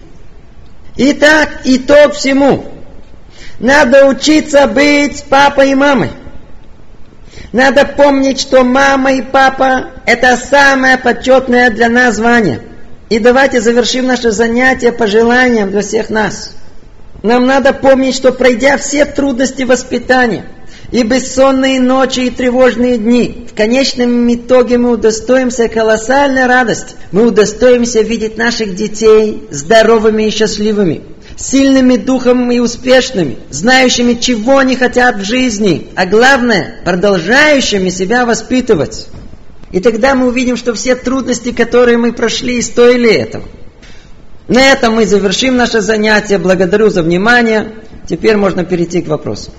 Итак, 0.97 1.61
итог 1.65 2.15
всему. 2.15 2.65
Надо 3.61 4.07
учиться 4.07 4.67
быть 4.67 5.23
папой 5.25 5.71
и 5.71 5.75
мамой. 5.75 6.11
Надо 7.53 7.85
помнить, 7.85 8.41
что 8.41 8.65
мама 8.65 9.13
и 9.13 9.21
папа– 9.21 9.91
это 10.07 10.37
самое 10.39 10.97
почетное 10.97 11.71
для 11.71 11.91
нас 11.91 12.17
звание. 12.17 12.61
И 13.11 13.19
давайте 13.19 13.61
завершим 13.61 14.07
наше 14.07 14.31
занятие 14.31 14.91
пожеланием 14.91 15.71
для 15.71 15.83
всех 15.83 16.09
нас. 16.09 16.57
Нам 17.23 17.47
надо 17.47 17.75
помнить, 17.75 18.17
что 18.17 18.33
пройдя 18.33 18.79
все 18.79 19.05
трудности 19.05 19.65
воспитания, 19.65 20.47
и 20.91 21.03
бессонные 21.03 21.79
ночи, 21.79 22.21
и 22.21 22.31
тревожные 22.31 22.97
дни, 22.97 23.47
в 23.51 23.55
конечном 23.55 24.35
итоге 24.35 24.79
мы 24.79 24.93
удостоимся 24.93 25.69
колоссальной 25.69 26.47
радости. 26.47 26.95
Мы 27.13 27.27
удостоимся 27.27 28.01
видеть 28.01 28.39
наших 28.39 28.75
детей 28.75 29.47
здоровыми 29.51 30.25
и 30.25 30.31
счастливыми 30.31 31.03
сильными 31.43 31.97
духом 31.97 32.51
и 32.53 32.61
успешными, 32.61 33.37
знающими, 33.51 34.15
чего 34.15 34.59
они 34.59 34.77
хотят 34.77 35.17
в 35.17 35.25
жизни, 35.25 35.89
а 35.97 36.07
главное, 36.07 36.77
продолжающими 36.85 37.91
себя 37.91 38.25
воспитывать. 38.25 39.09
И 39.73 39.81
тогда 39.81 40.15
мы 40.15 40.29
увидим, 40.29 40.57
что 40.57 40.73
все 40.75 40.95
трудности, 40.95 41.51
которые 41.51 41.99
мы 41.99 42.13
прошли, 42.13 42.63
стоили 42.63 43.11
этого. 43.11 43.45
На 44.47 44.73
этом 44.73 44.95
мы 44.95 45.07
завершим 45.07 45.57
наше 45.57 45.81
занятие. 45.81 46.39
Благодарю 46.39 46.91
за 46.91 47.03
внимание. 47.03 47.73
Теперь 48.09 48.37
можно 48.37 48.65
перейти 48.65 49.01
к 49.01 49.09
вопросу. 49.09 49.53